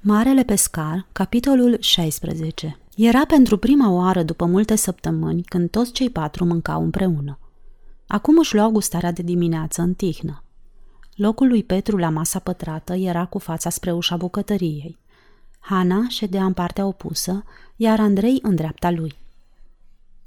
Marele 0.00 0.44
pescar, 0.44 1.06
capitolul 1.12 1.76
16 1.80 2.78
Era 2.96 3.26
pentru 3.26 3.56
prima 3.56 3.90
oară 3.90 4.22
după 4.22 4.44
multe 4.44 4.76
săptămâni 4.76 5.42
când 5.42 5.70
toți 5.70 5.92
cei 5.92 6.10
patru 6.10 6.44
mâncau 6.44 6.82
împreună. 6.82 7.38
Acum 8.06 8.38
își 8.38 8.54
luau 8.54 8.70
gustarea 8.70 9.12
de 9.12 9.22
dimineață 9.22 9.82
în 9.82 9.94
tihnă. 9.94 10.42
Locul 11.14 11.48
lui 11.48 11.62
Petru 11.62 11.96
la 11.96 12.08
masa 12.08 12.38
pătrată 12.38 12.94
era 12.94 13.24
cu 13.24 13.38
fața 13.38 13.70
spre 13.70 13.92
ușa 13.92 14.16
bucătăriei. 14.16 14.98
Hana 15.58 16.06
ședea 16.08 16.44
în 16.44 16.52
partea 16.52 16.86
opusă, 16.86 17.44
iar 17.76 18.00
Andrei 18.00 18.38
în 18.42 18.54
dreapta 18.54 18.90
lui. 18.90 19.14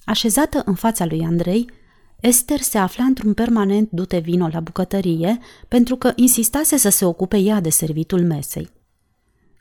Așezată 0.04 0.62
în 0.66 0.74
fața 0.74 1.06
lui 1.06 1.24
Andrei, 1.26 1.70
Esther 2.20 2.60
se 2.60 2.78
afla 2.78 3.04
într-un 3.04 3.34
permanent 3.34 3.90
dute 3.92 4.18
vino 4.18 4.48
la 4.52 4.60
bucătărie 4.60 5.40
pentru 5.68 5.96
că 5.96 6.12
insistase 6.16 6.78
să 6.78 6.90
se 6.90 7.06
ocupe 7.06 7.38
ea 7.38 7.60
de 7.60 7.70
servitul 7.70 8.24
mesei. 8.26 8.80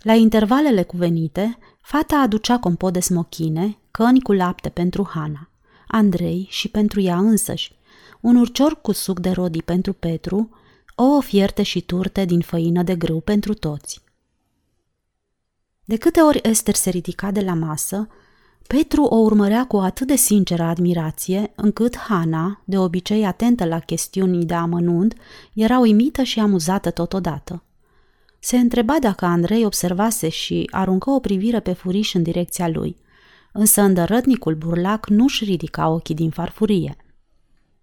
La 0.02 0.14
intervalele 0.14 0.82
cuvenite, 0.82 1.58
fata 1.80 2.16
aducea 2.16 2.58
compot 2.58 2.92
de 2.92 3.00
smochine, 3.00 3.78
căni 3.90 4.20
cu 4.20 4.32
lapte 4.32 4.68
pentru 4.68 5.08
Hana, 5.10 5.48
Andrei 5.86 6.46
și 6.50 6.68
pentru 6.68 7.00
ea 7.00 7.18
însăși, 7.18 7.72
un 8.20 8.36
urcior 8.36 8.80
cu 8.80 8.92
suc 8.92 9.20
de 9.20 9.30
rodi 9.30 9.62
pentru 9.62 9.92
Petru, 9.92 10.50
o 10.94 11.20
fierte 11.20 11.62
și 11.62 11.80
turte 11.80 12.24
din 12.24 12.40
făină 12.40 12.82
de 12.82 12.96
grâu 12.96 13.20
pentru 13.20 13.54
toți. 13.54 14.02
De 15.84 15.96
câte 15.96 16.20
ori 16.20 16.40
Esther 16.42 16.74
se 16.74 16.90
ridica 16.90 17.30
de 17.30 17.40
la 17.40 17.54
masă, 17.54 18.08
Petru 18.66 19.02
o 19.02 19.16
urmărea 19.16 19.66
cu 19.66 19.76
atât 19.76 20.06
de 20.06 20.16
sinceră 20.16 20.62
admirație, 20.62 21.52
încât 21.54 21.96
Hana, 21.96 22.62
de 22.64 22.78
obicei 22.78 23.24
atentă 23.24 23.64
la 23.64 23.78
chestiuni 23.78 24.44
de 24.44 24.54
amănunt, 24.54 25.14
era 25.54 25.78
uimită 25.78 26.22
și 26.22 26.40
amuzată 26.40 26.90
totodată. 26.90 27.62
Se 28.42 28.56
întreba 28.56 28.96
dacă 29.00 29.24
Andrei 29.24 29.64
observase 29.64 30.28
și 30.28 30.68
aruncă 30.70 31.10
o 31.10 31.20
privire 31.20 31.60
pe 31.60 31.72
furiș 31.72 32.14
în 32.14 32.22
direcția 32.22 32.68
lui, 32.68 32.96
însă 33.52 33.80
îndărătnicul 33.80 34.54
burlac 34.54 35.08
nu-și 35.08 35.44
ridica 35.44 35.88
ochii 35.88 36.14
din 36.14 36.30
farfurie. 36.30 36.96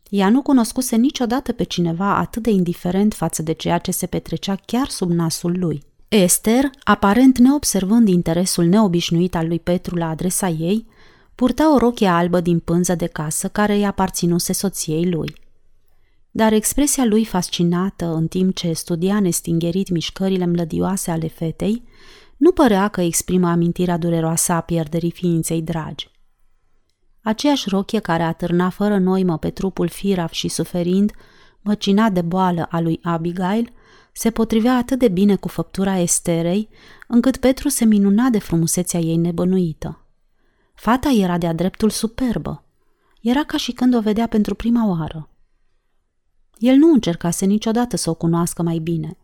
Ea 0.09 0.29
nu 0.29 0.41
cunoscuse 0.41 0.95
niciodată 0.95 1.51
pe 1.51 1.63
cineva 1.63 2.17
atât 2.17 2.43
de 2.43 2.49
indiferent 2.49 3.13
față 3.13 3.41
de 3.41 3.51
ceea 3.51 3.77
ce 3.77 3.91
se 3.91 4.05
petrecea 4.05 4.55
chiar 4.65 4.87
sub 4.87 5.11
nasul 5.11 5.59
lui. 5.59 5.83
Esther, 6.07 6.69
aparent 6.83 7.37
neobservând 7.37 8.07
interesul 8.07 8.65
neobișnuit 8.65 9.35
al 9.35 9.47
lui 9.47 9.59
Petru 9.59 9.95
la 9.95 10.09
adresa 10.09 10.47
ei, 10.47 10.87
purta 11.35 11.73
o 11.73 11.77
rochie 11.77 12.07
albă 12.07 12.39
din 12.39 12.59
pânză 12.59 12.95
de 12.95 13.07
casă 13.07 13.47
care 13.47 13.75
îi 13.75 13.85
aparținuse 13.85 14.53
soției 14.53 15.09
lui– 15.09 15.35
dar 16.37 16.53
expresia 16.53 17.05
lui 17.05 17.25
fascinată 17.25 18.05
în 18.05 18.27
timp 18.27 18.55
ce 18.55 18.73
studia 18.73 19.19
nestingerit 19.19 19.89
mișcările 19.89 20.45
mlădioase 20.45 21.11
ale 21.11 21.27
fetei, 21.27 21.83
nu 22.37 22.51
părea 22.51 22.87
că 22.87 23.01
exprimă 23.01 23.47
amintirea 23.49 23.97
dureroasă 23.97 24.51
a 24.51 24.61
pierderii 24.61 25.11
ființei 25.11 25.61
dragi. 25.61 26.09
Aceeași 27.21 27.69
rochie 27.69 27.99
care 27.99 28.23
atârna 28.23 28.69
fără 28.69 28.97
noimă 28.97 29.37
pe 29.37 29.49
trupul 29.49 29.87
firav 29.87 30.29
și 30.29 30.47
suferind, 30.47 31.11
măcinat 31.61 32.11
de 32.11 32.21
boală 32.21 32.67
a 32.71 32.79
lui 32.79 32.99
Abigail, 33.03 33.71
se 34.13 34.31
potrivea 34.31 34.75
atât 34.75 34.99
de 34.99 35.07
bine 35.07 35.35
cu 35.35 35.47
făptura 35.47 35.97
Esterei, 35.97 36.69
încât 37.07 37.37
Petru 37.37 37.67
se 37.69 37.85
minuna 37.85 38.29
de 38.29 38.39
frumusețea 38.39 38.99
ei 38.99 39.17
nebănuită. 39.17 40.05
Fata 40.73 41.09
era 41.09 41.37
de-a 41.37 41.53
dreptul 41.53 41.89
superbă. 41.89 42.63
Era 43.21 43.43
ca 43.43 43.57
și 43.57 43.71
când 43.71 43.95
o 43.95 44.01
vedea 44.01 44.27
pentru 44.27 44.55
prima 44.55 44.87
oară. 44.87 45.29
El 46.59 46.75
nu 46.75 46.91
încercase 46.91 47.45
niciodată 47.45 47.97
să 47.97 48.09
o 48.09 48.13
cunoască 48.13 48.61
mai 48.61 48.77
bine. 48.77 49.17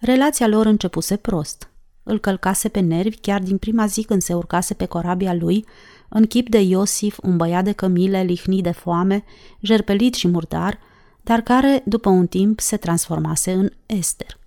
Relația 0.00 0.46
lor 0.46 0.66
începuse 0.66 1.16
prost. 1.16 1.70
Îl 2.02 2.18
călcase 2.18 2.68
pe 2.68 2.80
nervi 2.80 3.16
chiar 3.16 3.40
din 3.40 3.58
prima 3.58 3.86
zi 3.86 4.02
când 4.02 4.22
se 4.22 4.34
urcase 4.34 4.74
pe 4.74 4.86
corabia 4.86 5.34
lui, 5.34 5.64
în 6.08 6.26
chip 6.26 6.48
de 6.48 6.60
Iosif, 6.60 7.18
un 7.22 7.36
băiat 7.36 7.64
de 7.64 7.72
cămile 7.72 8.22
lihnit 8.22 8.62
de 8.62 8.70
foame, 8.70 9.24
jerpelit 9.60 10.14
și 10.14 10.28
murdar, 10.28 10.78
dar 11.22 11.40
care, 11.40 11.82
după 11.84 12.08
un 12.08 12.26
timp, 12.26 12.60
se 12.60 12.76
transformase 12.76 13.52
în 13.52 13.70
Esther. 13.86 14.38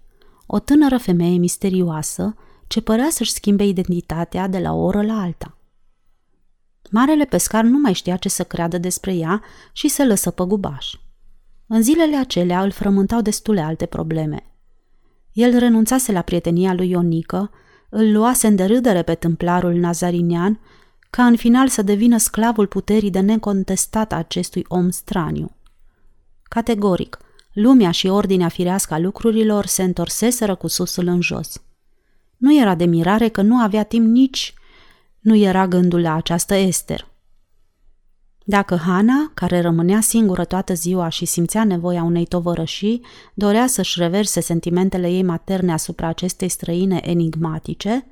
O 0.46 0.60
tânără 0.60 0.98
femeie 0.98 1.38
misterioasă, 1.38 2.36
ce 2.68 2.82
părea 2.82 3.08
să-și 3.10 3.32
schimbe 3.32 3.64
identitatea 3.66 4.48
de 4.48 4.60
la 4.60 4.74
o 4.74 4.84
oră 4.84 5.02
la 5.02 5.22
alta. 5.22 5.58
Marele 6.92 7.26
pescar 7.26 7.64
nu 7.64 7.80
mai 7.80 7.94
știa 7.94 8.16
ce 8.16 8.30
să 8.30 8.44
creadă 8.44 8.78
despre 8.78 9.14
ea 9.14 9.42
și 9.74 9.88
se 9.88 10.06
lăsă 10.06 10.32
păgubaș. 10.32 10.94
În 11.72 11.82
zilele 11.82 12.16
acelea 12.16 12.62
îl 12.62 12.72
frământau 12.72 13.22
destule 13.22 13.62
alte 13.62 13.86
probleme. 13.86 14.44
El 15.32 15.58
renunțase 15.58 16.12
la 16.12 16.22
prietenia 16.22 16.74
lui 16.74 16.90
Ionică, 16.90 17.52
îl 17.90 18.12
luase 18.12 18.48
în 18.48 18.56
derâdere 18.56 19.02
pe 19.02 19.16
templarul 19.16 19.74
nazarinian, 19.74 20.60
ca 21.10 21.26
în 21.26 21.36
final 21.36 21.68
să 21.68 21.82
devină 21.82 22.18
sclavul 22.18 22.68
puterii 22.68 23.10
de 23.10 23.20
necontestat 23.20 24.12
a 24.12 24.16
acestui 24.16 24.66
om 24.68 24.90
straniu. 24.90 25.52
Categoric, 26.44 27.18
lumea 27.54 27.92
și 27.92 28.08
ordinea 28.08 28.48
firească 28.48 28.94
a 28.94 29.00
lucrurilor 29.00 29.66
se 29.66 29.84
întorseseră 29.84 30.56
cu 30.56 30.68
susul 30.68 31.08
în 31.08 31.22
jos. 31.22 31.62
Nu 32.38 32.60
era 32.60 32.76
de 32.76 32.86
mirare 32.86 33.28
că 33.28 33.42
nu 33.42 33.56
avea 33.56 33.84
timp 33.84 34.06
nici 34.06 34.54
nu 35.20 35.36
era 35.36 35.68
gândul 35.68 36.02
la 36.02 36.14
această 36.14 36.54
Ester. 36.54 37.08
Dacă 38.50 38.76
Hana, 38.76 39.32
care 39.34 39.62
rămânea 39.62 40.02
singură 40.02 40.46
toată 40.46 40.74
ziua 40.74 41.10
și 41.10 41.26
simțea 41.26 41.64
nevoia 41.64 42.04
unei 42.04 42.26
tovărășii, 42.26 43.06
dorea 43.34 43.68
să-și 43.68 44.00
reverse 44.00 44.40
sentimentele 44.40 45.10
ei 45.10 45.24
materne 45.24 45.72
asupra 45.72 46.08
acestei 46.08 46.50
străine 46.50 47.00
enigmatice, 47.04 48.08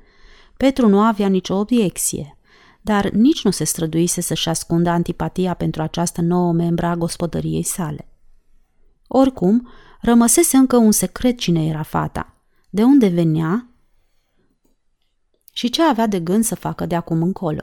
Petru 0.56 0.88
nu 0.88 1.00
avea 1.00 1.28
nicio 1.28 1.54
obiecție, 1.54 2.36
dar 2.80 3.08
nici 3.10 3.44
nu 3.44 3.50
se 3.50 3.64
străduise 3.64 4.20
să-și 4.20 4.48
ascundă 4.48 4.90
antipatia 4.90 5.54
pentru 5.54 5.82
această 5.82 6.20
nouă 6.20 6.52
membră 6.52 6.86
a 6.86 6.96
gospodăriei 6.96 7.62
sale. 7.62 8.08
Oricum, 9.06 9.68
rămăsese 10.00 10.56
încă 10.56 10.76
un 10.76 10.92
secret 10.92 11.38
cine 11.38 11.66
era 11.66 11.82
fata, 11.82 12.34
de 12.70 12.82
unde 12.82 13.08
venea 13.08 13.68
și 15.52 15.70
ce 15.70 15.82
avea 15.82 16.06
de 16.06 16.20
gând 16.20 16.44
să 16.44 16.54
facă 16.54 16.86
de 16.86 16.94
acum 16.94 17.22
încolo. 17.22 17.62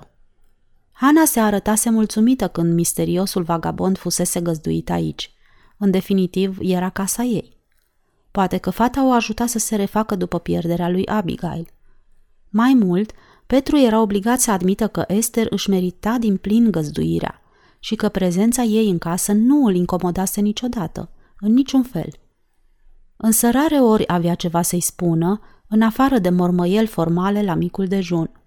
Hana 0.98 1.26
se 1.26 1.40
arătase 1.40 1.90
mulțumită 1.90 2.48
când 2.48 2.74
misteriosul 2.74 3.44
vagabond 3.44 3.98
fusese 3.98 4.42
găzduit 4.42 4.90
aici. 4.90 5.34
În 5.78 5.92
definitiv, 5.92 6.58
era 6.62 6.90
casa 6.90 7.24
ei. 7.24 7.58
Poate 8.32 8.58
că 8.58 8.70
fata 8.70 9.06
o 9.06 9.12
ajuta 9.12 9.46
să 9.46 9.60
se 9.60 9.76
refacă 9.76 10.16
după 10.16 10.40
pierderea 10.40 10.90
lui 10.90 11.06
Abigail. 11.06 11.68
Mai 12.50 12.74
mult, 12.74 13.12
Petru 13.48 13.78
era 13.78 14.02
obligat 14.02 14.40
să 14.40 14.52
admită 14.52 14.88
că 14.88 15.04
Esther 15.08 15.48
își 15.50 15.70
merita 15.70 16.18
din 16.18 16.38
plin 16.38 16.72
găzduirea 16.72 17.42
și 17.80 17.96
că 17.96 18.10
prezența 18.10 18.62
ei 18.62 18.90
în 18.90 18.98
casă 18.98 19.32
nu 19.32 19.66
îl 19.66 19.76
incomodase 19.76 20.42
niciodată, 20.42 21.10
în 21.40 21.54
niciun 21.54 21.84
fel. 21.84 22.10
Însă 23.18 23.52
rare 23.52 23.80
ori 23.80 24.08
avea 24.08 24.36
ceva 24.36 24.62
să-i 24.62 24.82
spună, 24.82 25.42
în 25.68 25.82
afară 25.82 26.20
de 26.20 26.30
mormăieli 26.30 26.88
formale 26.88 27.44
la 27.44 27.54
micul 27.54 27.86
dejun– 27.88 28.30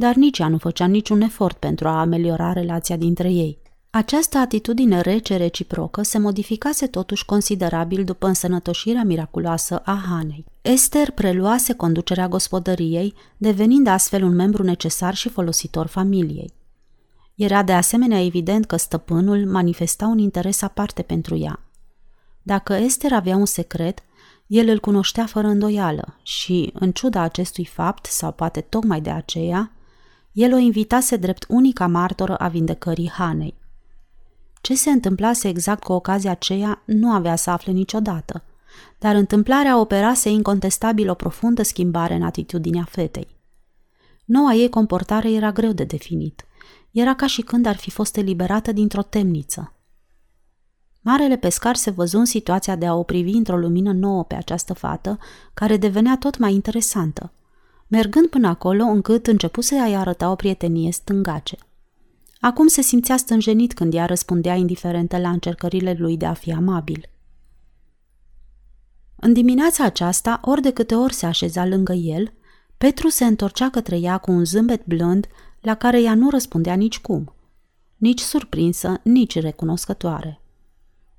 dar 0.00 0.14
nici 0.14 0.38
ea 0.38 0.48
nu 0.48 0.58
făcea 0.58 0.86
niciun 0.86 1.20
efort 1.20 1.56
pentru 1.56 1.88
a 1.88 2.00
ameliora 2.00 2.52
relația 2.52 2.96
dintre 2.96 3.30
ei. 3.30 3.58
Această 3.90 4.38
atitudine 4.38 5.00
rece 5.00 5.36
reciprocă 5.36 6.02
se 6.02 6.18
modificase 6.18 6.86
totuși 6.86 7.24
considerabil 7.24 8.04
după 8.04 8.26
însănătoșirea 8.26 9.02
miraculoasă 9.02 9.82
a 9.84 10.02
Hanei. 10.08 10.44
Esther 10.62 11.10
preluase 11.10 11.72
conducerea 11.72 12.28
gospodăriei, 12.28 13.14
devenind 13.36 13.86
astfel 13.86 14.22
un 14.22 14.34
membru 14.34 14.62
necesar 14.62 15.14
și 15.14 15.28
folositor 15.28 15.86
familiei. 15.86 16.52
Era 17.34 17.62
de 17.62 17.72
asemenea 17.72 18.24
evident 18.24 18.64
că 18.64 18.76
stăpânul 18.76 19.46
manifesta 19.46 20.06
un 20.06 20.18
interes 20.18 20.62
aparte 20.62 21.02
pentru 21.02 21.36
ea. 21.36 21.60
Dacă 22.42 22.72
Esther 22.72 23.12
avea 23.12 23.36
un 23.36 23.46
secret, 23.46 23.98
el 24.46 24.68
îl 24.68 24.78
cunoștea 24.78 25.26
fără 25.26 25.46
îndoială 25.46 26.16
și, 26.22 26.70
în 26.74 26.92
ciuda 26.92 27.20
acestui 27.20 27.64
fapt, 27.64 28.06
sau 28.06 28.32
poate 28.32 28.60
tocmai 28.60 29.00
de 29.00 29.10
aceea, 29.10 29.72
el 30.32 30.52
o 30.52 30.56
invitase 30.56 31.16
drept 31.16 31.44
unica 31.48 31.86
martoră 31.86 32.36
a 32.36 32.48
vindecării 32.48 33.10
Hanei. 33.10 33.54
Ce 34.60 34.74
se 34.74 34.90
întâmplase 34.90 35.48
exact 35.48 35.82
cu 35.82 35.92
ocazia 35.92 36.30
aceea 36.30 36.82
nu 36.84 37.10
avea 37.10 37.36
să 37.36 37.50
afle 37.50 37.72
niciodată, 37.72 38.42
dar 38.98 39.14
întâmplarea 39.14 39.78
operase 39.78 40.28
incontestabil 40.28 41.10
o 41.10 41.14
profundă 41.14 41.62
schimbare 41.62 42.14
în 42.14 42.22
atitudinea 42.22 42.84
fetei. 42.84 43.28
Noua 44.24 44.52
ei 44.52 44.68
comportare 44.68 45.32
era 45.32 45.52
greu 45.52 45.72
de 45.72 45.84
definit. 45.84 46.44
Era 46.90 47.14
ca 47.14 47.26
și 47.26 47.42
când 47.42 47.66
ar 47.66 47.76
fi 47.76 47.90
fost 47.90 48.16
eliberată 48.16 48.72
dintr-o 48.72 49.02
temniță. 49.02 49.72
Marele 51.00 51.36
pescar 51.36 51.76
se 51.76 51.90
văzu 51.90 52.18
în 52.18 52.24
situația 52.24 52.76
de 52.76 52.86
a 52.86 52.94
o 52.94 53.02
privi 53.02 53.30
într-o 53.30 53.56
lumină 53.56 53.92
nouă 53.92 54.24
pe 54.24 54.34
această 54.34 54.74
fată, 54.74 55.18
care 55.54 55.76
devenea 55.76 56.16
tot 56.16 56.38
mai 56.38 56.54
interesantă– 56.54 57.32
mergând 57.90 58.26
până 58.26 58.48
acolo 58.48 58.82
încât 58.82 59.26
începuse 59.26 59.74
a-i 59.74 59.94
arăta 59.94 60.30
o 60.30 60.34
prietenie 60.34 60.92
stângace. 60.92 61.56
Acum 62.40 62.66
se 62.66 62.82
simțea 62.82 63.16
stânjenit 63.16 63.72
când 63.72 63.94
ea 63.94 64.06
răspundea 64.06 64.54
indiferentă 64.54 65.18
la 65.18 65.30
încercările 65.30 65.96
lui 65.98 66.16
de 66.16 66.26
a 66.26 66.32
fi 66.32 66.52
amabil. 66.52 67.08
În 69.16 69.32
dimineața 69.32 69.84
aceasta, 69.84 70.40
ori 70.44 70.62
de 70.62 70.70
câte 70.70 70.94
ori 70.94 71.14
se 71.14 71.26
așeza 71.26 71.66
lângă 71.66 71.92
el, 71.92 72.32
Petru 72.78 73.08
se 73.08 73.24
întorcea 73.24 73.70
către 73.70 73.98
ea 73.98 74.18
cu 74.18 74.30
un 74.30 74.44
zâmbet 74.44 74.86
blând 74.86 75.26
la 75.60 75.74
care 75.74 76.02
ea 76.02 76.14
nu 76.14 76.30
răspundea 76.30 76.74
nici 76.74 76.98
cum. 76.98 77.34
Nici 77.96 78.20
surprinsă, 78.20 79.00
nici 79.02 79.38
recunoscătoare. 79.40 80.40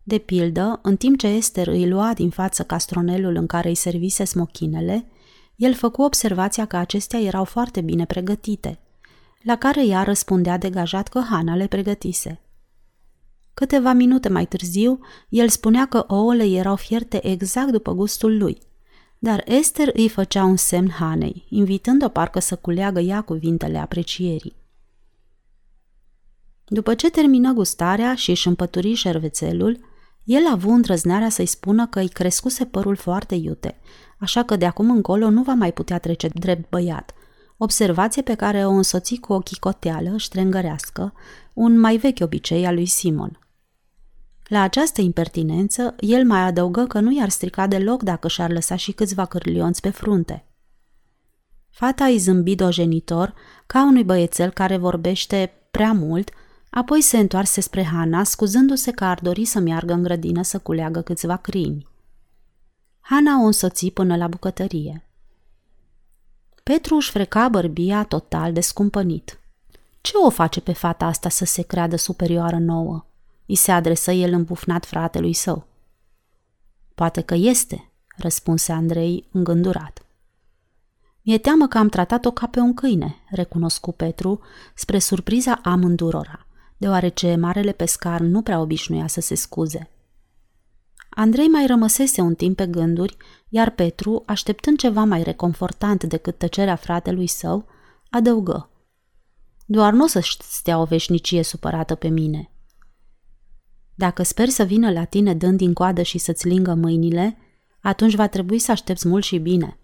De 0.03 0.17
pildă, 0.17 0.79
în 0.83 0.95
timp 0.95 1.17
ce 1.17 1.27
Esther 1.27 1.67
îi 1.67 1.89
lua 1.89 2.13
din 2.13 2.29
față 2.29 2.63
castronelul 2.63 3.35
în 3.35 3.45
care 3.45 3.69
îi 3.69 3.75
servise 3.75 4.23
smochinele, 4.23 5.05
el 5.61 5.73
făcu 5.73 6.01
observația 6.01 6.65
că 6.65 6.77
acestea 6.77 7.19
erau 7.19 7.43
foarte 7.43 7.81
bine 7.81 8.05
pregătite, 8.05 8.79
la 9.41 9.55
care 9.55 9.85
ea 9.85 10.03
răspundea 10.03 10.57
degajat 10.57 11.07
că 11.07 11.19
Hana 11.29 11.55
le 11.55 11.67
pregătise. 11.67 12.39
Câteva 13.53 13.93
minute 13.93 14.29
mai 14.29 14.45
târziu, 14.45 14.99
el 15.29 15.49
spunea 15.49 15.85
că 15.85 16.05
ouăle 16.07 16.45
erau 16.45 16.75
fierte 16.75 17.27
exact 17.27 17.71
după 17.71 17.91
gustul 17.93 18.37
lui, 18.37 18.57
dar 19.19 19.43
Esther 19.45 19.89
îi 19.93 20.09
făcea 20.09 20.43
un 20.43 20.55
semn 20.55 20.89
Hanei, 20.89 21.45
invitând-o 21.49 22.07
parcă 22.07 22.39
să 22.39 22.55
culeagă 22.55 22.99
ea 22.99 23.21
cuvintele 23.21 23.77
aprecierii. 23.77 24.55
După 26.65 26.93
ce 26.93 27.09
termină 27.09 27.51
gustarea 27.51 28.15
și 28.15 28.29
își 28.29 28.47
împături 28.47 28.93
șervețelul, 28.93 29.79
el 30.23 30.45
a 30.47 30.51
avut 30.51 30.71
îndrăznarea 30.71 31.29
să-i 31.29 31.45
spună 31.45 31.87
că 31.87 31.99
îi 31.99 32.07
crescuse 32.07 32.65
părul 32.65 32.95
foarte 32.95 33.35
iute, 33.35 33.79
așa 34.21 34.43
că 34.43 34.55
de 34.55 34.65
acum 34.65 34.89
încolo 34.89 35.29
nu 35.29 35.43
va 35.43 35.53
mai 35.53 35.73
putea 35.73 35.97
trece 35.97 36.27
drept 36.27 36.69
băiat. 36.69 37.13
Observație 37.57 38.21
pe 38.21 38.33
care 38.33 38.65
o 38.65 38.71
însoți 38.71 39.15
cu 39.15 39.33
o 39.33 39.39
chicoteală 39.39 40.17
ștrengărească, 40.17 41.13
un 41.53 41.79
mai 41.79 41.97
vechi 41.97 42.19
obicei 42.21 42.65
al 42.65 42.73
lui 42.73 42.85
Simon. 42.85 43.39
La 44.47 44.61
această 44.61 45.01
impertinență, 45.01 45.95
el 45.99 46.25
mai 46.25 46.39
adăugă 46.39 46.85
că 46.85 46.99
nu 46.99 47.11
i-ar 47.17 47.29
strica 47.29 47.67
deloc 47.67 48.03
dacă 48.03 48.27
și-ar 48.27 48.51
lăsa 48.51 48.75
și 48.75 48.91
câțiva 48.91 49.25
cârlionți 49.25 49.81
pe 49.81 49.89
frunte. 49.89 50.45
Fata 51.69 52.05
îi 52.05 52.17
zâmbi 52.17 52.55
dojenitor, 52.55 53.33
ca 53.65 53.83
unui 53.83 54.03
băiețel 54.03 54.49
care 54.49 54.77
vorbește 54.77 55.51
prea 55.71 55.91
mult, 55.91 56.29
apoi 56.69 57.01
se 57.01 57.17
întoarse 57.17 57.61
spre 57.61 57.83
Hana, 57.83 58.23
scuzându-se 58.23 58.91
că 58.91 59.03
ar 59.03 59.19
dori 59.21 59.45
să 59.45 59.59
meargă 59.59 59.93
în 59.93 60.03
grădină 60.03 60.41
să 60.41 60.59
culeagă 60.59 61.01
câțiva 61.01 61.35
crini. 61.35 61.90
Hana 63.01 63.41
o 63.41 63.45
însoți 63.45 63.89
până 63.89 64.15
la 64.15 64.27
bucătărie. 64.27 65.03
Petru 66.63 66.95
își 66.95 67.11
freca 67.11 67.49
bărbia 67.49 68.03
total 68.03 68.53
descumpănit. 68.53 69.39
Ce 70.01 70.17
o 70.17 70.29
face 70.29 70.61
pe 70.61 70.73
fata 70.73 71.05
asta 71.05 71.29
să 71.29 71.45
se 71.45 71.61
creadă 71.61 71.95
superioară 71.95 72.57
nouă? 72.57 73.05
îi 73.51 73.57
se 73.57 73.71
adresă 73.71 74.11
el 74.11 74.33
îmbufnat 74.33 74.85
fratelui 74.85 75.33
său. 75.33 75.67
Poate 76.95 77.21
că 77.21 77.35
este, 77.35 77.89
răspunse 78.17 78.71
Andrei 78.71 79.27
îngândurat. 79.31 80.05
Mi-e 81.21 81.37
teamă 81.37 81.67
că 81.67 81.77
am 81.77 81.87
tratat-o 81.87 82.31
ca 82.31 82.47
pe 82.47 82.59
un 82.59 82.73
câine, 82.73 83.15
recunoscu 83.29 83.91
Petru, 83.91 84.39
spre 84.75 84.99
surpriza 84.99 85.59
amândurora, 85.63 86.45
deoarece 86.77 87.35
marele 87.35 87.71
pescar 87.71 88.19
nu 88.19 88.41
prea 88.41 88.59
obișnuia 88.59 89.07
să 89.07 89.21
se 89.21 89.35
scuze. 89.35 89.89
Andrei 91.13 91.47
mai 91.47 91.65
rămăsese 91.65 92.21
un 92.21 92.35
timp 92.35 92.55
pe 92.55 92.67
gânduri, 92.67 93.17
iar 93.49 93.69
Petru, 93.69 94.23
așteptând 94.25 94.77
ceva 94.77 95.03
mai 95.03 95.23
reconfortant 95.23 96.03
decât 96.03 96.37
tăcerea 96.37 96.75
fratelui 96.75 97.27
său, 97.27 97.65
adăugă. 98.09 98.69
Doar 99.65 99.93
nu 99.93 100.03
o 100.03 100.07
să 100.07 100.19
stea 100.39 100.79
o 100.79 100.83
veșnicie 100.83 101.43
supărată 101.43 101.95
pe 101.95 102.07
mine. 102.07 102.51
Dacă 103.95 104.23
speri 104.23 104.51
să 104.51 104.63
vină 104.63 104.91
la 104.91 105.03
tine 105.03 105.33
dând 105.33 105.57
din 105.57 105.73
coadă 105.73 106.01
și 106.01 106.17
să-ți 106.17 106.47
lingă 106.47 106.73
mâinile, 106.73 107.37
atunci 107.81 108.15
va 108.15 108.27
trebui 108.27 108.59
să 108.59 108.71
aștepți 108.71 109.07
mult 109.07 109.23
și 109.23 109.37
bine. 109.37 109.79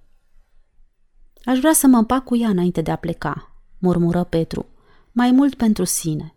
Aș 1.43 1.59
vrea 1.59 1.73
să 1.73 1.87
mă 1.87 1.97
împac 1.97 2.23
cu 2.23 2.37
ea 2.37 2.49
înainte 2.49 2.81
de 2.81 2.91
a 2.91 2.95
pleca, 2.95 3.51
murmură 3.77 4.23
Petru, 4.23 4.65
mai 5.11 5.31
mult 5.31 5.55
pentru 5.55 5.83
sine. 5.83 6.35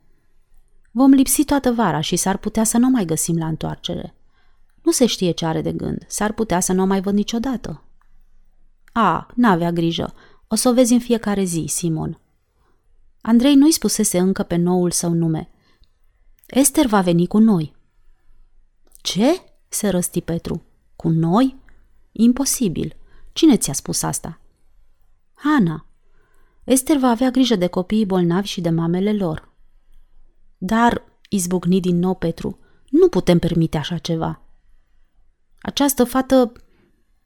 Vom 0.90 1.10
lipsi 1.10 1.44
toată 1.44 1.72
vara 1.72 2.00
și 2.00 2.16
s-ar 2.16 2.36
putea 2.36 2.64
să 2.64 2.78
nu 2.78 2.88
mai 2.88 3.04
găsim 3.04 3.38
la 3.38 3.46
întoarcere. 3.46 4.14
Nu 4.82 4.92
se 4.92 5.06
știe 5.06 5.30
ce 5.30 5.46
are 5.46 5.62
de 5.62 5.72
gând, 5.72 6.04
s-ar 6.06 6.32
putea 6.32 6.60
să 6.60 6.72
nu 6.72 6.82
o 6.82 6.86
mai 6.86 7.00
văd 7.00 7.14
niciodată. 7.14 7.82
A, 8.92 9.26
n-avea 9.34 9.72
grijă, 9.72 10.14
o 10.48 10.54
să 10.54 10.68
o 10.68 10.72
vezi 10.72 10.92
în 10.92 11.00
fiecare 11.00 11.44
zi, 11.44 11.64
Simon. 11.68 12.20
Andrei 13.20 13.54
nu-i 13.54 13.72
spusese 13.72 14.18
încă 14.18 14.42
pe 14.42 14.56
noul 14.56 14.90
său 14.90 15.12
nume– 15.12 15.48
Esther 16.50 16.86
va 16.86 17.00
veni 17.00 17.26
cu 17.26 17.38
noi. 17.38 17.74
Ce? 19.00 19.42
se 19.68 19.88
răsti 19.88 20.20
Petru. 20.20 20.62
Cu 20.96 21.08
noi? 21.08 21.56
Imposibil. 22.12 22.96
Cine 23.32 23.56
ți-a 23.56 23.72
spus 23.72 24.02
asta? 24.02 24.40
Ana. 25.56 25.86
Esther 26.64 26.96
va 26.96 27.08
avea 27.08 27.30
grijă 27.30 27.56
de 27.56 27.66
copiii 27.66 28.06
bolnavi 28.06 28.46
și 28.46 28.60
de 28.60 28.70
mamele 28.70 29.12
lor. 29.12 29.48
Dar, 30.58 31.04
izbucni 31.28 31.80
din 31.80 31.98
nou 31.98 32.14
Petru, 32.14 32.58
nu 32.88 33.08
putem 33.08 33.38
permite 33.38 33.76
așa 33.76 33.98
ceva. 33.98 34.42
Această 35.60 36.04
fată... 36.04 36.52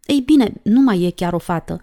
Ei 0.07 0.21
bine, 0.21 0.53
nu 0.63 0.81
mai 0.81 1.03
e 1.03 1.11
chiar 1.11 1.33
o 1.33 1.39
fată. 1.39 1.81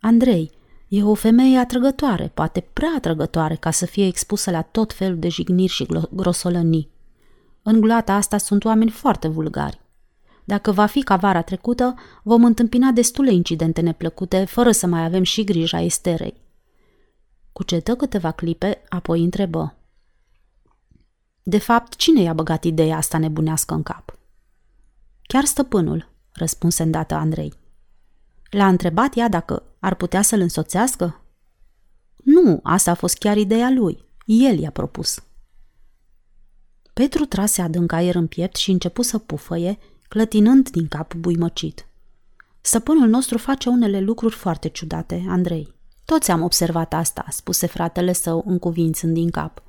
Andrei, 0.00 0.58
E 0.92 1.02
o 1.02 1.14
femeie 1.14 1.58
atrăgătoare, 1.58 2.30
poate 2.34 2.60
prea 2.72 2.92
atrăgătoare 2.96 3.54
ca 3.54 3.70
să 3.70 3.86
fie 3.86 4.06
expusă 4.06 4.50
la 4.50 4.62
tot 4.62 4.92
felul 4.92 5.18
de 5.18 5.28
jigniri 5.28 5.72
și 5.72 5.86
grosolănii. 6.10 6.90
În 7.62 7.80
gulata 7.80 8.12
asta 8.12 8.38
sunt 8.38 8.64
oameni 8.64 8.90
foarte 8.90 9.28
vulgari. 9.28 9.80
Dacă 10.44 10.72
va 10.72 10.86
fi 10.86 11.02
ca 11.02 11.16
vara 11.16 11.42
trecută, 11.42 11.94
vom 12.22 12.44
întâmpina 12.44 12.90
destule 12.90 13.32
incidente 13.32 13.80
neplăcute, 13.80 14.44
fără 14.44 14.70
să 14.70 14.86
mai 14.86 15.04
avem 15.04 15.22
și 15.22 15.44
grija 15.44 15.80
Esterei. 15.80 16.40
Cucetă 17.52 17.96
câteva 17.96 18.30
clipe, 18.30 18.82
apoi 18.88 19.22
întrebă. 19.22 19.76
De 21.42 21.58
fapt, 21.58 21.96
cine 21.96 22.22
i-a 22.22 22.32
băgat 22.32 22.64
ideea 22.64 22.96
asta 22.96 23.18
nebunească 23.18 23.74
în 23.74 23.82
cap? 23.82 24.18
Chiar 25.32 25.44
stăpânul, 25.44 26.08
răspunse 26.32 26.82
îndată 26.82 27.14
Andrei. 27.14 27.52
L-a 28.50 28.68
întrebat 28.68 29.16
ea 29.16 29.28
dacă 29.28 29.62
ar 29.78 29.94
putea 29.94 30.22
să-l 30.22 30.40
însoțească? 30.40 31.20
Nu, 32.16 32.60
asta 32.62 32.90
a 32.90 32.94
fost 32.94 33.18
chiar 33.18 33.36
ideea 33.36 33.70
lui. 33.70 34.04
El 34.24 34.58
i-a 34.58 34.70
propus. 34.70 35.22
Petru 36.92 37.24
trase 37.24 37.62
adânc 37.62 37.92
aer 37.92 38.14
în 38.14 38.26
piept 38.26 38.56
și 38.56 38.70
începu 38.70 39.02
să 39.02 39.18
pufăie, 39.18 39.78
clătinând 40.08 40.70
din 40.70 40.88
cap 40.88 41.14
buimăcit. 41.14 41.86
Stăpânul 42.60 43.08
nostru 43.08 43.38
face 43.38 43.68
unele 43.68 44.00
lucruri 44.00 44.34
foarte 44.34 44.68
ciudate, 44.68 45.24
Andrei. 45.28 45.74
Toți 46.04 46.30
am 46.30 46.42
observat 46.42 46.92
asta, 46.92 47.26
spuse 47.28 47.66
fratele 47.66 48.12
său 48.12 48.44
încuvințând 48.46 49.14
din 49.14 49.30
cap. 49.30 49.62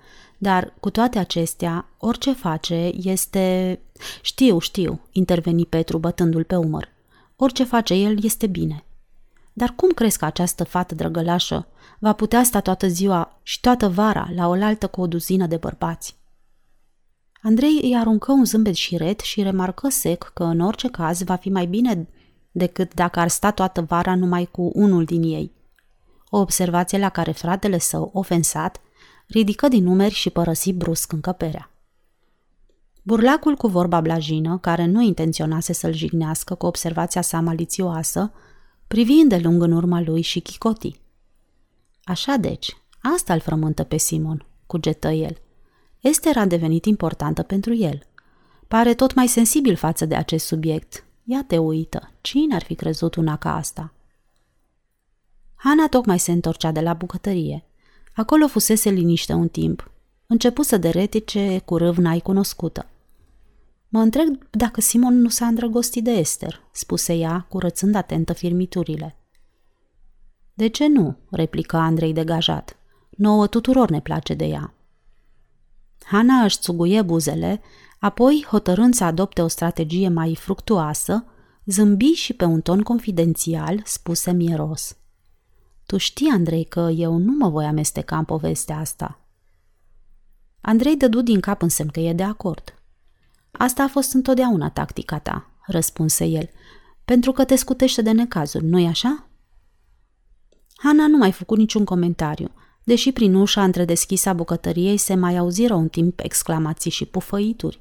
Dar, 0.44 0.74
cu 0.80 0.90
toate 0.90 1.20
acestea, 1.20 1.86
orice 1.98 2.34
face 2.34 2.92
este... 2.96 3.80
Știu, 4.22 4.60
știu, 4.60 5.00
interveni 5.12 5.66
Petru 5.66 5.98
bătându-l 5.98 6.44
pe 6.44 6.56
umăr. 6.56 6.90
Orice 7.36 7.64
face 7.64 7.94
el 7.94 8.24
este 8.24 8.48
bine. 8.48 8.84
Dar 9.54 9.74
cum 9.76 9.90
crezi 9.90 10.18
că 10.18 10.26
această 10.26 10.64
fată 10.64 10.96
drăgălașă 10.96 11.68
va 12.00 12.14
putea 12.14 12.44
sta 12.44 12.60
toată 12.60 12.88
ziua 12.88 13.40
și 13.44 13.60
toată 13.60 13.90
vara 13.90 14.30
la 14.36 14.48
oaltă 14.48 14.88
cu 14.88 15.02
o 15.02 15.08
duzină 15.08 15.46
de 15.46 15.58
bărbați? 15.58 16.16
Andrei 17.42 17.80
îi 17.82 17.96
aruncă 17.98 18.32
un 18.32 18.46
zâmbet 18.46 18.76
șiret 18.76 19.20
și 19.20 19.42
remarcă 19.42 19.90
sec 19.90 20.32
că 20.34 20.44
în 20.44 20.60
orice 20.60 20.88
caz 20.88 21.24
va 21.24 21.36
fi 21.36 21.50
mai 21.50 21.66
bine 21.66 22.08
decât 22.52 22.94
dacă 22.94 23.20
ar 23.20 23.28
sta 23.28 23.52
toată 23.52 23.82
vara 23.82 24.16
numai 24.16 24.46
cu 24.52 24.72
unul 24.74 25.04
din 25.04 25.24
ei. 25.24 25.52
O 26.30 26.38
observație 26.38 26.98
la 26.98 27.10
care 27.10 27.32
fratele 27.32 27.78
său, 27.78 28.10
ofensat, 28.14 28.82
ridică 29.32 29.68
din 29.68 29.84
numeri 29.84 30.14
și 30.14 30.30
părăsi 30.30 30.74
brusc 30.74 31.12
încăperea. 31.12 31.72
Burlacul 33.04 33.56
cu 33.56 33.68
vorba 33.68 34.02
blajină, 34.02 34.58
care 34.58 34.86
nu 34.86 35.02
intenționase 35.02 35.74
să-l 35.74 35.94
jignească 35.94 36.56
cu 36.56 36.66
observația 36.66 37.22
sa 37.22 37.40
malițioasă, 37.40 38.32
privi 38.88 39.14
îndelung 39.14 39.62
în 39.62 39.72
urma 39.72 40.02
lui 40.02 40.22
și 40.22 40.40
chicoti. 40.40 41.00
Așa 42.04 42.36
deci, 42.36 42.78
asta 43.02 43.34
îl 43.34 43.40
frământă 43.40 43.84
pe 43.84 43.98
Simon, 43.98 44.46
cugetă 44.66 45.10
el. 45.10 45.38
Esther 46.00 46.38
a 46.38 46.46
devenit 46.46 46.86
importantă 46.86 47.44
pentru 47.44 47.74
el. 47.74 48.02
Pare 48.68 48.94
tot 48.94 49.14
mai 49.14 49.28
sensibil 49.28 49.76
față 49.76 50.06
de 50.06 50.16
acest 50.16 50.46
subiect. 50.46 51.06
Ia 51.24 51.44
te 51.48 51.58
uită, 51.58 52.12
cine 52.22 52.56
ar 52.56 52.64
fi 52.64 52.76
crezut 52.76 53.16
una 53.16 53.38
ca 53.38 53.56
asta? 53.56 53.94
Hana 55.56 55.88
tocmai 55.88 56.20
se 56.20 56.32
întorcea 56.32 56.72
de 56.72 56.82
la 56.82 56.94
bucătărie. 56.94 57.66
Acolo 58.14 58.48
fusese 58.48 58.90
liniște 58.90 59.34
un 59.34 59.48
timp. 59.48 59.92
Începu 60.28 60.62
să 60.62 60.78
deretice 60.78 61.62
cu 61.66 61.78
râvna 61.78 62.20
cunoscută. 62.20 62.86
Mă 63.90 64.00
întreb 64.00 64.38
dacă 64.50 64.82
Simon 64.82 65.22
nu 65.22 65.30
s-a 65.30 65.46
îndrăgostit 65.46 66.04
de 66.04 66.12
Esther, 66.12 66.62
spuse 66.72 67.14
ea, 67.14 67.46
curățând 67.50 67.96
atentă 67.96 68.34
firmiturile. 68.34 69.16
De 70.54 70.68
ce 70.68 70.88
nu? 70.88 71.18
replică 71.30 71.78
Andrei 71.78 72.14
degajat. 72.14 72.78
Nouă 73.10 73.48
tuturor 73.48 73.90
ne 73.90 74.02
place 74.02 74.34
de 74.34 74.46
ea. 74.46 74.74
Hana 76.04 76.44
își 76.44 76.58
țuguie 76.60 77.02
buzele, 77.02 77.62
apoi, 78.00 78.46
hotărând 78.50 78.94
să 78.94 79.04
adopte 79.04 79.42
o 79.42 79.48
strategie 79.48 80.10
mai 80.10 80.36
fructuoasă, 80.36 81.26
zâmbi 81.66 82.06
și 82.06 82.34
pe 82.34 82.46
un 82.46 82.62
ton 82.62 82.82
confidențial 82.82 83.82
spuse 83.86 84.32
mieros. 84.32 84.96
Tu 85.92 85.98
știi, 85.98 86.30
Andrei, 86.30 86.64
că 86.64 86.90
eu 86.96 87.18
nu 87.18 87.32
mă 87.32 87.50
voi 87.50 87.66
amesteca 87.66 88.18
în 88.18 88.24
povestea 88.24 88.78
asta. 88.78 89.20
Andrei 90.62 90.98
dădu 90.98 91.22
din 91.22 91.40
cap 91.40 91.62
în 91.62 91.70
semn 91.70 91.90
că 91.90 92.00
e 92.00 92.14
de 92.14 92.24
acord. 92.24 92.74
Asta 93.52 93.84
a 93.84 93.88
fost 93.88 94.14
întotdeauna 94.14 94.70
tactica 94.70 95.20
ta, 95.20 95.50
răspunse 95.66 96.26
el, 96.26 96.50
pentru 97.06 97.32
că 97.32 97.46
te 97.46 97.56
scutește 97.56 98.02
de 98.02 98.12
necazuri, 98.12 98.66
nu-i 98.66 98.88
așa? 98.88 99.28
Hana 100.76 101.08
nu 101.08 101.18
mai 101.18 101.32
făcut 101.32 101.58
niciun 101.58 101.86
comentariu, 101.86 102.52
deși 102.84 103.12
prin 103.12 103.36
ușa 103.36 103.64
întredeschisă 103.64 104.30
a 104.30 104.34
bucătăriei 104.34 104.98
se 104.98 105.16
mai 105.16 105.38
auziră 105.38 105.74
un 105.74 105.88
timp 105.88 106.20
exclamații 106.20 106.92
și 106.92 107.06
pufăituri. 107.06 107.80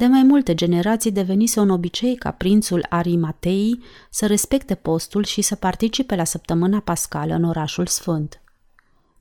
De 0.00 0.06
mai 0.06 0.22
multe 0.22 0.54
generații 0.54 1.12
devenise 1.12 1.60
un 1.60 1.68
obicei 1.70 2.14
ca 2.14 2.30
prințul 2.30 2.86
Arimatei 2.88 3.82
să 4.10 4.26
respecte 4.26 4.74
postul 4.74 5.24
și 5.24 5.42
să 5.42 5.54
participe 5.54 6.14
la 6.14 6.24
săptămâna 6.24 6.80
pascală 6.80 7.34
în 7.34 7.44
orașul 7.44 7.86
sfânt. 7.86 8.40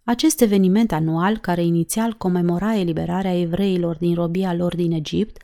Acest 0.03 0.41
eveniment 0.41 0.91
anual, 0.91 1.37
care 1.37 1.63
inițial 1.63 2.13
comemora 2.13 2.75
eliberarea 2.75 3.39
evreilor 3.39 3.95
din 3.95 4.13
robia 4.13 4.53
lor 4.53 4.75
din 4.75 4.91
Egipt, 4.91 5.41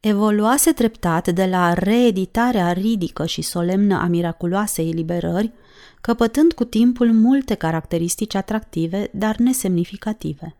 evoluase 0.00 0.72
treptat 0.72 1.28
de 1.28 1.46
la 1.46 1.72
reeditarea 1.72 2.72
ridică 2.72 3.26
și 3.26 3.42
solemnă 3.42 3.98
a 3.98 4.06
miraculoasei 4.06 4.88
eliberări, 4.88 5.52
căpătând 6.00 6.52
cu 6.52 6.64
timpul 6.64 7.12
multe 7.12 7.54
caracteristici 7.54 8.34
atractive, 8.34 9.10
dar 9.12 9.36
nesemnificative. 9.36 10.56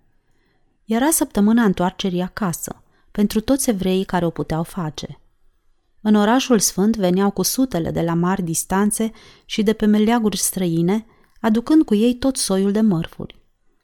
Era 0.84 1.10
săptămâna 1.10 1.64
întoarcerii 1.64 2.22
acasă, 2.22 2.81
pentru 3.12 3.40
toți 3.40 3.70
evreii 3.70 4.04
care 4.04 4.24
o 4.24 4.30
puteau 4.30 4.62
face. 4.62 5.20
În 6.00 6.14
orașul 6.14 6.58
sfânt 6.58 6.96
veneau 6.96 7.30
cu 7.30 7.42
sutele 7.42 7.90
de 7.90 8.00
la 8.00 8.14
mari 8.14 8.42
distanțe 8.42 9.10
și 9.44 9.62
de 9.62 9.72
pe 9.72 9.86
meleaguri 9.86 10.36
străine, 10.36 11.06
aducând 11.40 11.84
cu 11.84 11.94
ei 11.94 12.14
tot 12.14 12.36
soiul 12.36 12.72
de 12.72 12.80
mărfuri. 12.80 13.40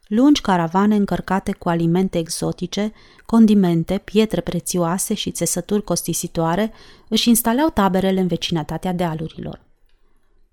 Lungi 0.07 0.41
caravane 0.41 0.95
încărcate 0.95 1.51
cu 1.51 1.69
alimente 1.69 2.17
exotice, 2.17 2.93
condimente, 3.25 3.97
pietre 3.97 4.41
prețioase 4.41 5.13
și 5.13 5.31
țesături 5.31 5.83
costisitoare 5.83 6.71
își 7.07 7.29
instalau 7.29 7.69
taberele 7.69 8.19
în 8.19 8.27
vecinătatea 8.27 8.93
dealurilor. 8.93 9.67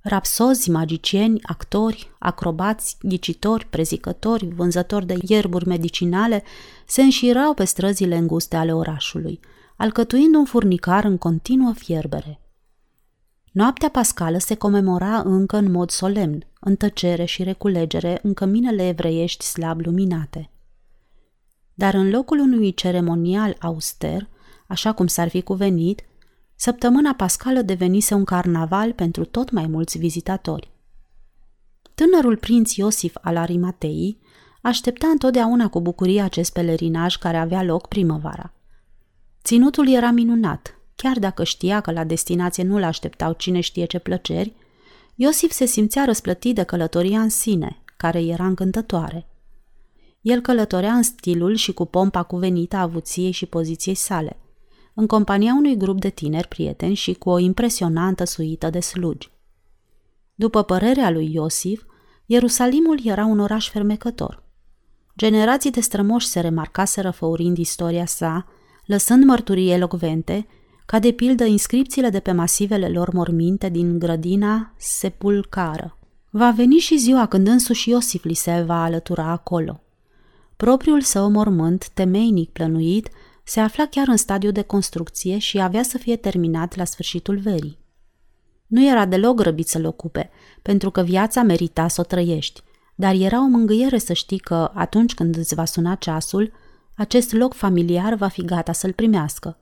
Rapsozi, 0.08 0.70
magicieni, 0.70 1.40
actori, 1.42 2.10
acrobați, 2.18 2.96
ghicitori, 3.00 3.66
prezicători, 3.66 4.46
vânzători 4.46 5.06
de 5.06 5.16
ierburi 5.20 5.66
medicinale 5.66 6.42
se 6.86 7.02
înșirau 7.02 7.54
pe 7.54 7.64
străzile 7.64 8.16
înguste 8.16 8.56
ale 8.56 8.74
orașului, 8.74 9.40
alcătuind 9.76 10.34
un 10.34 10.44
furnicar 10.44 11.04
în 11.04 11.18
continuă 11.18 11.72
fierbere. 11.72 12.40
Noaptea 13.52 13.88
pascală 13.88 14.38
se 14.38 14.54
comemora 14.54 15.20
încă 15.24 15.56
în 15.56 15.70
mod 15.70 15.90
solemn, 15.90 16.46
în 16.60 16.76
tăcere 16.76 17.24
și 17.24 17.42
reculegere 17.42 18.18
în 18.22 18.34
căminele 18.34 18.88
evreiești 18.88 19.44
slab 19.44 19.80
luminate. 19.80 20.50
Dar 21.74 21.94
în 21.94 22.10
locul 22.10 22.38
unui 22.38 22.74
ceremonial 22.74 23.56
auster, 23.60 24.28
așa 24.66 24.92
cum 24.92 25.06
s-ar 25.06 25.28
fi 25.28 25.42
cuvenit, 25.42 26.04
Săptămâna 26.58 27.14
pascală 27.14 27.62
devenise 27.62 28.14
un 28.14 28.24
carnaval 28.24 28.92
pentru 28.92 29.24
tot 29.24 29.50
mai 29.50 29.66
mulți 29.66 29.98
vizitatori. 29.98 30.70
Tânărul 31.94 32.36
prinț 32.36 32.74
Iosif 32.74 33.16
al 33.20 33.36
Arimatei 33.36 34.18
aștepta 34.62 35.06
întotdeauna 35.06 35.68
cu 35.68 35.80
bucurie 35.80 36.20
acest 36.20 36.52
pelerinaj 36.52 37.16
care 37.16 37.36
avea 37.36 37.62
loc 37.62 37.86
primăvara. 37.86 38.52
Ținutul 39.44 39.88
era 39.88 40.10
minunat, 40.10 40.78
chiar 40.94 41.18
dacă 41.18 41.44
știa 41.44 41.80
că 41.80 41.90
la 41.90 42.04
destinație 42.04 42.62
nu-l 42.62 42.82
așteptau 42.82 43.32
cine 43.32 43.60
știe 43.60 43.84
ce 43.84 43.98
plăceri, 43.98 44.54
Iosif 45.14 45.50
se 45.50 45.64
simțea 45.64 46.04
răsplătit 46.04 46.54
de 46.54 46.62
călătoria 46.62 47.20
în 47.20 47.28
sine, 47.28 47.82
care 47.96 48.22
era 48.22 48.46
încântătoare. 48.46 49.26
El 50.20 50.40
călătorea 50.40 50.92
în 50.92 51.02
stilul 51.02 51.54
și 51.54 51.72
cu 51.72 51.84
pompa 51.84 52.22
cuvenită 52.22 52.76
a 52.76 52.80
avuției 52.80 53.30
și 53.30 53.46
poziției 53.46 53.94
sale– 53.94 54.36
în 54.98 55.06
compania 55.06 55.54
unui 55.54 55.76
grup 55.76 56.00
de 56.00 56.08
tineri 56.08 56.48
prieteni 56.48 56.94
și 56.94 57.14
cu 57.14 57.30
o 57.30 57.38
impresionantă 57.38 58.24
suită 58.24 58.70
de 58.70 58.80
slugi. 58.80 59.30
După 60.34 60.62
părerea 60.62 61.10
lui 61.10 61.32
Iosif, 61.32 61.82
Ierusalimul 62.26 63.00
era 63.04 63.24
un 63.24 63.38
oraș 63.38 63.70
fermecător. 63.70 64.42
Generații 65.16 65.70
de 65.70 65.80
strămoși 65.80 66.26
se 66.26 66.40
remarcaseră 66.40 67.10
făurind 67.10 67.58
istoria 67.58 68.06
sa, 68.06 68.46
lăsând 68.86 69.24
mărturii 69.24 69.70
elocvente, 69.70 70.46
ca 70.86 70.98
de 70.98 71.12
pildă 71.12 71.44
inscripțiile 71.44 72.08
de 72.08 72.20
pe 72.20 72.32
masivele 72.32 72.88
lor 72.88 73.12
morminte 73.12 73.68
din 73.68 73.98
grădina 73.98 74.72
sepulcară. 74.76 75.98
Va 76.30 76.50
veni 76.50 76.76
și 76.76 76.96
ziua 76.96 77.26
când 77.26 77.46
însuși 77.46 77.90
Iosif 77.90 78.24
li 78.24 78.34
se 78.34 78.62
va 78.66 78.82
alătura 78.82 79.24
acolo. 79.24 79.80
Propriul 80.56 81.00
său 81.00 81.30
mormânt, 81.30 81.88
temeinic 81.88 82.50
plănuit, 82.50 83.08
se 83.48 83.60
afla 83.60 83.86
chiar 83.86 84.08
în 84.08 84.16
stadiu 84.16 84.50
de 84.50 84.62
construcție 84.62 85.38
și 85.38 85.60
avea 85.60 85.82
să 85.82 85.98
fie 85.98 86.16
terminat 86.16 86.76
la 86.76 86.84
sfârșitul 86.84 87.38
verii. 87.38 87.78
Nu 88.66 88.86
era 88.88 89.06
deloc 89.06 89.36
grăbit 89.36 89.68
să-l 89.68 89.84
ocupe, 89.84 90.30
pentru 90.62 90.90
că 90.90 91.02
viața 91.02 91.42
merita 91.42 91.88
să 91.88 92.00
o 92.00 92.04
trăiești, 92.04 92.62
dar 92.94 93.14
era 93.14 93.40
o 93.40 93.46
mângâiere 93.46 93.98
să 93.98 94.12
știi 94.12 94.38
că, 94.38 94.70
atunci 94.74 95.14
când 95.14 95.36
îți 95.36 95.54
va 95.54 95.64
suna 95.64 95.94
ceasul, 95.94 96.52
acest 96.94 97.32
loc 97.32 97.54
familiar 97.54 98.14
va 98.14 98.28
fi 98.28 98.44
gata 98.44 98.72
să-l 98.72 98.92
primească. 98.92 99.58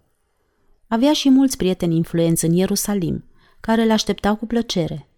Avea 0.88 1.12
și 1.12 1.30
mulți 1.30 1.56
prieteni 1.56 1.96
influenți 1.96 2.44
în 2.44 2.52
Ierusalim, 2.52 3.24
care 3.60 3.84
le 3.84 3.92
așteptau 3.92 4.36
cu 4.36 4.46
plăcere. 4.46 5.08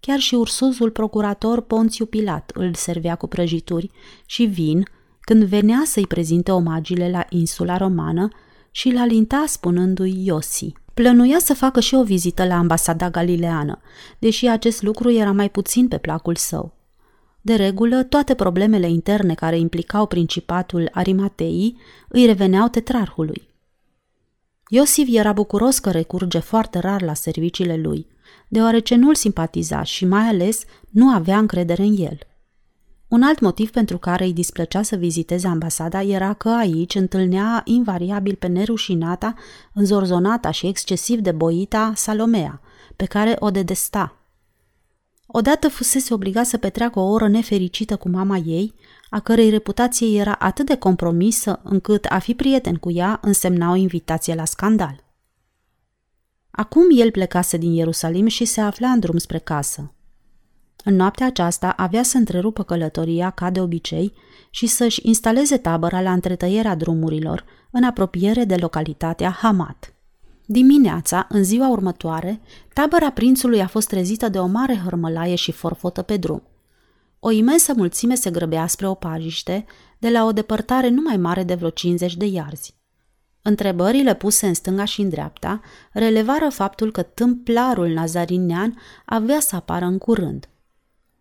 Chiar 0.00 0.18
și 0.18 0.34
ursuzul 0.34 0.90
procurator 0.90 1.60
Ponțiu 1.60 2.06
Pilat 2.06 2.50
îl 2.54 2.74
servea 2.74 3.14
cu 3.14 3.26
prăjituri 3.26 3.90
și 4.26 4.44
vin 4.44 4.86
când 5.26 5.44
venea 5.44 5.82
să-i 5.84 6.06
prezinte 6.06 6.50
omagiile 6.50 7.10
la 7.10 7.26
insula 7.28 7.76
romană 7.76 8.28
și 8.70 8.90
l 8.90 8.96
alinta 8.96 9.44
spunându-i 9.46 10.24
Iosi. 10.26 10.72
Plănuia 10.94 11.38
să 11.38 11.54
facă 11.54 11.80
și 11.80 11.94
o 11.94 12.02
vizită 12.02 12.46
la 12.46 12.54
ambasada 12.56 13.10
galileană, 13.10 13.80
deși 14.18 14.46
acest 14.46 14.82
lucru 14.82 15.10
era 15.10 15.32
mai 15.32 15.50
puțin 15.50 15.88
pe 15.88 15.98
placul 15.98 16.36
său. 16.36 16.74
De 17.40 17.54
regulă, 17.54 18.02
toate 18.02 18.34
problemele 18.34 18.88
interne 18.88 19.34
care 19.34 19.58
implicau 19.58 20.06
principatul 20.06 20.88
Arimatei 20.92 21.76
îi 22.08 22.26
reveneau 22.26 22.68
tetrarhului. 22.68 23.48
Iosif 24.68 25.08
era 25.10 25.32
bucuros 25.32 25.78
că 25.78 25.90
recurge 25.90 26.38
foarte 26.38 26.78
rar 26.78 27.02
la 27.02 27.14
serviciile 27.14 27.76
lui, 27.76 28.06
deoarece 28.48 28.94
nu-l 28.94 29.14
simpatiza 29.14 29.82
și 29.82 30.04
mai 30.04 30.28
ales 30.28 30.64
nu 30.90 31.08
avea 31.08 31.38
încredere 31.38 31.82
în 31.82 31.96
el– 31.98 32.18
un 33.08 33.22
alt 33.22 33.40
motiv 33.40 33.70
pentru 33.70 33.98
care 33.98 34.24
îi 34.24 34.32
displăcea 34.32 34.82
să 34.82 34.96
viziteze 34.96 35.46
ambasada 35.46 36.02
era 36.02 36.32
că 36.32 36.48
aici 36.48 36.94
întâlnea 36.94 37.62
invariabil 37.64 38.34
pe 38.34 38.46
nerușinata, 38.46 39.34
înzorzonata 39.72 40.50
și 40.50 40.66
excesiv 40.66 41.20
de 41.20 41.32
boita 41.32 41.92
Salomea, 41.94 42.60
pe 42.96 43.04
care 43.04 43.36
o 43.38 43.50
dedesta. 43.50 44.16
Odată 45.26 45.68
fusese 45.68 46.14
obligat 46.14 46.46
să 46.46 46.56
petreacă 46.56 46.98
o 46.98 47.08
oră 47.08 47.28
nefericită 47.28 47.96
cu 47.96 48.08
mama 48.08 48.36
ei, 48.36 48.74
a 49.10 49.20
cărei 49.20 49.50
reputație 49.50 50.18
era 50.18 50.32
atât 50.32 50.66
de 50.66 50.76
compromisă 50.76 51.60
încât 51.62 52.04
a 52.04 52.18
fi 52.18 52.34
prieten 52.34 52.74
cu 52.74 52.90
ea 52.90 53.18
însemna 53.22 53.70
o 53.70 53.74
invitație 53.74 54.34
la 54.34 54.44
scandal. 54.44 55.04
Acum 56.50 56.82
el 56.90 57.10
plecase 57.10 57.56
din 57.56 57.72
Ierusalim 57.72 58.26
și 58.26 58.44
se 58.44 58.60
afla 58.60 58.88
în 58.88 59.00
drum 59.00 59.18
spre 59.18 59.38
casă. 59.38 59.90
În 60.88 60.96
noaptea 60.96 61.26
aceasta 61.26 61.68
avea 61.68 62.02
să 62.02 62.16
întrerupă 62.16 62.62
călătoria 62.62 63.30
ca 63.30 63.50
de 63.50 63.60
obicei 63.60 64.12
și 64.50 64.66
să-și 64.66 65.00
instaleze 65.02 65.56
tabăra 65.56 66.00
la 66.00 66.12
întretăierea 66.12 66.74
drumurilor, 66.74 67.44
în 67.70 67.82
apropiere 67.82 68.44
de 68.44 68.56
localitatea 68.56 69.30
Hamat. 69.30 69.94
Dimineața, 70.44 71.26
în 71.28 71.44
ziua 71.44 71.68
următoare, 71.68 72.40
tabăra 72.72 73.10
prințului 73.10 73.60
a 73.60 73.66
fost 73.66 73.88
trezită 73.88 74.28
de 74.28 74.38
o 74.38 74.46
mare 74.46 74.80
hărmălaie 74.84 75.34
și 75.34 75.52
forfotă 75.52 76.02
pe 76.02 76.16
drum. 76.16 76.42
O 77.20 77.30
imensă 77.30 77.72
mulțime 77.76 78.14
se 78.14 78.30
grăbea 78.30 78.66
spre 78.66 78.88
o 78.88 78.94
pajiște, 78.94 79.64
de 79.98 80.08
la 80.08 80.24
o 80.24 80.32
depărtare 80.32 80.88
nu 80.88 81.02
mai 81.02 81.16
mare 81.16 81.42
de 81.42 81.54
vreo 81.54 81.70
50 81.70 82.16
de 82.16 82.26
iarzi. 82.26 82.74
Întrebările 83.42 84.14
puse 84.14 84.46
în 84.46 84.54
stânga 84.54 84.84
și 84.84 85.00
în 85.00 85.08
dreapta 85.08 85.60
relevară 85.92 86.48
faptul 86.48 86.92
că 86.92 87.02
tâmplarul 87.02 87.88
nazarinean 87.88 88.78
avea 89.04 89.40
să 89.40 89.56
apară 89.56 89.84
în 89.84 89.98
curând– 89.98 90.48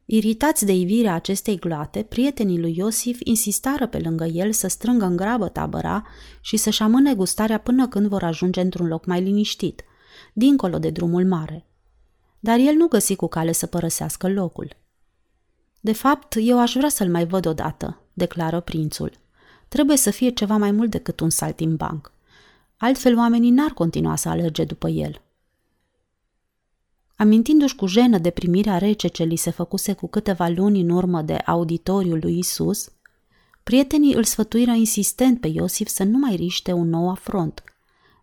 Iritați 0.05 0.65
de 0.65 0.73
ivirea 0.73 1.13
acestei 1.13 1.59
gloate, 1.59 2.03
prietenii 2.03 2.59
lui 2.59 2.77
Iosif 2.77 3.19
insistară 3.23 3.87
pe 3.87 3.99
lângă 3.99 4.25
el 4.25 4.51
să 4.51 4.67
strângă 4.67 5.05
în 5.05 5.15
grabă 5.15 5.47
tabăra 5.47 6.03
și 6.41 6.57
să-și 6.57 6.81
amâne 6.81 7.13
gustarea 7.13 7.57
până 7.57 7.87
când 7.87 8.07
vor 8.07 8.23
ajunge 8.23 8.61
într-un 8.61 8.87
loc 8.87 9.05
mai 9.05 9.21
liniștit, 9.21 9.83
dincolo 10.33 10.79
de 10.79 10.89
drumul 10.89 11.25
mare. 11.25 11.65
Dar 12.39 12.59
el 12.59 12.73
nu 12.73 12.87
găsi 12.87 13.15
cu 13.15 13.27
cale 13.27 13.51
să 13.51 13.65
părăsească 13.65 14.29
locul. 14.29 14.75
De 15.79 15.93
fapt, 15.93 16.35
eu 16.39 16.59
aș 16.59 16.73
vrea 16.73 16.89
să-l 16.89 17.09
mai 17.09 17.25
văd 17.25 17.45
odată, 17.45 18.01
declară 18.13 18.59
prințul. 18.59 19.11
Trebuie 19.67 19.97
să 19.97 20.09
fie 20.09 20.29
ceva 20.29 20.57
mai 20.57 20.71
mult 20.71 20.91
decât 20.91 21.19
un 21.19 21.29
saltimbanc. 21.29 22.11
Altfel 22.77 23.17
oamenii 23.17 23.49
n-ar 23.49 23.71
continua 23.71 24.15
să 24.15 24.29
alerge 24.29 24.63
după 24.63 24.87
el. 24.87 25.21
Amintindu-și 27.17 27.75
cu 27.75 27.85
jenă 27.85 28.17
de 28.17 28.29
primirea 28.29 28.77
rece 28.77 29.07
ce 29.07 29.23
li 29.23 29.35
se 29.35 29.49
făcuse 29.49 29.93
cu 29.93 30.07
câteva 30.07 30.47
luni 30.47 30.81
în 30.81 30.89
urmă 30.89 31.21
de 31.21 31.33
auditoriul 31.33 32.19
lui 32.21 32.37
Isus, 32.37 32.89
prietenii 33.63 34.13
îl 34.13 34.23
sfătuiră 34.23 34.71
insistent 34.71 35.39
pe 35.39 35.47
Iosif 35.47 35.87
să 35.87 36.03
nu 36.03 36.17
mai 36.17 36.35
riște 36.35 36.71
un 36.71 36.89
nou 36.89 37.09
afront. 37.09 37.63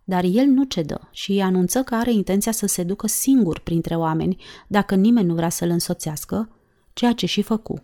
Dar 0.05 0.25
el 0.25 0.47
nu 0.47 0.65
cedă 0.65 1.09
și 1.11 1.31
îi 1.31 1.43
anunță 1.43 1.83
că 1.83 1.95
are 1.95 2.13
intenția 2.13 2.53
să 2.53 2.67
se 2.67 2.83
ducă 2.83 3.07
singur 3.07 3.59
printre 3.59 3.97
oameni 3.97 4.43
dacă 4.67 4.95
nimeni 4.95 5.27
nu 5.27 5.35
vrea 5.35 5.49
să-l 5.49 5.69
însoțească, 5.69 6.57
ceea 6.93 7.13
ce 7.13 7.27
și 7.27 7.43
făcu. 7.43 7.83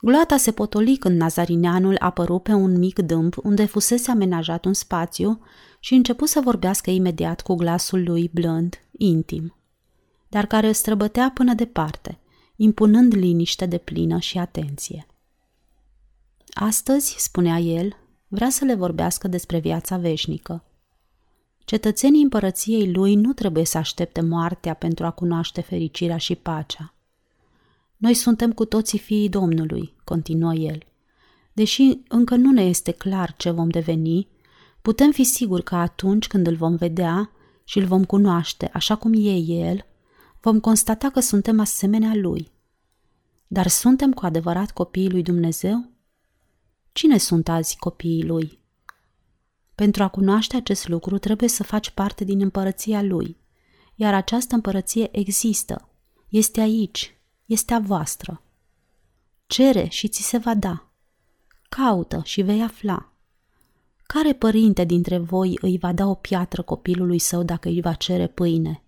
Gloata 0.00 0.36
se 0.36 0.52
potoli 0.52 0.96
când 0.96 1.16
nazarineanul 1.16 1.96
apăru 1.98 2.38
pe 2.38 2.52
un 2.52 2.78
mic 2.78 2.98
dâmp 2.98 3.36
unde 3.42 3.64
fusese 3.64 4.10
amenajat 4.10 4.64
un 4.64 4.72
spațiu 4.72 5.40
și 5.80 5.94
începu 5.94 6.26
să 6.26 6.40
vorbească 6.40 6.90
imediat 6.90 7.40
cu 7.40 7.54
glasul 7.54 8.02
lui 8.04 8.30
blând, 8.32 8.74
intim, 8.90 9.54
dar 10.28 10.46
care 10.46 10.72
străbătea 10.72 11.30
până 11.34 11.54
departe, 11.54 12.18
impunând 12.56 13.14
liniște 13.14 13.66
de 13.66 13.78
plină 13.78 14.18
și 14.18 14.38
atenție. 14.38 15.06
Astăzi, 16.48 17.14
spunea 17.18 17.58
el, 17.58 17.96
vrea 18.28 18.50
să 18.50 18.64
le 18.64 18.74
vorbească 18.74 19.28
despre 19.28 19.58
viața 19.58 19.96
veșnică. 19.96 20.64
Cetățenii 21.64 22.22
împărăției 22.22 22.92
lui 22.92 23.14
nu 23.14 23.32
trebuie 23.32 23.64
să 23.64 23.78
aștepte 23.78 24.20
moartea 24.20 24.74
pentru 24.74 25.06
a 25.06 25.10
cunoaște 25.10 25.60
fericirea 25.60 26.16
și 26.16 26.34
pacea. 26.34 26.95
Noi 27.96 28.14
suntem 28.14 28.52
cu 28.52 28.64
toții 28.64 28.98
fiii 28.98 29.28
Domnului, 29.28 29.94
continuă 30.04 30.54
el. 30.54 30.82
Deși 31.52 31.98
încă 32.08 32.36
nu 32.36 32.52
ne 32.52 32.62
este 32.62 32.90
clar 32.90 33.34
ce 33.36 33.50
vom 33.50 33.68
deveni, 33.68 34.28
putem 34.82 35.10
fi 35.10 35.24
siguri 35.24 35.62
că 35.62 35.74
atunci 35.74 36.26
când 36.26 36.46
îl 36.46 36.56
vom 36.56 36.76
vedea 36.76 37.30
și 37.64 37.78
îl 37.78 37.86
vom 37.86 38.04
cunoaște 38.04 38.70
așa 38.72 38.96
cum 38.96 39.12
e 39.12 39.36
el, 39.36 39.86
vom 40.40 40.60
constata 40.60 41.10
că 41.10 41.20
suntem 41.20 41.60
asemenea 41.60 42.14
lui. 42.14 42.50
Dar 43.46 43.66
suntem 43.66 44.12
cu 44.12 44.24
adevărat 44.24 44.70
copiii 44.70 45.10
lui 45.10 45.22
Dumnezeu? 45.22 45.90
Cine 46.92 47.18
sunt 47.18 47.48
azi 47.48 47.76
copiii 47.76 48.24
lui? 48.24 48.58
Pentru 49.74 50.02
a 50.02 50.08
cunoaște 50.08 50.56
acest 50.56 50.88
lucru 50.88 51.18
trebuie 51.18 51.48
să 51.48 51.62
faci 51.62 51.90
parte 51.90 52.24
din 52.24 52.40
împărăția 52.40 53.02
lui, 53.02 53.36
iar 53.94 54.14
această 54.14 54.54
împărăție 54.54 55.18
există, 55.18 55.88
este 56.28 56.60
aici, 56.60 57.15
este 57.46 57.74
a 57.74 57.78
voastră. 57.78 58.42
Cere 59.46 59.86
și 59.88 60.08
ți 60.08 60.22
se 60.22 60.38
va 60.38 60.54
da. 60.54 60.88
Caută 61.68 62.20
și 62.24 62.42
vei 62.42 62.62
afla. 62.62 63.12
Care 64.06 64.32
părinte 64.32 64.84
dintre 64.84 65.18
voi 65.18 65.58
îi 65.60 65.78
va 65.78 65.92
da 65.92 66.06
o 66.06 66.14
piatră 66.14 66.62
copilului 66.62 67.18
său 67.18 67.42
dacă 67.42 67.68
îi 67.68 67.80
va 67.80 67.92
cere 67.92 68.26
pâine? 68.26 68.82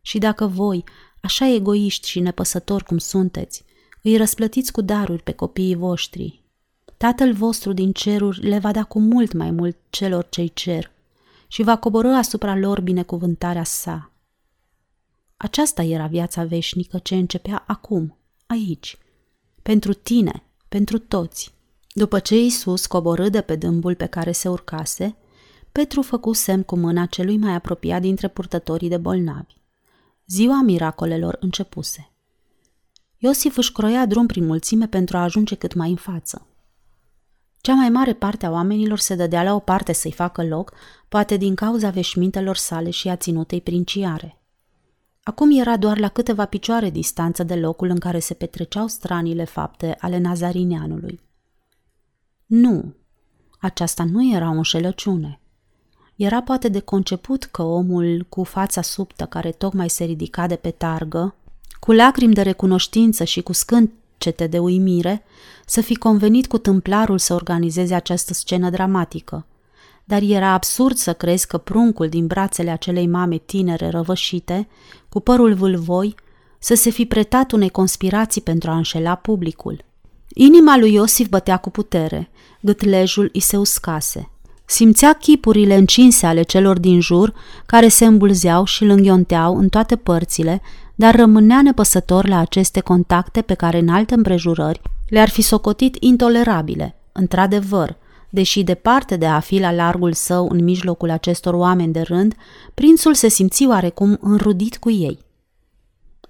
Și 0.00 0.18
dacă 0.18 0.46
voi, 0.46 0.84
așa 1.22 1.46
egoiști 1.46 2.08
și 2.08 2.20
nepăsători 2.20 2.84
cum 2.84 2.98
sunteți, 2.98 3.64
îi 4.02 4.16
răsplătiți 4.16 4.72
cu 4.72 4.80
daruri 4.80 5.22
pe 5.22 5.32
copiii 5.32 5.74
voștri, 5.74 6.42
Tatăl 6.98 7.32
vostru 7.32 7.72
din 7.72 7.92
ceruri 7.92 8.48
le 8.48 8.58
va 8.58 8.72
da 8.72 8.84
cu 8.84 9.00
mult 9.00 9.32
mai 9.32 9.50
mult 9.50 9.76
celor 9.90 10.26
cei 10.28 10.48
cer 10.48 10.90
și 11.48 11.62
va 11.62 11.76
coborâ 11.76 12.14
asupra 12.14 12.56
lor 12.56 12.80
binecuvântarea 12.80 13.64
sa. 13.64 14.10
Aceasta 15.40 15.82
era 15.82 16.06
viața 16.06 16.44
veșnică 16.44 16.98
ce 16.98 17.14
începea 17.14 17.64
acum, 17.66 18.18
aici, 18.46 18.98
pentru 19.62 19.92
tine, 19.92 20.42
pentru 20.68 20.98
toți. 20.98 21.54
După 21.92 22.18
ce 22.18 22.36
Iisus 22.36 22.86
coborâ 22.86 23.28
de 23.28 23.40
pe 23.40 23.56
dâmbul 23.56 23.94
pe 23.94 24.06
care 24.06 24.32
se 24.32 24.48
urcase, 24.48 25.16
Petru 25.72 26.02
făcu 26.02 26.32
semn 26.32 26.62
cu 26.62 26.76
mâna 26.76 27.06
celui 27.06 27.36
mai 27.36 27.54
apropiat 27.54 28.00
dintre 28.00 28.28
purtătorii 28.28 28.88
de 28.88 28.96
bolnavi. 28.96 29.54
Ziua 30.26 30.62
miracolelor 30.62 31.36
începuse. 31.40 32.10
Iosif 33.16 33.56
își 33.56 33.72
croia 33.72 34.06
drum 34.06 34.26
prin 34.26 34.46
mulțime 34.46 34.86
pentru 34.86 35.16
a 35.16 35.22
ajunge 35.22 35.54
cât 35.54 35.74
mai 35.74 35.90
în 35.90 35.96
față. 35.96 36.46
Cea 37.60 37.74
mai 37.74 37.88
mare 37.88 38.14
parte 38.14 38.46
a 38.46 38.50
oamenilor 38.50 38.98
se 38.98 39.14
dădea 39.14 39.42
la 39.42 39.54
o 39.54 39.58
parte 39.58 39.92
să-i 39.92 40.12
facă 40.12 40.44
loc, 40.44 40.72
poate 41.08 41.36
din 41.36 41.54
cauza 41.54 41.90
veșmintelor 41.90 42.56
sale 42.56 42.90
și 42.90 43.08
a 43.08 43.16
ținutei 43.16 43.60
princiare. 43.60 44.37
Acum 45.28 45.58
era 45.58 45.76
doar 45.76 45.98
la 45.98 46.08
câteva 46.08 46.44
picioare 46.44 46.90
distanță 46.90 47.42
de 47.42 47.54
locul 47.54 47.88
în 47.88 47.98
care 47.98 48.18
se 48.18 48.34
petreceau 48.34 48.86
stranile 48.86 49.44
fapte 49.44 49.96
ale 50.00 50.18
nazarineanului. 50.18 51.20
Nu, 52.46 52.94
aceasta 53.58 54.04
nu 54.04 54.34
era 54.34 54.48
o 54.48 54.52
înșelăciune. 54.52 55.40
Era 56.16 56.42
poate 56.42 56.68
de 56.68 56.80
conceput 56.80 57.44
că 57.44 57.62
omul 57.62 58.26
cu 58.28 58.44
fața 58.44 58.82
subtă 58.82 59.24
care 59.24 59.50
tocmai 59.50 59.90
se 59.90 60.04
ridica 60.04 60.46
de 60.46 60.56
pe 60.56 60.70
targă, 60.70 61.34
cu 61.80 61.92
lacrimi 61.92 62.34
de 62.34 62.42
recunoștință 62.42 63.24
și 63.24 63.42
cu 63.42 63.52
scâncete 63.52 64.46
de 64.46 64.58
uimire, 64.58 65.22
să 65.66 65.80
fi 65.80 65.96
convenit 65.96 66.46
cu 66.46 66.58
tâmplarul 66.58 67.18
să 67.18 67.34
organizeze 67.34 67.94
această 67.94 68.32
scenă 68.34 68.70
dramatică. 68.70 69.46
Dar 70.08 70.22
era 70.22 70.52
absurd 70.52 70.96
să 70.96 71.12
crezi 71.12 71.46
că 71.46 71.58
pruncul 71.58 72.08
din 72.08 72.26
brațele 72.26 72.70
acelei 72.70 73.06
mame 73.06 73.36
tinere 73.36 73.88
răvășite 73.88 74.68
cu 75.08 75.20
părul 75.20 75.54
vâlvoi, 75.54 76.14
să 76.58 76.74
se 76.74 76.90
fi 76.90 77.06
pretat 77.06 77.52
unei 77.52 77.68
conspirații 77.68 78.40
pentru 78.40 78.70
a 78.70 78.76
înșela 78.76 79.14
publicul. 79.14 79.84
Inima 80.28 80.76
lui 80.76 80.92
Iosif 80.92 81.28
bătea 81.28 81.56
cu 81.56 81.70
putere, 81.70 82.30
gâtlejul 82.60 83.30
îi 83.32 83.40
se 83.40 83.56
uscase. 83.56 84.30
Simțea 84.64 85.12
chipurile 85.12 85.74
încinse 85.74 86.26
ale 86.26 86.42
celor 86.42 86.78
din 86.78 87.00
jur, 87.00 87.34
care 87.66 87.88
se 87.88 88.04
îmbulzeau 88.04 88.64
și 88.64 88.82
îl 88.82 88.88
înghionteau 88.88 89.56
în 89.56 89.68
toate 89.68 89.96
părțile, 89.96 90.62
dar 90.94 91.16
rămânea 91.16 91.62
nepăsător 91.62 92.28
la 92.28 92.38
aceste 92.38 92.80
contacte 92.80 93.42
pe 93.42 93.54
care 93.54 93.78
în 93.78 93.88
alte 93.88 94.14
împrejurări 94.14 94.80
le-ar 95.08 95.28
fi 95.28 95.42
socotit 95.42 95.96
intolerabile. 96.00 96.96
Într-adevăr, 97.12 97.96
Deși 98.30 98.62
departe 98.62 99.16
de 99.16 99.26
a 99.26 99.40
fi 99.40 99.58
la 99.58 99.72
largul 99.72 100.12
său 100.12 100.48
în 100.50 100.64
mijlocul 100.64 101.10
acestor 101.10 101.54
oameni 101.54 101.92
de 101.92 102.00
rând, 102.00 102.34
prințul 102.74 103.14
se 103.14 103.28
simți 103.28 103.66
oarecum 103.66 104.18
înrudit 104.20 104.76
cu 104.76 104.90
ei. 104.90 105.18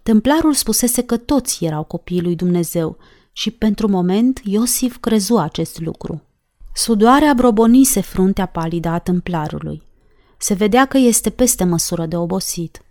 Templarul 0.02 0.54
spusese 0.54 1.02
că 1.02 1.16
toți 1.16 1.64
erau 1.64 1.84
copiii 1.84 2.22
lui 2.22 2.34
Dumnezeu 2.34 2.96
și 3.32 3.50
pentru 3.50 3.88
moment 3.88 4.40
Iosif 4.44 4.96
crezu 4.96 5.36
acest 5.36 5.80
lucru. 5.80 6.22
Sudoarea 6.74 7.34
brobonise 7.34 8.00
fruntea 8.00 8.46
palidă 8.46 8.88
a 8.88 8.98
templarului. 8.98 9.82
Se 10.38 10.54
vedea 10.54 10.84
că 10.86 10.98
este 10.98 11.30
peste 11.30 11.64
măsură 11.64 12.06
de 12.06 12.16
obosit. 12.16 12.82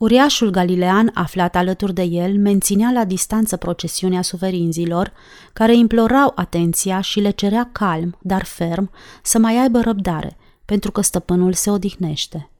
Uriașul 0.00 0.50
galilean, 0.50 1.10
aflat 1.14 1.56
alături 1.56 1.94
de 1.94 2.02
el, 2.02 2.38
menținea 2.38 2.90
la 2.90 3.04
distanță 3.04 3.56
procesiunea 3.56 4.22
suferinzilor, 4.22 5.12
care 5.52 5.76
implorau 5.76 6.32
atenția 6.34 7.00
și 7.00 7.20
le 7.20 7.30
cerea 7.30 7.68
calm, 7.72 8.18
dar 8.22 8.44
ferm, 8.44 8.90
să 9.22 9.38
mai 9.38 9.58
aibă 9.58 9.80
răbdare, 9.80 10.36
pentru 10.64 10.90
că 10.92 11.00
stăpânul 11.00 11.52
se 11.52 11.70
odihnește. 11.70 12.50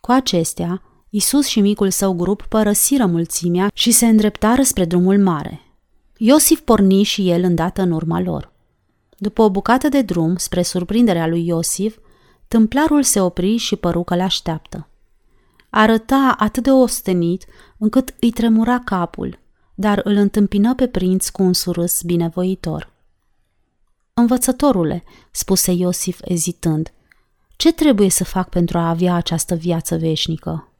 Cu 0.00 0.10
acestea, 0.10 0.82
Isus 1.08 1.46
și 1.46 1.60
micul 1.60 1.90
său 1.90 2.12
grup 2.12 2.42
părăsiră 2.42 3.06
mulțimea 3.06 3.70
și 3.74 3.90
se 3.90 4.06
îndreptară 4.06 4.62
spre 4.62 4.84
drumul 4.84 5.18
mare. 5.18 5.60
Iosif 6.16 6.60
porni 6.60 7.02
și 7.02 7.30
el 7.30 7.42
îndată 7.42 7.82
în 7.82 7.90
urma 7.90 8.20
lor. 8.20 8.52
După 9.18 9.42
o 9.42 9.50
bucată 9.50 9.88
de 9.88 10.02
drum, 10.02 10.36
spre 10.36 10.62
surprinderea 10.62 11.26
lui 11.26 11.46
Iosif, 11.46 11.96
tâmplarul 12.48 13.02
se 13.02 13.20
opri 13.20 13.56
și 13.56 13.76
păru 13.76 14.02
că 14.02 14.14
le 14.14 14.22
așteaptă. 14.22 14.88
Arăta 15.70 16.34
atât 16.38 16.62
de 16.62 16.70
ostenit 16.70 17.44
încât 17.78 18.14
îi 18.20 18.30
tremura 18.30 18.78
capul, 18.78 19.38
dar 19.74 20.00
îl 20.04 20.16
întâmpină 20.16 20.74
pe 20.74 20.86
prinț 20.86 21.28
cu 21.28 21.42
un 21.42 21.52
surâs 21.52 22.02
binevoitor. 22.02 22.92
Învățătorule, 24.14 25.04
spuse 25.30 25.72
Iosif 25.72 26.20
ezitând, 26.24 26.92
ce 27.56 27.72
trebuie 27.72 28.10
să 28.10 28.24
fac 28.24 28.48
pentru 28.48 28.78
a 28.78 28.88
avea 28.88 29.14
această 29.14 29.54
viață 29.54 29.96
veșnică? 29.96 30.72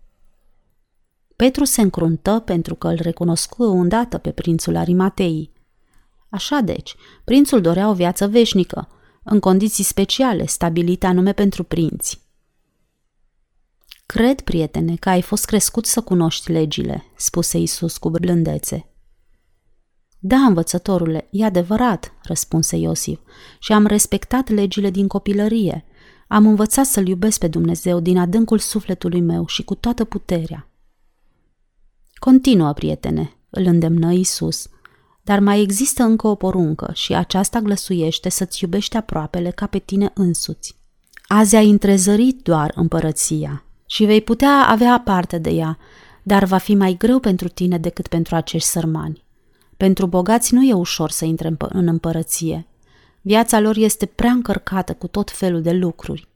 Petru 1.36 1.64
se 1.64 1.80
încruntă 1.80 2.42
pentru 2.44 2.74
că 2.74 2.88
îl 2.88 2.98
recunoscu 3.00 3.62
îndată 3.62 4.18
pe 4.18 4.30
prințul 4.30 4.76
Arimatei. 4.76 5.52
Așa 6.28 6.60
deci, 6.60 6.94
prințul 7.24 7.60
dorea 7.60 7.88
o 7.88 7.94
viață 7.94 8.26
veșnică, 8.26 8.88
în 9.22 9.40
condiții 9.40 9.84
speciale, 9.84 10.46
stabilite 10.46 11.06
anume 11.06 11.32
pentru 11.32 11.62
prinți. 11.62 12.27
Cred, 14.14 14.40
prietene, 14.40 14.96
că 14.96 15.08
ai 15.08 15.22
fost 15.22 15.44
crescut 15.44 15.86
să 15.86 16.00
cunoști 16.00 16.52
legile, 16.52 17.04
spuse 17.16 17.58
Isus 17.58 17.96
cu 17.96 18.10
blândețe. 18.10 18.86
Da, 20.18 20.36
învățătorule, 20.36 21.28
e 21.30 21.44
adevărat, 21.44 22.12
răspunse 22.22 22.76
Iosif, 22.76 23.18
și 23.58 23.72
am 23.72 23.86
respectat 23.86 24.48
legile 24.48 24.90
din 24.90 25.06
copilărie. 25.06 25.84
Am 26.28 26.46
învățat 26.46 26.86
să-L 26.86 27.06
iubesc 27.06 27.38
pe 27.38 27.48
Dumnezeu 27.48 28.00
din 28.00 28.18
adâncul 28.18 28.58
sufletului 28.58 29.20
meu 29.20 29.46
și 29.46 29.64
cu 29.64 29.74
toată 29.74 30.04
puterea. 30.04 30.70
Continuă, 32.14 32.72
prietene, 32.72 33.36
îl 33.50 33.64
îndemnă 33.64 34.12
Isus, 34.12 34.68
dar 35.22 35.40
mai 35.40 35.60
există 35.60 36.02
încă 36.02 36.26
o 36.26 36.34
poruncă 36.34 36.90
și 36.94 37.14
aceasta 37.14 37.60
glăsuiește 37.60 38.28
să-ți 38.28 38.62
iubești 38.62 38.96
aproapele 38.96 39.50
ca 39.50 39.66
pe 39.66 39.78
tine 39.78 40.10
însuți. 40.14 40.76
Azi 41.26 41.56
ai 41.56 41.70
întrezărit 41.70 42.42
doar 42.42 42.72
împărăția, 42.74 43.62
și 43.90 44.04
vei 44.04 44.20
putea 44.20 44.66
avea 44.66 45.00
parte 45.04 45.38
de 45.38 45.50
ea, 45.50 45.78
dar 46.22 46.44
va 46.44 46.58
fi 46.58 46.74
mai 46.74 46.94
greu 46.98 47.18
pentru 47.18 47.48
tine 47.48 47.78
decât 47.78 48.06
pentru 48.06 48.34
acești 48.34 48.68
sărmani. 48.68 49.24
Pentru 49.76 50.06
bogați 50.06 50.54
nu 50.54 50.62
e 50.62 50.72
ușor 50.72 51.10
să 51.10 51.24
intre 51.24 51.56
în 51.58 51.88
împărăție. 51.88 52.66
Viața 53.20 53.60
lor 53.60 53.76
este 53.76 54.06
prea 54.06 54.30
încărcată 54.30 54.94
cu 54.94 55.06
tot 55.06 55.30
felul 55.30 55.62
de 55.62 55.72
lucruri. 55.72 56.28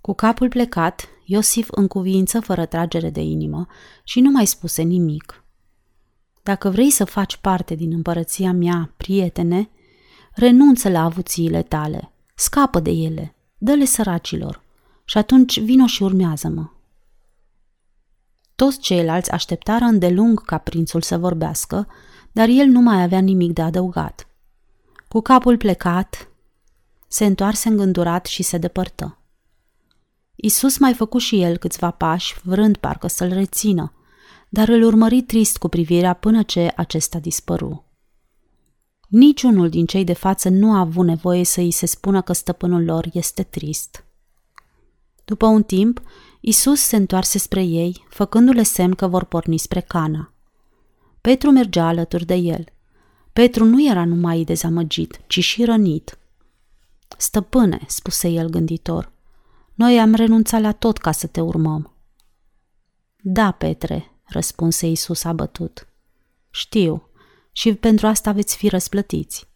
Cu 0.00 0.14
capul 0.14 0.48
plecat, 0.48 1.08
Iosif 1.24 1.68
încuviință 1.70 2.40
fără 2.40 2.66
tragere 2.66 3.10
de 3.10 3.20
inimă 3.20 3.66
și 4.04 4.20
nu 4.20 4.30
mai 4.30 4.46
spuse 4.46 4.82
nimic. 4.82 5.44
Dacă 6.42 6.70
vrei 6.70 6.90
să 6.90 7.04
faci 7.04 7.36
parte 7.36 7.74
din 7.74 7.92
împărăția 7.92 8.52
mea, 8.52 8.92
prietene, 8.96 9.70
renunță 10.34 10.88
la 10.88 11.02
avuțiile 11.02 11.62
tale, 11.62 12.12
scapă 12.34 12.80
de 12.80 12.90
ele, 12.90 13.34
dă-le 13.58 13.84
săracilor 13.84 14.61
și 15.12 15.18
atunci 15.18 15.60
vino 15.60 15.86
și 15.86 16.02
urmează-mă. 16.02 16.70
Toți 18.54 18.78
ceilalți 18.78 19.30
așteptară 19.30 19.84
îndelung 19.84 20.44
ca 20.44 20.58
prințul 20.58 21.00
să 21.00 21.18
vorbească, 21.18 21.88
dar 22.32 22.48
el 22.48 22.66
nu 22.66 22.80
mai 22.80 23.02
avea 23.02 23.18
nimic 23.18 23.52
de 23.52 23.62
adăugat. 23.62 24.26
Cu 25.08 25.20
capul 25.20 25.56
plecat, 25.56 26.28
se 27.08 27.24
întoarse 27.24 27.68
îngândurat 27.68 28.26
și 28.26 28.42
se 28.42 28.58
depărtă. 28.58 29.18
Isus 30.34 30.78
mai 30.78 30.94
făcu 30.94 31.18
și 31.18 31.42
el 31.42 31.56
câțiva 31.56 31.90
pași, 31.90 32.36
vrând 32.42 32.76
parcă 32.76 33.06
să-l 33.06 33.32
rețină, 33.32 33.92
dar 34.48 34.68
îl 34.68 34.82
urmări 34.82 35.22
trist 35.22 35.56
cu 35.56 35.68
privirea 35.68 36.12
până 36.12 36.42
ce 36.42 36.72
acesta 36.76 37.18
dispăru. 37.18 37.84
Niciunul 39.08 39.68
din 39.68 39.86
cei 39.86 40.04
de 40.04 40.12
față 40.12 40.48
nu 40.48 40.72
a 40.72 40.78
avut 40.78 41.06
nevoie 41.06 41.44
să 41.44 41.60
îi 41.60 41.70
se 41.70 41.86
spună 41.86 42.22
că 42.22 42.32
stăpânul 42.32 42.84
lor 42.84 43.08
este 43.12 43.42
trist. 43.42 44.04
După 45.24 45.46
un 45.46 45.62
timp, 45.62 46.02
Isus 46.40 46.80
se 46.80 46.96
întoarse 46.96 47.38
spre 47.38 47.62
ei, 47.62 48.04
făcându-le 48.08 48.62
semn 48.62 48.94
că 48.94 49.06
vor 49.06 49.24
porni 49.24 49.58
spre 49.58 49.80
Cana. 49.80 50.32
Petru 51.20 51.50
mergea 51.50 51.86
alături 51.86 52.26
de 52.26 52.34
el. 52.34 52.64
Petru 53.32 53.64
nu 53.64 53.88
era 53.88 54.04
numai 54.04 54.44
dezamăgit, 54.44 55.20
ci 55.26 55.38
și 55.38 55.64
rănit. 55.64 56.18
Stăpâne, 57.16 57.80
spuse 57.86 58.28
el 58.28 58.48
gânditor, 58.48 59.12
noi 59.74 60.00
am 60.00 60.14
renunțat 60.14 60.60
la 60.60 60.72
tot 60.72 60.98
ca 60.98 61.12
să 61.12 61.26
te 61.26 61.40
urmăm. 61.40 61.94
Da, 63.22 63.50
Petre, 63.50 64.20
răspunse 64.24 64.86
Isus 64.86 65.24
abătut. 65.24 65.86
Știu, 66.50 67.08
și 67.52 67.74
pentru 67.74 68.06
asta 68.06 68.32
veți 68.32 68.56
fi 68.56 68.68
răsplătiți. 68.68 69.50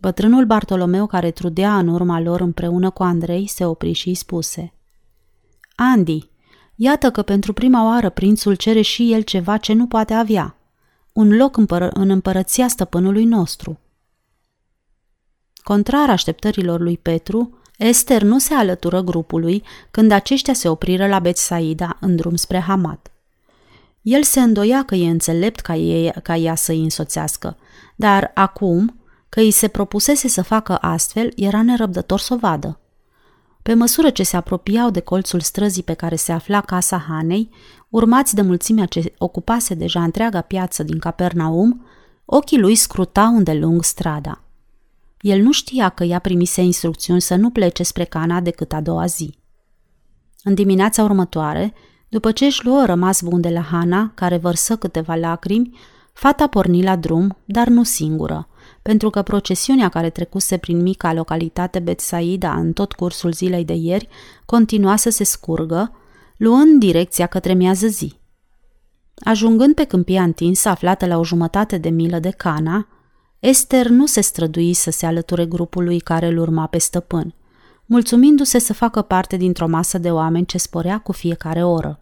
Bătrânul 0.00 0.44
Bartolomeu, 0.44 1.06
care 1.06 1.30
trudea 1.30 1.78
în 1.78 1.88
urma 1.88 2.20
lor 2.20 2.40
împreună 2.40 2.90
cu 2.90 3.02
Andrei, 3.02 3.46
se 3.46 3.64
opri 3.64 3.92
și 3.92 4.08
îi 4.08 4.14
spuse 4.14 4.72
Andy, 5.74 6.28
iată 6.74 7.10
că 7.10 7.22
pentru 7.22 7.52
prima 7.52 7.84
oară 7.84 8.08
prințul 8.08 8.54
cere 8.54 8.80
și 8.80 9.12
el 9.12 9.22
ceva 9.22 9.56
ce 9.56 9.72
nu 9.72 9.86
poate 9.86 10.14
avea. 10.14 10.56
Un 11.12 11.36
loc 11.36 11.56
împăr- 11.60 11.90
în 11.90 12.10
împărăția 12.10 12.68
stăpânului 12.68 13.24
nostru. 13.24 13.78
Contrar 15.62 16.10
așteptărilor 16.10 16.80
lui 16.80 16.98
Petru, 16.98 17.58
Esther 17.78 18.22
nu 18.22 18.38
se 18.38 18.54
alătură 18.54 19.00
grupului 19.00 19.62
când 19.90 20.10
aceștia 20.10 20.52
se 20.52 20.68
opriră 20.68 21.06
la 21.06 21.18
Betsaida 21.18 21.96
în 22.00 22.16
drum 22.16 22.36
spre 22.36 22.58
Hamat. 22.58 23.10
El 24.02 24.22
se 24.22 24.40
îndoia 24.40 24.84
că 24.84 24.94
e 24.94 25.10
înțelept 25.10 25.60
ca, 25.60 25.74
ei, 25.74 26.12
ca 26.22 26.36
ea 26.36 26.54
să-i 26.54 26.82
însoțească, 26.82 27.56
dar 27.96 28.30
acum 28.34 28.99
că 29.30 29.40
îi 29.40 29.50
se 29.50 29.68
propusese 29.68 30.28
să 30.28 30.42
facă 30.42 30.76
astfel, 30.76 31.32
era 31.36 31.62
nerăbdător 31.62 32.18
să 32.18 32.34
o 32.34 32.36
vadă. 32.36 32.80
Pe 33.62 33.74
măsură 33.74 34.10
ce 34.10 34.22
se 34.22 34.36
apropiau 34.36 34.90
de 34.90 35.00
colțul 35.00 35.40
străzii 35.40 35.82
pe 35.82 35.94
care 35.94 36.16
se 36.16 36.32
afla 36.32 36.60
casa 36.60 37.04
Hanei, 37.08 37.50
urmați 37.88 38.34
de 38.34 38.42
mulțimea 38.42 38.86
ce 38.86 39.14
ocupase 39.18 39.74
deja 39.74 40.02
întreaga 40.02 40.40
piață 40.40 40.82
din 40.82 40.98
Capernaum, 40.98 41.86
ochii 42.24 42.58
lui 42.58 42.74
scrutau 42.74 43.36
îndelung 43.36 43.84
strada. 43.84 44.44
El 45.20 45.42
nu 45.42 45.52
știa 45.52 45.88
că 45.88 46.04
ea 46.04 46.18
primise 46.18 46.62
instrucțiuni 46.62 47.20
să 47.20 47.34
nu 47.34 47.50
plece 47.50 47.82
spre 47.82 48.04
Cana 48.04 48.40
decât 48.40 48.72
a 48.72 48.80
doua 48.80 49.06
zi. 49.06 49.38
În 50.42 50.54
dimineața 50.54 51.02
următoare, 51.02 51.74
după 52.08 52.32
ce 52.32 52.44
își 52.44 52.64
luă 52.64 52.84
rămas 52.84 53.22
bun 53.22 53.40
de 53.40 53.48
la 53.48 53.62
Hana, 53.62 54.12
care 54.14 54.36
vărsă 54.36 54.76
câteva 54.76 55.14
lacrimi, 55.14 55.78
fata 56.12 56.46
porni 56.46 56.82
la 56.82 56.96
drum, 56.96 57.36
dar 57.44 57.68
nu 57.68 57.82
singură, 57.82 58.48
pentru 58.82 59.10
că 59.10 59.22
procesiunea 59.22 59.88
care 59.88 60.10
trecuse 60.10 60.56
prin 60.56 60.82
mica 60.82 61.12
localitate 61.12 61.78
Betsaida 61.78 62.52
în 62.52 62.72
tot 62.72 62.92
cursul 62.92 63.32
zilei 63.32 63.64
de 63.64 63.72
ieri 63.72 64.08
continua 64.46 64.96
să 64.96 65.10
se 65.10 65.24
scurgă, 65.24 65.92
luând 66.36 66.80
direcția 66.80 67.26
către 67.26 67.52
miază 67.52 67.86
zi. 67.86 68.18
Ajungând 69.24 69.74
pe 69.74 69.84
câmpia 69.84 70.22
întinsă, 70.22 70.68
aflată 70.68 71.06
la 71.06 71.18
o 71.18 71.24
jumătate 71.24 71.78
de 71.78 71.88
milă 71.88 72.18
de 72.18 72.30
Cana, 72.30 72.88
Esther 73.38 73.86
nu 73.86 74.06
se 74.06 74.20
strădui 74.20 74.72
să 74.72 74.90
se 74.90 75.06
alăture 75.06 75.46
grupului 75.46 76.00
care 76.00 76.26
îl 76.26 76.38
urma 76.38 76.66
pe 76.66 76.78
stăpân, 76.78 77.34
mulțumindu-se 77.86 78.58
să 78.58 78.72
facă 78.72 79.02
parte 79.02 79.36
dintr-o 79.36 79.68
masă 79.68 79.98
de 79.98 80.10
oameni 80.10 80.46
ce 80.46 80.58
sporea 80.58 80.98
cu 80.98 81.12
fiecare 81.12 81.64
oră. 81.64 82.00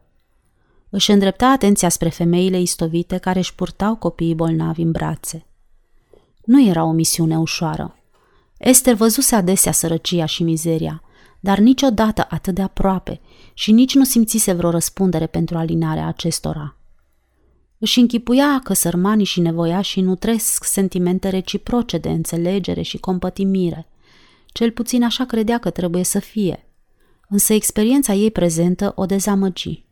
Își 0.91 1.11
îndrepta 1.11 1.47
atenția 1.47 1.89
spre 1.89 2.09
femeile 2.09 2.61
istovite 2.61 3.17
care 3.17 3.39
își 3.39 3.55
purtau 3.55 3.97
copiii 3.97 4.35
bolnavi 4.35 4.83
în 4.83 4.91
brațe. 4.91 5.47
Nu 6.49 6.67
era 6.67 6.85
o 6.85 6.93
misiune 6.93 7.39
ușoară. 7.39 7.97
Esther 8.59 8.95
văzuse 8.95 9.35
adesea 9.35 9.73
sărăcia 9.73 10.25
și 10.25 10.43
mizeria, 10.43 11.03
dar 11.41 11.59
niciodată 11.59 12.27
atât 12.31 12.55
de 12.55 12.63
aproape 12.63 13.21
și 13.55 13.73
nici 13.73 13.95
nu 13.95 14.05
simțise 14.05 14.53
vreo 14.53 14.71
răspundere 14.71 15.27
pentru 15.27 15.59
alinarea 15.59 16.07
acestora. 16.07 16.77
Își 17.79 17.99
închipuia 17.99 18.61
că 18.65 18.73
sărmanii 18.73 19.25
și 19.25 19.41
nevoiașii 19.41 20.03
nutresc 20.03 20.65
sentimente 20.65 21.29
reciproce 21.29 21.99
de 21.99 22.09
înțelegere 22.09 22.83
și 22.83 22.99
compătimire. 22.99 23.87
Cel 24.47 24.71
puțin 24.71 25.05
așa 25.05 25.25
credea 25.25 25.59
că 25.59 25.71
trebuie 25.71 26.05
să 26.05 26.19
fie. 26.19 26.67
Însă 27.29 27.53
experiența 27.53 28.13
ei 28.13 28.31
prezentă 28.31 28.93
o 28.97 29.07
dezamăgi. 29.07 29.85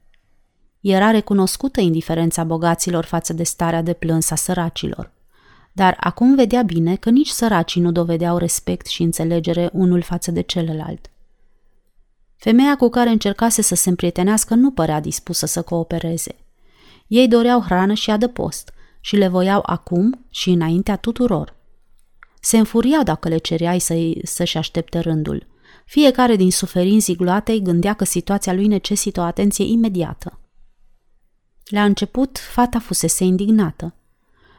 Era 0.80 1.10
recunoscută 1.10 1.80
indiferența 1.80 2.44
bogaților 2.44 3.04
față 3.04 3.32
de 3.32 3.42
starea 3.42 3.82
de 3.82 3.92
plâns 3.92 4.30
a 4.30 4.34
săracilor. 4.34 5.14
Dar 5.76 5.96
acum 6.00 6.34
vedea 6.34 6.62
bine 6.62 6.96
că 6.96 7.10
nici 7.10 7.28
săracii 7.28 7.80
nu 7.80 7.92
dovedeau 7.92 8.36
respect 8.36 8.86
și 8.86 9.02
înțelegere 9.02 9.70
unul 9.72 10.02
față 10.02 10.30
de 10.30 10.40
celălalt. 10.40 11.10
Femeia 12.36 12.76
cu 12.76 12.88
care 12.88 13.10
încercase 13.10 13.62
să 13.62 13.74
se 13.74 13.88
împrietenească 13.88 14.54
nu 14.54 14.70
părea 14.70 15.00
dispusă 15.00 15.46
să 15.46 15.62
coopereze– 15.62 16.34
ei 17.06 17.28
doreau 17.28 17.60
hrană 17.60 17.94
și 17.94 18.10
adăpost 18.10 18.72
și 19.00 19.16
le 19.16 19.28
voiau 19.28 19.62
acum 19.66 20.24
și 20.30 20.50
înaintea 20.50 20.96
tuturor. 20.96 21.54
Se 22.40 22.58
înfuriau 22.58 23.02
dacă 23.02 23.28
le 23.28 23.36
cereai 23.36 23.78
să 23.78 23.94
să-și 24.22 24.56
aștepte 24.56 24.98
rândul. 24.98 25.46
Fiecare 25.84 26.36
din 26.36 26.50
suferinții 26.50 27.16
gloatei 27.16 27.62
gândea 27.62 27.94
că 27.94 28.04
situația 28.04 28.52
lui 28.52 28.66
necesită 28.66 29.20
o 29.20 29.22
atenție 29.22 29.64
imediată. 29.64 30.38
La 31.64 31.84
început, 31.84 32.38
fata 32.38 32.78
fusese 32.78 33.24
indignată. 33.24 33.94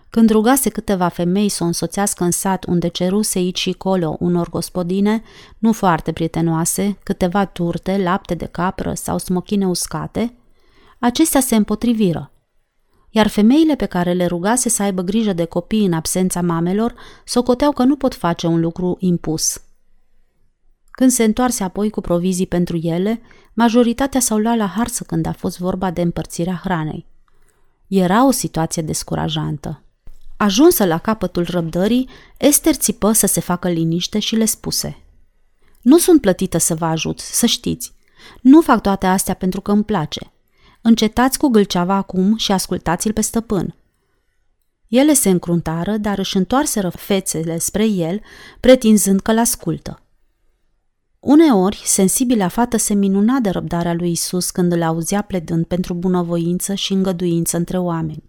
Când 0.09 0.29
rugase 0.29 0.69
câteva 0.69 1.07
femei 1.07 1.49
să 1.49 1.63
o 1.63 1.67
însoțească 1.67 2.23
în 2.23 2.31
sat 2.31 2.65
unde 2.65 2.87
ceruse 2.87 3.37
aici 3.37 3.59
și 3.59 3.71
colo 3.71 4.17
unor 4.19 4.49
gospodine, 4.49 5.23
nu 5.57 5.71
foarte 5.73 6.11
prietenoase, 6.11 6.97
câteva 7.03 7.45
turte, 7.45 7.97
lapte 7.97 8.35
de 8.35 8.45
capră 8.45 8.93
sau 8.93 9.17
smochine 9.17 9.67
uscate, 9.67 10.33
acestea 10.99 11.41
se 11.41 11.55
împotriviră 11.55 12.31
iar 13.17 13.27
femeile 13.27 13.75
pe 13.75 13.85
care 13.85 14.13
le 14.13 14.25
rugase 14.25 14.69
să 14.69 14.83
aibă 14.83 15.01
grijă 15.01 15.33
de 15.33 15.45
copii 15.45 15.85
în 15.85 15.93
absența 15.93 16.41
mamelor 16.41 16.93
socoteau 17.25 17.71
că 17.71 17.83
nu 17.83 17.95
pot 17.95 18.15
face 18.15 18.47
un 18.47 18.59
lucru 18.59 18.97
impus. 18.99 19.61
Când 20.91 21.11
se 21.11 21.23
întoarse 21.23 21.63
apoi 21.63 21.89
cu 21.89 22.01
provizii 22.01 22.47
pentru 22.47 22.77
ele, 22.77 23.21
majoritatea 23.53 24.19
s-au 24.19 24.37
luat 24.37 24.57
la 24.57 24.65
harță 24.65 25.03
când 25.03 25.25
a 25.25 25.31
fost 25.31 25.59
vorba 25.59 25.91
de 25.91 26.01
împărțirea 26.01 26.59
hranei. 26.63 27.05
Era 27.87 28.25
o 28.25 28.31
situație 28.31 28.81
descurajantă. 28.81 29.81
Ajunsă 30.37 30.85
la 30.85 30.97
capătul 30.97 31.45
răbdării, 31.49 32.09
Esther 32.37 32.75
țipă 32.75 33.11
să 33.11 33.27
se 33.27 33.39
facă 33.39 33.69
liniște 33.69 34.19
și 34.19 34.35
le 34.35 34.45
spuse 34.45 34.97
Nu 35.81 35.97
sunt 35.97 36.21
plătită 36.21 36.57
să 36.57 36.75
vă 36.75 36.85
ajut, 36.85 37.19
să 37.19 37.45
știți. 37.45 37.93
Nu 38.41 38.61
fac 38.61 38.81
toate 38.81 39.05
astea 39.05 39.33
pentru 39.33 39.61
că 39.61 39.71
îmi 39.71 39.83
place. 39.83 40.31
Încetați 40.81 41.37
cu 41.37 41.47
gâlceava 41.47 41.95
acum 41.95 42.35
și 42.35 42.51
ascultați-l 42.51 43.13
pe 43.13 43.21
stăpân. 43.21 43.75
Ele 44.87 45.13
se 45.13 45.29
încruntară, 45.29 45.97
dar 45.97 46.17
își 46.17 46.37
întoarseră 46.37 46.89
fețele 46.89 47.57
spre 47.57 47.85
el, 47.85 48.21
pretinzând 48.59 49.19
că 49.19 49.33
l-ascultă. 49.33 50.01
Uneori, 51.19 51.81
sensibila 51.85 52.47
fată 52.47 52.77
se 52.77 52.93
minuna 52.93 53.39
de 53.39 53.49
răbdarea 53.49 53.93
lui 53.93 54.11
Isus 54.11 54.49
când 54.49 54.71
îl 54.71 54.81
auzea 54.81 55.21
pledând 55.21 55.65
pentru 55.65 55.93
bunăvoință 55.93 56.73
și 56.73 56.93
îngăduință 56.93 57.57
între 57.57 57.77
oameni 57.77 58.23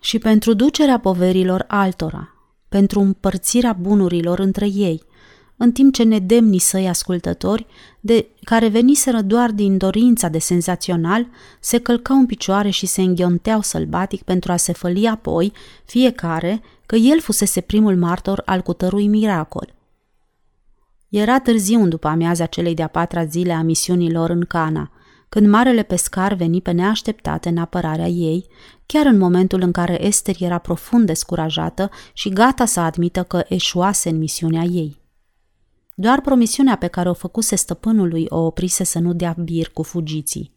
și 0.00 0.18
pentru 0.18 0.54
ducerea 0.54 0.98
poverilor 0.98 1.64
altora, 1.68 2.34
pentru 2.68 3.00
împărțirea 3.00 3.72
bunurilor 3.72 4.38
între 4.38 4.66
ei, 4.66 5.02
în 5.56 5.72
timp 5.72 5.94
ce 5.94 6.02
nedemnii 6.02 6.58
săi 6.58 6.88
ascultători, 6.88 7.66
de 8.00 8.26
care 8.44 8.68
veniseră 8.68 9.20
doar 9.20 9.50
din 9.50 9.76
dorința 9.76 10.28
de 10.28 10.38
senzațional, 10.38 11.26
se 11.60 11.78
călcau 11.78 12.16
în 12.16 12.26
picioare 12.26 12.70
și 12.70 12.86
se 12.86 13.02
înghionteau 13.02 13.60
sălbatic 13.60 14.22
pentru 14.22 14.52
a 14.52 14.56
se 14.56 14.72
făli 14.72 15.06
apoi, 15.06 15.52
fiecare, 15.84 16.62
că 16.86 16.96
el 16.96 17.20
fusese 17.20 17.60
primul 17.60 17.96
martor 17.96 18.42
al 18.44 18.60
cutărui 18.60 19.06
miracol. 19.06 19.74
Era 21.08 21.40
târziu 21.40 21.82
în 21.82 21.88
după 21.88 22.08
amiaza 22.08 22.46
celei 22.46 22.74
de-a 22.74 22.86
patra 22.86 23.24
zile 23.24 23.52
a 23.52 23.62
misiunilor 23.62 24.30
în 24.30 24.40
Cana, 24.40 24.90
când 25.36 25.48
marele 25.48 25.82
pescar 25.82 26.34
veni 26.34 26.60
pe 26.60 26.70
neașteptate 26.70 27.48
în 27.48 27.58
apărarea 27.58 28.06
ei, 28.06 28.46
chiar 28.86 29.06
în 29.06 29.18
momentul 29.18 29.60
în 29.60 29.72
care 29.72 30.04
Ester 30.04 30.36
era 30.38 30.58
profund 30.58 31.06
descurajată 31.06 31.90
și 32.12 32.28
gata 32.28 32.64
să 32.64 32.80
admită 32.80 33.22
că 33.22 33.44
eșuase 33.48 34.08
în 34.08 34.18
misiunea 34.18 34.62
ei. 34.62 35.00
Doar 35.94 36.20
promisiunea 36.20 36.76
pe 36.76 36.86
care 36.86 37.08
o 37.08 37.14
făcuse 37.14 37.56
stăpânului 37.56 38.26
o 38.28 38.38
oprise 38.38 38.84
să 38.84 38.98
nu 38.98 39.12
dea 39.12 39.36
bir 39.38 39.68
cu 39.68 39.82
fugiții. 39.82 40.52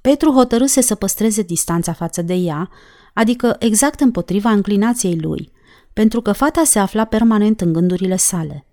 Petru 0.00 0.30
hotărâse 0.32 0.80
să 0.80 0.94
păstreze 0.94 1.42
distanța 1.42 1.92
față 1.92 2.22
de 2.22 2.34
ea, 2.34 2.70
adică 3.14 3.56
exact 3.58 4.00
împotriva 4.00 4.50
înclinației 4.50 5.18
lui, 5.20 5.52
pentru 5.92 6.20
că 6.20 6.32
fata 6.32 6.64
se 6.64 6.78
afla 6.78 7.04
permanent 7.04 7.60
în 7.60 7.72
gândurile 7.72 8.16
sale. 8.16 8.66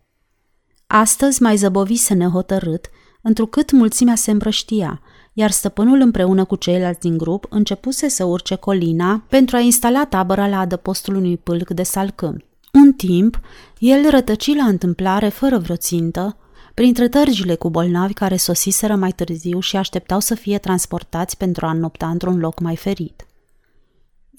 Astăzi 0.87 1.41
mai 1.41 1.55
zăbovise 1.55 2.13
nehotărât, 2.13 2.89
întrucât 3.23 3.71
mulțimea 3.71 4.15
se 4.15 4.31
împrăștia, 4.31 5.01
iar 5.33 5.51
stăpânul 5.51 5.99
împreună 5.99 6.45
cu 6.45 6.55
ceilalți 6.55 6.99
din 6.99 7.17
grup 7.17 7.45
începuse 7.49 8.07
să 8.07 8.23
urce 8.23 8.55
colina 8.55 9.23
pentru 9.29 9.55
a 9.55 9.59
instala 9.59 10.05
tabăra 10.05 10.47
la 10.47 10.59
adăpostul 10.59 11.15
unui 11.15 11.37
pâlc 11.37 11.69
de 11.69 11.83
salcâmi. 11.83 12.45
Un 12.73 12.93
timp, 12.93 13.39
el 13.79 14.09
rătăci 14.09 14.55
la 14.55 14.63
întâmplare 14.63 15.29
fără 15.29 15.57
vreo 15.57 15.75
țintă, 15.75 16.37
printre 16.73 17.07
tărgile 17.07 17.55
cu 17.55 17.69
bolnavi 17.69 18.13
care 18.13 18.35
sosiseră 18.35 18.95
mai 18.95 19.11
târziu 19.11 19.59
și 19.59 19.75
așteptau 19.75 20.19
să 20.19 20.35
fie 20.35 20.57
transportați 20.57 21.37
pentru 21.37 21.65
a 21.65 21.69
înnopta 21.69 22.09
într-un 22.09 22.39
loc 22.39 22.59
mai 22.59 22.75
ferit. 22.75 23.25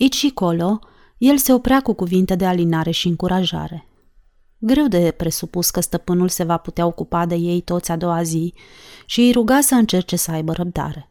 Aici 0.00 0.14
și 0.14 0.30
colo, 0.30 0.78
el 1.18 1.36
se 1.36 1.52
oprea 1.52 1.80
cu 1.80 1.92
cuvinte 1.92 2.34
de 2.34 2.46
alinare 2.46 2.90
și 2.90 3.08
încurajare. 3.08 3.86
Greu 4.66 4.86
de 4.86 5.14
presupus 5.16 5.70
că 5.70 5.80
stăpânul 5.80 6.28
se 6.28 6.44
va 6.44 6.56
putea 6.56 6.86
ocupa 6.86 7.26
de 7.26 7.34
ei 7.34 7.60
toți 7.60 7.90
a 7.90 7.96
doua 7.96 8.22
zi 8.22 8.54
și 9.06 9.20
îi 9.20 9.32
ruga 9.32 9.60
să 9.60 9.74
încerce 9.74 10.16
să 10.16 10.30
aibă 10.30 10.52
răbdare. 10.52 11.10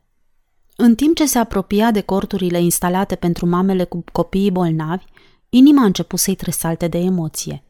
În 0.75 0.95
timp 0.95 1.15
ce 1.15 1.25
se 1.25 1.37
apropia 1.37 1.91
de 1.91 2.01
corturile 2.01 2.61
instalate 2.61 3.15
pentru 3.15 3.45
mamele 3.45 3.83
cu 3.83 4.03
copiii 4.11 4.51
bolnavi, 4.51 5.03
inima 5.49 5.81
a 5.81 5.85
început 5.85 6.19
să-i 6.19 6.35
tresalte 6.35 6.87
de 6.87 6.97
emoție. 6.97 7.63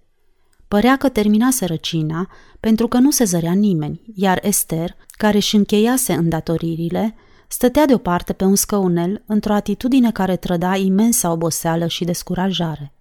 Părea 0.68 0.98
că 0.98 1.10
terminase 1.10 1.66
răcina 1.66 2.30
pentru 2.60 2.88
că 2.88 2.98
nu 2.98 3.12
se 3.12 3.24
zărea 3.24 3.54
nimeni, 3.54 4.02
iar 4.16 4.40
Esther, 4.42 4.96
care 5.12 5.38
își 5.38 5.56
încheiase 5.56 6.14
îndatoririle, 6.14 7.16
stătea 7.48 7.86
deoparte 7.86 8.34
pe 8.34 8.44
un 8.44 8.56
scăunel 8.56 9.24
într-o 9.26 9.54
atitudine 9.54 10.12
care 10.12 10.36
trăda 10.36 10.76
imensa 10.76 11.32
oboseală 11.32 11.88
și 11.88 12.04
descurajare. 12.04 12.94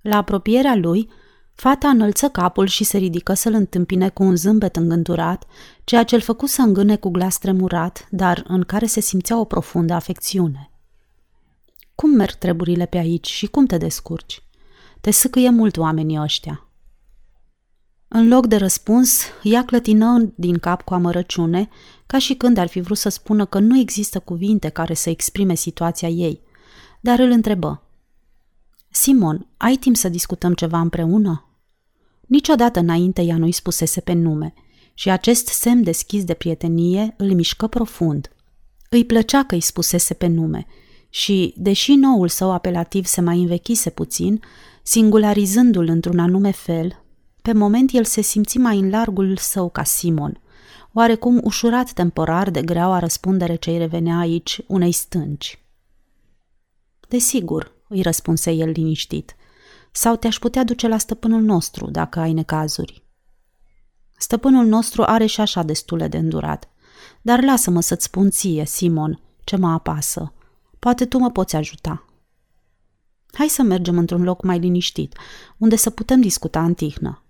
La 0.00 0.16
apropierea 0.16 0.74
lui, 0.74 1.08
Fata 1.56 1.88
înălță 1.88 2.28
capul 2.28 2.66
și 2.66 2.84
se 2.84 2.98
ridică 2.98 3.34
să-l 3.34 3.52
întâmpine 3.52 4.08
cu 4.08 4.22
un 4.22 4.36
zâmbet 4.36 4.76
îngândurat, 4.76 5.44
ceea 5.84 6.04
ce 6.04 6.14
îl 6.14 6.20
făcu 6.20 6.46
să 6.46 6.62
îngâne 6.62 6.96
cu 6.96 7.08
glas 7.08 7.38
tremurat, 7.38 8.08
dar 8.10 8.44
în 8.48 8.62
care 8.62 8.86
se 8.86 9.00
simțea 9.00 9.38
o 9.38 9.44
profundă 9.44 9.92
afecțiune. 9.92 10.70
Cum 11.94 12.10
merg 12.10 12.34
treburile 12.34 12.86
pe 12.86 12.98
aici 12.98 13.28
și 13.28 13.46
cum 13.46 13.66
te 13.66 13.76
descurci? 13.76 14.42
Te 15.00 15.10
sâcâie 15.10 15.50
mult 15.50 15.76
oamenii 15.76 16.20
ăștia. 16.20 16.68
În 18.08 18.28
loc 18.28 18.46
de 18.46 18.56
răspuns, 18.56 19.22
ea 19.42 19.64
clătină 19.64 20.32
din 20.34 20.58
cap 20.58 20.82
cu 20.82 20.94
amărăciune, 20.94 21.68
ca 22.06 22.18
și 22.18 22.34
când 22.34 22.56
ar 22.56 22.66
fi 22.66 22.80
vrut 22.80 22.98
să 22.98 23.08
spună 23.08 23.44
că 23.44 23.58
nu 23.58 23.78
există 23.78 24.20
cuvinte 24.20 24.68
care 24.68 24.94
să 24.94 25.10
exprime 25.10 25.54
situația 25.54 26.08
ei, 26.08 26.40
dar 27.00 27.18
îl 27.18 27.30
întrebă. 27.30 27.82
Simon, 28.90 29.46
ai 29.56 29.74
timp 29.74 29.96
să 29.96 30.08
discutăm 30.08 30.54
ceva 30.54 30.80
împreună? 30.80 31.45
Niciodată 32.26 32.78
înainte 32.78 33.22
ea 33.22 33.36
nu-i 33.36 33.52
spusese 33.52 34.00
pe 34.00 34.12
nume 34.12 34.54
și 34.94 35.10
acest 35.10 35.46
semn 35.46 35.82
deschis 35.82 36.24
de 36.24 36.34
prietenie 36.34 37.14
îl 37.16 37.34
mișcă 37.34 37.66
profund. 37.66 38.30
Îi 38.90 39.04
plăcea 39.04 39.44
că 39.44 39.54
îi 39.54 39.60
spusese 39.60 40.14
pe 40.14 40.26
nume 40.26 40.66
și, 41.08 41.54
deși 41.56 41.94
noul 41.94 42.28
său 42.28 42.52
apelativ 42.52 43.04
se 43.04 43.20
mai 43.20 43.38
învechise 43.38 43.90
puțin, 43.90 44.40
singularizându-l 44.82 45.88
într-un 45.88 46.18
anume 46.18 46.50
fel, 46.50 47.02
pe 47.42 47.52
moment 47.52 47.92
el 47.92 48.04
se 48.04 48.20
simți 48.20 48.58
mai 48.58 48.78
în 48.78 48.90
largul 48.90 49.36
său 49.36 49.70
ca 49.70 49.82
Simon, 49.82 50.40
oarecum 50.92 51.40
ușurat 51.44 51.92
temporar 51.92 52.50
de 52.50 52.62
greaua 52.62 52.98
răspundere 52.98 53.54
ce 53.54 53.70
îi 53.70 53.78
revenea 53.78 54.18
aici 54.18 54.60
unei 54.66 54.92
stânci. 54.92 55.58
Desigur, 57.08 57.72
îi 57.88 58.02
răspunse 58.02 58.50
el 58.50 58.68
liniștit– 58.68 59.36
sau 59.96 60.16
te-aș 60.16 60.38
putea 60.38 60.64
duce 60.64 60.88
la 60.88 60.98
stăpânul 60.98 61.42
nostru, 61.42 61.90
dacă 61.90 62.20
ai 62.20 62.32
necazuri. 62.32 63.04
Stăpânul 64.16 64.66
nostru 64.66 65.02
are 65.02 65.26
și 65.26 65.40
așa 65.40 65.62
destule 65.62 66.08
de 66.08 66.16
îndurat. 66.16 66.68
Dar 67.22 67.42
lasă-mă 67.42 67.80
să-ți 67.80 68.04
spun 68.04 68.30
ție, 68.30 68.64
Simon, 68.64 69.20
ce 69.44 69.56
mă 69.56 69.68
apasă. 69.68 70.32
Poate 70.78 71.04
tu 71.06 71.18
mă 71.18 71.30
poți 71.30 71.56
ajuta. 71.56 72.04
Hai 73.32 73.48
să 73.48 73.62
mergem 73.62 73.98
într-un 73.98 74.22
loc 74.22 74.42
mai 74.42 74.58
liniștit, 74.58 75.16
unde 75.56 75.76
să 75.76 75.90
putem 75.90 76.20
discuta 76.20 76.64
în 76.64 76.74
tihnă. 76.74 77.22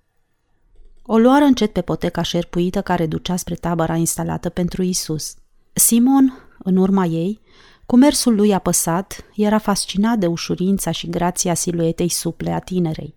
O 1.03 1.19
luară 1.19 1.45
încet 1.45 1.73
pe 1.73 1.81
poteca 1.81 2.23
șerpuită 2.23 2.83
care 2.83 3.07
ducea 3.07 3.37
spre 3.37 3.55
tabăra 3.55 3.97
instalată 3.97 4.49
pentru 4.49 4.83
Isus. 4.83 5.35
Simon, 5.73 6.33
în 6.59 6.77
urma 6.77 7.05
ei, 7.05 7.41
cu 7.87 7.97
mersul 7.97 8.35
lui 8.35 8.55
apăsat, 8.55 9.25
era 9.35 9.59
fascinat 9.59 10.19
de 10.19 10.27
ușurința 10.27 10.91
și 10.91 11.11
grația 11.11 11.55
siluetei 11.55 12.09
suple 12.09 12.51
a 12.51 12.59
tinerei. 12.59 13.15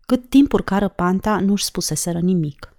Cât 0.00 0.28
timp 0.28 0.52
urcară 0.52 0.88
panta, 0.88 1.40
nu-și 1.40 1.64
spuseseră 1.64 2.18
nimic. 2.18 2.72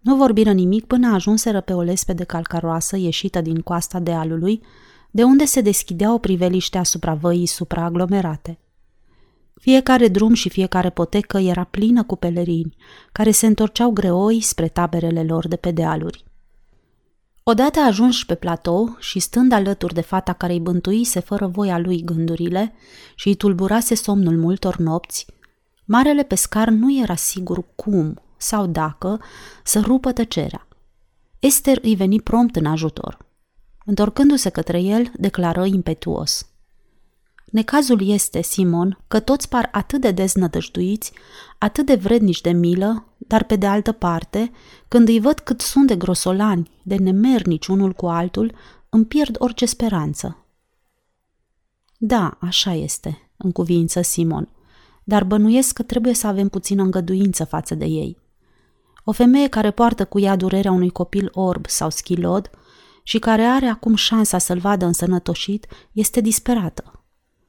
Nu 0.00 0.16
vorbiră 0.16 0.52
nimic 0.52 0.86
până 0.86 1.14
ajunseră 1.14 1.60
pe 1.60 1.72
o 1.72 1.82
lespede 1.82 2.24
calcaroasă 2.24 2.96
ieșită 2.96 3.40
din 3.40 3.60
coasta 3.60 3.98
dealului, 3.98 4.62
de 5.10 5.22
unde 5.22 5.44
se 5.44 5.60
deschidea 5.60 6.12
o 6.12 6.18
priveliște 6.18 6.78
asupra 6.78 7.14
văii 7.14 7.46
supraaglomerate. 7.46 8.58
Fiecare 9.54 10.08
drum 10.08 10.34
și 10.34 10.48
fiecare 10.48 10.90
potecă 10.90 11.38
era 11.38 11.64
plină 11.64 12.04
cu 12.04 12.16
pelerini, 12.16 12.76
care 13.12 13.30
se 13.30 13.46
întorceau 13.46 13.90
greoi 13.90 14.40
spre 14.40 14.68
taberele 14.68 15.22
lor 15.22 15.48
de 15.48 15.56
pe 15.56 15.70
dealuri. 15.70 16.24
Odată 17.46 17.80
ajuns 17.80 18.24
pe 18.24 18.34
platou 18.34 18.96
și 18.98 19.18
stând 19.18 19.52
alături 19.52 19.94
de 19.94 20.00
fata 20.00 20.32
care 20.32 20.52
îi 20.52 20.60
bântuise 20.60 21.20
fără 21.20 21.46
voia 21.46 21.78
lui 21.78 22.02
gândurile 22.02 22.72
și 23.14 23.28
îi 23.28 23.34
tulburase 23.34 23.94
somnul 23.94 24.36
multor 24.36 24.76
nopți, 24.76 25.26
marele 25.84 26.22
pescar 26.22 26.68
nu 26.68 26.98
era 27.00 27.14
sigur 27.14 27.64
cum 27.74 28.20
sau 28.36 28.66
dacă 28.66 29.20
să 29.64 29.80
rupă 29.80 30.12
tăcerea. 30.12 30.68
Esther 31.38 31.78
îi 31.82 31.94
veni 31.94 32.20
prompt 32.20 32.56
în 32.56 32.66
ajutor. 32.66 33.18
Întorcându-se 33.84 34.48
către 34.48 34.80
el, 34.80 35.12
declară 35.16 35.64
impetuos– 35.64 36.48
Necazul 37.54 38.08
este, 38.08 38.42
Simon, 38.42 38.98
că 39.08 39.20
toți 39.20 39.48
par 39.48 39.68
atât 39.72 40.00
de 40.00 40.10
deznădăjduiți, 40.10 41.12
atât 41.58 41.86
de 41.86 41.94
vrednici 41.94 42.40
de 42.40 42.50
milă, 42.50 43.06
dar 43.16 43.44
pe 43.44 43.56
de 43.56 43.66
altă 43.66 43.92
parte, 43.92 44.50
când 44.88 45.08
îi 45.08 45.20
văd 45.20 45.38
cât 45.38 45.60
sunt 45.60 45.86
de 45.86 45.96
grosolani, 45.96 46.70
de 46.82 46.96
nemernici 46.96 47.66
unul 47.66 47.92
cu 47.92 48.06
altul, 48.06 48.54
îmi 48.88 49.04
pierd 49.04 49.36
orice 49.38 49.66
speranță. 49.66 50.46
Da, 51.98 52.36
așa 52.40 52.72
este, 52.72 53.30
în 53.36 53.52
cuvință 53.52 54.00
Simon, 54.02 54.48
dar 55.04 55.24
bănuiesc 55.24 55.74
că 55.74 55.82
trebuie 55.82 56.14
să 56.14 56.26
avem 56.26 56.48
puțină 56.48 56.82
îngăduință 56.82 57.44
față 57.44 57.74
de 57.74 57.84
ei. 57.84 58.18
O 59.04 59.12
femeie 59.12 59.48
care 59.48 59.70
poartă 59.70 60.04
cu 60.04 60.20
ea 60.20 60.36
durerea 60.36 60.72
unui 60.72 60.90
copil 60.90 61.30
orb 61.32 61.66
sau 61.66 61.90
schilod 61.90 62.50
și 63.02 63.18
care 63.18 63.42
are 63.42 63.66
acum 63.66 63.94
șansa 63.94 64.38
să-l 64.38 64.58
vadă 64.58 64.84
însănătoșit, 64.84 65.66
este 65.92 66.20
disperată 66.20 66.98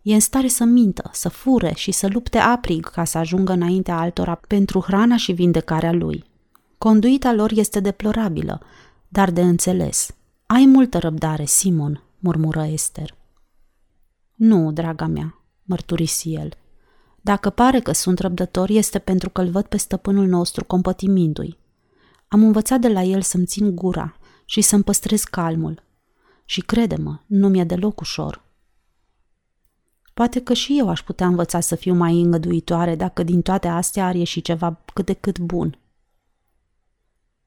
E 0.06 0.14
în 0.14 0.20
stare 0.20 0.48
să 0.48 0.64
mintă, 0.64 1.10
să 1.14 1.30
fure 1.30 1.74
și 1.76 1.92
să 1.92 2.08
lupte 2.08 2.38
aprig 2.38 2.90
ca 2.90 3.04
să 3.04 3.18
ajungă 3.18 3.52
înaintea 3.52 3.98
altora 3.98 4.36
pentru 4.36 4.80
hrana 4.80 5.18
și 5.18 5.32
vindecarea 5.32 5.92
lui. 5.92 6.24
Conduita 6.78 7.34
lor 7.34 7.52
este 7.56 7.80
deplorabilă, 7.80 8.62
dar 9.08 9.32
de 9.32 9.42
înțeles. 9.42 10.16
Ai 10.46 10.66
multă 10.66 10.98
răbdare, 10.98 11.46
Simon, 11.46 12.04
murmură 12.20 12.64
Esther. 12.64 13.16
Nu, 14.36 14.72
draga 14.72 15.06
mea, 15.06 15.40
mărturisi 15.64 16.34
el. 16.34 16.50
Dacă 17.22 17.50
pare 17.50 17.80
că 17.80 17.92
sunt 17.92 18.20
răbdător, 18.20 18.70
este 18.70 19.00
pentru 19.00 19.30
că 19.30 19.42
îl 19.42 19.50
văd 19.50 19.66
pe 19.66 19.78
stăpânul 19.78 20.28
nostru 20.28 20.66
compătimindu-i. 20.66 21.58
Am 22.28 22.44
învățat 22.44 22.80
de 22.80 22.88
la 22.88 23.02
el 23.02 23.22
să-mi 23.22 23.46
țin 23.46 23.76
gura 23.76 24.18
și 24.46 24.62
să-mi 24.62 24.84
păstrez 24.84 25.24
calmul. 25.24 25.84
Și 26.46 26.62
crede-mă, 26.62 27.20
nu 27.26 27.48
mi-e 27.48 27.64
deloc 27.64 28.00
ușor. 28.00 28.45
Poate 30.16 30.42
că 30.42 30.54
și 30.54 30.78
eu 30.78 30.90
aș 30.90 31.04
putea 31.04 31.28
învăța 31.28 31.60
să 31.60 31.76
fiu 31.76 31.94
mai 31.94 32.22
îngăduitoare 32.22 32.96
dacă 32.96 33.24
din 33.24 33.42
toate 33.42 33.68
astea 33.68 34.06
ar 34.08 34.16
ieși 34.16 34.42
ceva 34.42 34.82
cât 34.94 35.06
de 35.06 35.14
cât 35.14 35.40
bun. 35.40 35.80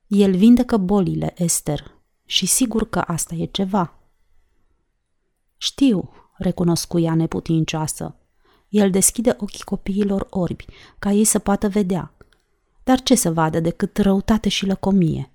El 0.07 0.37
vindecă 0.37 0.77
bolile, 0.77 1.35
Esther, 1.37 1.95
și 2.25 2.47
sigur 2.47 2.89
că 2.89 2.99
asta 2.99 3.35
e 3.35 3.45
ceva. 3.45 3.95
Știu, 5.57 6.11
recunoscu 6.37 6.99
ea 6.99 7.15
neputincioasă. 7.15 8.15
El 8.69 8.91
deschide 8.91 9.37
ochii 9.39 9.65
copiilor 9.65 10.27
orbi, 10.31 10.65
ca 10.99 11.11
ei 11.11 11.25
să 11.25 11.39
poată 11.39 11.69
vedea. 11.69 12.13
Dar 12.85 13.03
ce 13.03 13.15
să 13.15 13.33
vadă 13.33 13.61
decât 13.61 13.97
răutate 13.97 14.49
și 14.49 14.67
lăcomie? 14.67 15.31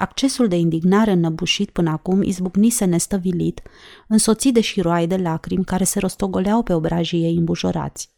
Accesul 0.00 0.48
de 0.48 0.56
indignare 0.56 1.10
înnăbușit 1.10 1.70
până 1.70 1.90
acum 1.90 2.22
izbucnise 2.22 2.84
nestăvilit, 2.84 3.62
însoțit 4.08 4.54
de 4.54 4.60
șiroaie 4.60 5.06
de 5.06 5.16
lacrimi 5.16 5.64
care 5.64 5.84
se 5.84 5.98
rostogoleau 5.98 6.62
pe 6.62 6.74
obrajii 6.74 7.22
ei 7.22 7.36
îmbujorați. 7.36 8.10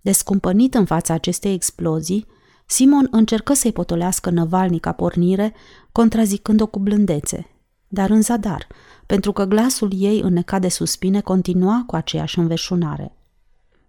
Descumpănit 0.00 0.74
în 0.74 0.84
fața 0.84 1.14
acestei 1.14 1.54
explozii, 1.54 2.26
Simon 2.66 3.08
încercă 3.10 3.52
să-i 3.52 3.72
potolească 3.72 4.30
năvalnica 4.30 4.92
pornire, 4.92 5.54
contrazicând-o 5.92 6.66
cu 6.66 6.78
blândețe, 6.78 7.46
dar 7.88 8.10
în 8.10 8.22
zadar, 8.22 8.66
pentru 9.06 9.32
că 9.32 9.44
glasul 9.44 9.90
ei 9.94 10.20
înnecat 10.20 10.60
de 10.60 10.68
suspine 10.68 11.20
continua 11.20 11.84
cu 11.86 11.96
aceeași 11.96 12.38
înveșunare. 12.38 13.16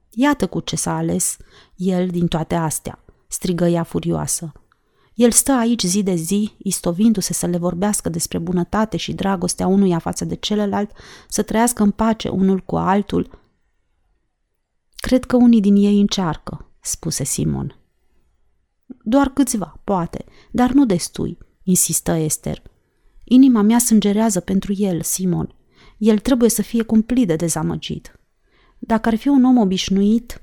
Iată 0.09 0.47
cu 0.47 0.59
ce 0.59 0.75
s-a 0.75 0.95
ales 0.95 1.37
el 1.75 2.07
din 2.07 2.27
toate 2.27 2.55
astea, 2.55 3.03
strigă 3.27 3.65
ea 3.65 3.83
furioasă. 3.83 4.51
El 5.13 5.31
stă 5.31 5.51
aici 5.51 5.83
zi 5.83 6.03
de 6.03 6.15
zi, 6.15 6.51
istovindu-se 6.57 7.33
să 7.33 7.45
le 7.45 7.57
vorbească 7.57 8.09
despre 8.09 8.37
bunătate 8.37 8.97
și 8.97 9.13
dragostea 9.13 9.67
unuia 9.67 9.99
față 9.99 10.25
de 10.25 10.35
celălalt, 10.35 10.91
să 11.29 11.41
trăiască 11.41 11.83
în 11.83 11.91
pace 11.91 12.29
unul 12.29 12.59
cu 12.59 12.75
altul. 12.75 13.39
Cred 14.95 15.25
că 15.25 15.35
unii 15.35 15.61
din 15.61 15.75
ei 15.75 15.99
încearcă, 15.99 16.71
spuse 16.81 17.23
Simon. 17.23 17.77
Doar 19.03 19.29
câțiva, 19.29 19.79
poate, 19.83 20.25
dar 20.51 20.71
nu 20.71 20.85
destui, 20.85 21.37
insistă 21.63 22.11
Esther. 22.11 22.61
Inima 23.23 23.61
mea 23.61 23.79
sângerează 23.79 24.39
pentru 24.39 24.73
el, 24.77 25.01
Simon. 25.01 25.55
El 25.97 26.19
trebuie 26.19 26.49
să 26.49 26.61
fie 26.61 26.83
cumplit 26.83 27.27
de 27.27 27.35
dezamăgit. 27.35 28.19
Dacă 28.79 29.09
ar 29.09 29.15
fi 29.15 29.27
un 29.27 29.43
om 29.43 29.57
obișnuit, 29.57 30.41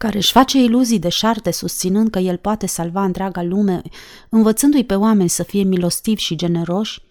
care 0.00 0.16
își 0.16 0.32
face 0.32 0.58
iluzii 0.58 0.98
de 0.98 1.08
șarte 1.08 1.50
susținând 1.50 2.10
că 2.10 2.18
el 2.18 2.36
poate 2.36 2.66
salva 2.66 3.04
întreaga 3.04 3.42
lume, 3.42 3.82
învățându-i 4.28 4.84
pe 4.84 4.94
oameni 4.94 5.28
să 5.28 5.42
fie 5.42 5.62
milostivi 5.62 6.22
și 6.22 6.34
generoși, 6.34 7.02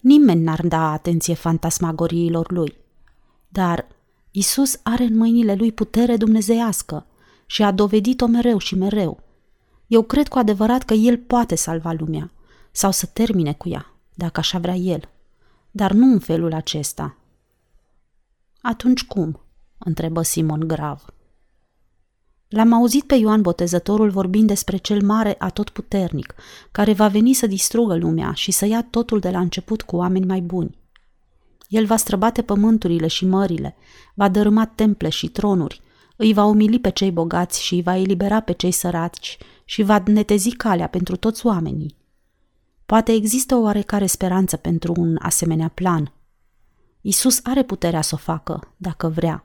nimeni 0.00 0.42
n-ar 0.42 0.66
da 0.66 0.92
atenție 0.92 1.34
fantasmagoriilor 1.34 2.52
lui. 2.52 2.76
Dar 3.48 3.86
Isus 4.30 4.80
are 4.82 5.04
în 5.04 5.16
mâinile 5.16 5.54
lui 5.54 5.72
putere 5.72 6.16
dumnezeiască 6.16 7.06
și 7.46 7.62
a 7.62 7.70
dovedit-o 7.70 8.26
mereu 8.26 8.58
și 8.58 8.74
mereu. 8.74 9.22
Eu 9.86 10.02
cred 10.02 10.28
cu 10.28 10.38
adevărat 10.38 10.82
că 10.82 10.94
el 10.94 11.18
poate 11.18 11.54
salva 11.54 11.92
lumea 11.92 12.32
sau 12.70 12.90
să 12.90 13.06
termine 13.06 13.52
cu 13.52 13.68
ea, 13.68 13.94
dacă 14.14 14.40
așa 14.40 14.58
vrea 14.58 14.74
el, 14.74 15.08
dar 15.70 15.92
nu 15.92 16.12
în 16.12 16.18
felul 16.18 16.52
acesta. 16.52 17.16
Atunci 18.60 19.04
cum? 19.04 19.40
întrebă 19.78 20.22
Simon 20.22 20.60
grav. 20.60 21.15
L-am 22.48 22.72
auzit 22.72 23.04
pe 23.04 23.14
Ioan 23.14 23.42
Botezătorul 23.42 24.10
vorbind 24.10 24.46
despre 24.46 24.76
cel 24.76 25.02
mare 25.02 25.34
atotputernic, 25.38 26.34
care 26.72 26.92
va 26.92 27.08
veni 27.08 27.32
să 27.32 27.46
distrugă 27.46 27.94
lumea 27.96 28.32
și 28.32 28.50
să 28.50 28.66
ia 28.66 28.82
totul 28.90 29.18
de 29.18 29.30
la 29.30 29.38
început 29.38 29.82
cu 29.82 29.96
oameni 29.96 30.26
mai 30.26 30.40
buni. 30.40 30.78
El 31.68 31.86
va 31.86 31.96
străbate 31.96 32.42
pământurile 32.42 33.06
și 33.06 33.24
mările, 33.24 33.76
va 34.14 34.28
dărâma 34.28 34.66
temple 34.66 35.08
și 35.08 35.28
tronuri, 35.28 35.80
îi 36.16 36.32
va 36.32 36.44
umili 36.44 36.80
pe 36.80 36.90
cei 36.90 37.10
bogați 37.10 37.62
și 37.62 37.74
îi 37.74 37.82
va 37.82 37.96
elibera 37.96 38.40
pe 38.40 38.52
cei 38.52 38.70
săraci 38.70 39.38
și 39.64 39.82
va 39.82 40.02
netezi 40.06 40.50
calea 40.50 40.86
pentru 40.86 41.16
toți 41.16 41.46
oamenii. 41.46 41.96
Poate 42.86 43.12
există 43.12 43.54
o 43.54 43.60
oarecare 43.60 44.06
speranță 44.06 44.56
pentru 44.56 44.94
un 44.96 45.16
asemenea 45.22 45.68
plan. 45.68 46.12
Isus 47.00 47.40
are 47.42 47.62
puterea 47.62 48.00
să 48.00 48.14
o 48.14 48.18
facă, 48.18 48.74
dacă 48.76 49.08
vrea. 49.08 49.44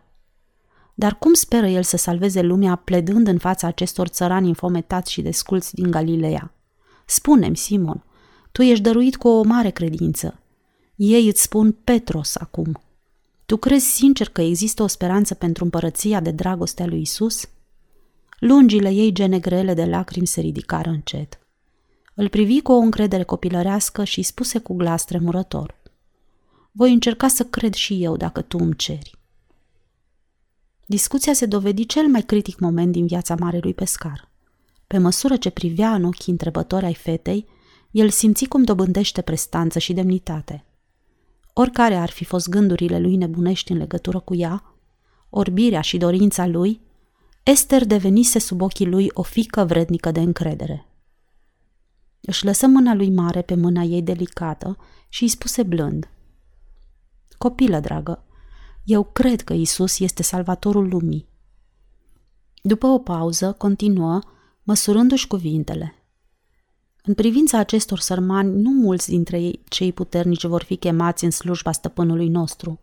Dar 1.01 1.17
cum 1.17 1.33
speră 1.33 1.67
el 1.67 1.83
să 1.83 1.97
salveze 1.97 2.41
lumea 2.41 2.75
pledând 2.75 3.27
în 3.27 3.37
fața 3.37 3.67
acestor 3.67 4.07
țărani 4.07 4.47
infometați 4.47 5.11
și 5.11 5.21
desculți 5.21 5.73
din 5.75 5.91
Galileea? 5.91 6.53
Spune-mi, 7.05 7.57
Simon, 7.57 8.03
tu 8.51 8.61
ești 8.61 8.83
dăruit 8.83 9.15
cu 9.15 9.27
o 9.27 9.43
mare 9.43 9.69
credință. 9.69 10.39
Ei 10.95 11.27
îți 11.27 11.41
spun 11.41 11.71
Petros 11.71 12.35
acum. 12.35 12.81
Tu 13.45 13.57
crezi 13.57 13.85
sincer 13.85 14.29
că 14.29 14.41
există 14.41 14.83
o 14.83 14.87
speranță 14.87 15.33
pentru 15.33 15.63
împărăția 15.63 16.19
de 16.19 16.31
dragoste 16.31 16.83
a 16.83 16.85
lui 16.85 17.01
Isus? 17.01 17.49
Lungile 18.39 18.89
ei 18.89 19.11
gene 19.11 19.39
grele 19.39 19.73
de 19.73 19.85
lacrimi 19.85 20.27
se 20.27 20.41
ridicară 20.41 20.89
încet. 20.89 21.39
Îl 22.13 22.29
privi 22.29 22.61
cu 22.61 22.71
o 22.71 22.77
încredere 22.77 23.23
copilărească 23.23 24.03
și 24.03 24.21
spuse 24.21 24.59
cu 24.59 24.73
glas 24.73 25.05
tremurător. 25.05 25.75
Voi 26.71 26.93
încerca 26.93 27.27
să 27.27 27.43
cred 27.43 27.73
și 27.73 28.03
eu 28.03 28.17
dacă 28.17 28.41
tu 28.41 28.57
îmi 28.57 28.75
ceri. 28.75 29.19
Discuția 30.91 31.33
se 31.33 31.45
dovedi 31.45 31.85
cel 31.85 32.07
mai 32.07 32.21
critic 32.21 32.59
moment 32.59 32.91
din 32.91 33.05
viața 33.05 33.35
marelui 33.39 33.73
pescar. 33.73 34.29
Pe 34.87 34.97
măsură 34.97 35.37
ce 35.37 35.49
privea 35.49 35.93
în 35.93 36.03
ochii 36.03 36.31
întrebători 36.31 36.85
ai 36.85 36.93
fetei, 36.93 37.45
el 37.91 38.09
simți 38.09 38.45
cum 38.45 38.63
dobândește 38.63 39.21
prestanță 39.21 39.79
și 39.79 39.93
demnitate. 39.93 40.65
Oricare 41.53 41.95
ar 41.95 42.09
fi 42.09 42.23
fost 42.23 42.49
gândurile 42.49 42.99
lui 42.99 43.15
nebunești 43.15 43.71
în 43.71 43.77
legătură 43.77 44.19
cu 44.19 44.35
ea, 44.35 44.75
orbirea 45.29 45.81
și 45.81 45.97
dorința 45.97 46.47
lui, 46.47 46.81
Esther 47.43 47.85
devenise 47.85 48.39
sub 48.39 48.61
ochii 48.61 48.87
lui 48.87 49.09
o 49.13 49.21
fică 49.21 49.65
vrednică 49.65 50.11
de 50.11 50.19
încredere. 50.19 50.87
Își 52.21 52.45
lăsă 52.45 52.67
mâna 52.67 52.93
lui 52.93 53.09
mare 53.09 53.41
pe 53.41 53.55
mâna 53.55 53.81
ei 53.81 54.01
delicată 54.01 54.77
și 55.09 55.23
îi 55.23 55.29
spuse 55.29 55.63
blând. 55.63 56.09
Copilă 57.37 57.79
dragă, 57.79 58.25
eu 58.91 59.03
cred 59.03 59.41
că 59.41 59.53
Isus 59.53 59.99
este 59.99 60.23
salvatorul 60.23 60.87
lumii. 60.87 61.27
După 62.61 62.87
o 62.87 62.99
pauză, 62.99 63.51
continuă, 63.51 64.19
măsurându-și 64.63 65.27
cuvintele. 65.27 65.95
În 67.03 67.13
privința 67.13 67.57
acestor 67.57 67.99
sărmani, 67.99 68.61
nu 68.61 68.69
mulți 68.69 69.09
dintre 69.09 69.41
ei, 69.41 69.63
cei 69.67 69.93
puternici 69.93 70.45
vor 70.45 70.63
fi 70.63 70.75
chemați 70.75 71.23
în 71.23 71.31
slujba 71.31 71.71
stăpânului 71.71 72.27
nostru. 72.27 72.79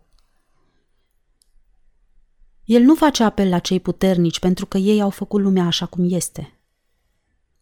El 2.65 2.83
nu 2.83 2.95
face 2.95 3.23
apel 3.23 3.49
la 3.49 3.59
cei 3.59 3.81
puternici 3.81 4.39
pentru 4.39 4.67
că 4.67 4.79
ei 4.79 5.01
au 5.01 5.11
făcut 5.11 5.41
lumea 5.41 5.65
așa 5.65 5.87
cum 5.87 6.07
este. 6.09 6.53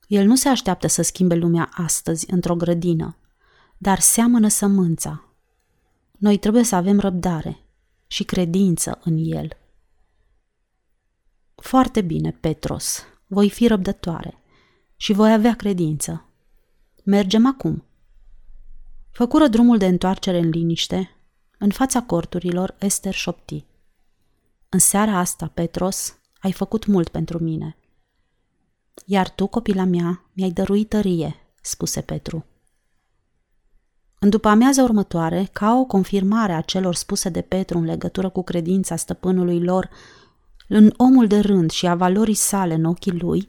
El 0.07 0.27
nu 0.27 0.37
se 0.37 0.49
așteaptă 0.49 0.87
să 0.87 1.03
schimbe 1.03 1.35
lumea 1.35 1.69
astăzi 1.73 2.33
într-o 2.33 2.55
grădină, 2.57 3.17
dar 3.79 4.01
seamănă 4.01 4.49
sămânța. 4.49 5.25
Noi 6.19 6.39
trebuie 6.39 6.63
să 6.63 6.75
avem 6.75 7.01
răbdare 7.01 7.66
și 8.07 8.25
credință 8.25 9.01
în 9.05 9.17
el. 9.19 9.49
Foarte 11.55 12.01
bine, 12.01 12.31
Petros, 12.31 13.05
voi 13.27 13.51
fi 13.51 13.67
răbdătoare 13.67 14.39
și 14.97 15.13
voi 15.13 15.33
avea 15.33 15.57
credință. 15.57 16.25
Mergem 17.05 17.47
acum. 17.47 17.85
Făcură 19.11 19.47
drumul 19.47 19.79
de 19.79 19.87
întoarcere 19.87 20.39
în 20.39 20.49
liniște, 20.49 21.11
în 21.59 21.71
fața 21.71 22.03
corturilor 22.03 22.75
Ester 22.79 23.15
șopti. 23.15 23.65
În 24.69 24.79
seara 24.79 25.19
asta, 25.19 25.51
Petros, 25.55 26.19
ai 26.41 26.53
făcut 26.53 26.87
mult 26.87 27.09
pentru 27.09 27.39
mine. 27.39 27.77
Iar 29.05 29.31
tu, 29.31 29.47
copila 29.47 29.85
mea, 29.85 30.25
mi-ai 30.33 30.51
dăruit 30.51 30.89
tărie, 30.89 31.35
spuse 31.63 32.01
Petru. 32.01 32.47
În 34.27 34.33
după 34.33 34.49
amiaza 34.49 34.83
următoare, 34.83 35.49
ca 35.53 35.79
o 35.79 35.85
confirmare 35.85 36.53
a 36.53 36.61
celor 36.61 36.95
spuse 36.95 37.29
de 37.29 37.41
Petru 37.41 37.79
în 37.79 37.85
legătură 37.85 38.29
cu 38.29 38.43
credința 38.43 38.97
stăpânului 38.97 39.63
lor 39.63 39.91
în 40.69 40.93
omul 40.97 41.27
de 41.27 41.39
rând 41.39 41.71
și 41.71 41.87
a 41.87 41.95
valorii 41.95 42.35
sale 42.35 42.75
în 42.75 42.85
ochii 42.85 43.19
lui, 43.19 43.49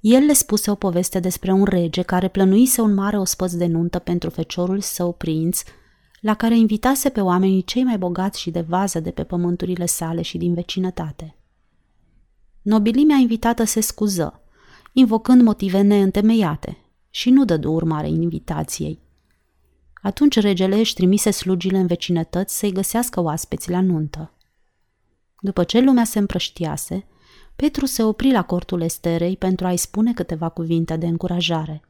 el 0.00 0.24
le 0.24 0.32
spuse 0.32 0.70
o 0.70 0.74
poveste 0.74 1.20
despre 1.20 1.52
un 1.52 1.64
rege 1.64 2.02
care 2.02 2.28
plănuise 2.28 2.80
un 2.80 2.94
mare 2.94 3.18
ospăț 3.18 3.52
de 3.52 3.66
nuntă 3.66 3.98
pentru 3.98 4.30
feciorul 4.30 4.80
său 4.80 5.12
prinț, 5.12 5.62
la 6.20 6.34
care 6.34 6.56
invitase 6.56 7.08
pe 7.08 7.20
oamenii 7.20 7.62
cei 7.62 7.82
mai 7.82 7.98
bogați 7.98 8.40
și 8.40 8.50
de 8.50 8.60
vază 8.60 9.00
de 9.00 9.10
pe 9.10 9.22
pământurile 9.22 9.86
sale 9.86 10.22
și 10.22 10.38
din 10.38 10.54
vecinătate. 10.54 11.36
Nobilimea 12.62 13.16
invitată 13.16 13.64
se 13.64 13.80
scuză, 13.80 14.40
invocând 14.92 15.42
motive 15.42 15.80
neîntemeiate, 15.80 16.78
și 17.10 17.30
nu 17.30 17.44
dădu 17.44 17.72
urmare 17.72 18.08
invitației. 18.08 19.03
Atunci 20.04 20.40
regele 20.40 20.76
își 20.76 20.94
trimise 20.94 21.30
slugile 21.30 21.78
în 21.78 21.86
vecinătăți 21.86 22.58
să-i 22.58 22.72
găsească 22.72 23.20
oaspeți 23.20 23.70
la 23.70 23.80
nuntă. 23.80 24.32
După 25.40 25.64
ce 25.64 25.80
lumea 25.80 26.04
se 26.04 26.18
împrăștiase, 26.18 27.06
Petru 27.56 27.86
se 27.86 28.02
opri 28.02 28.30
la 28.30 28.42
cortul 28.42 28.80
Esterei 28.80 29.36
pentru 29.36 29.66
a-i 29.66 29.76
spune 29.76 30.12
câteva 30.12 30.48
cuvinte 30.48 30.96
de 30.96 31.06
încurajare. 31.06 31.82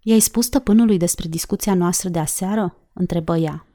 I-ai 0.00 0.20
spus 0.20 0.44
stăpânului 0.44 0.96
despre 0.96 1.28
discuția 1.28 1.74
noastră 1.74 2.08
de 2.08 2.18
aseară?" 2.18 2.76
întrebă 2.92 3.36
ea. 3.36 3.66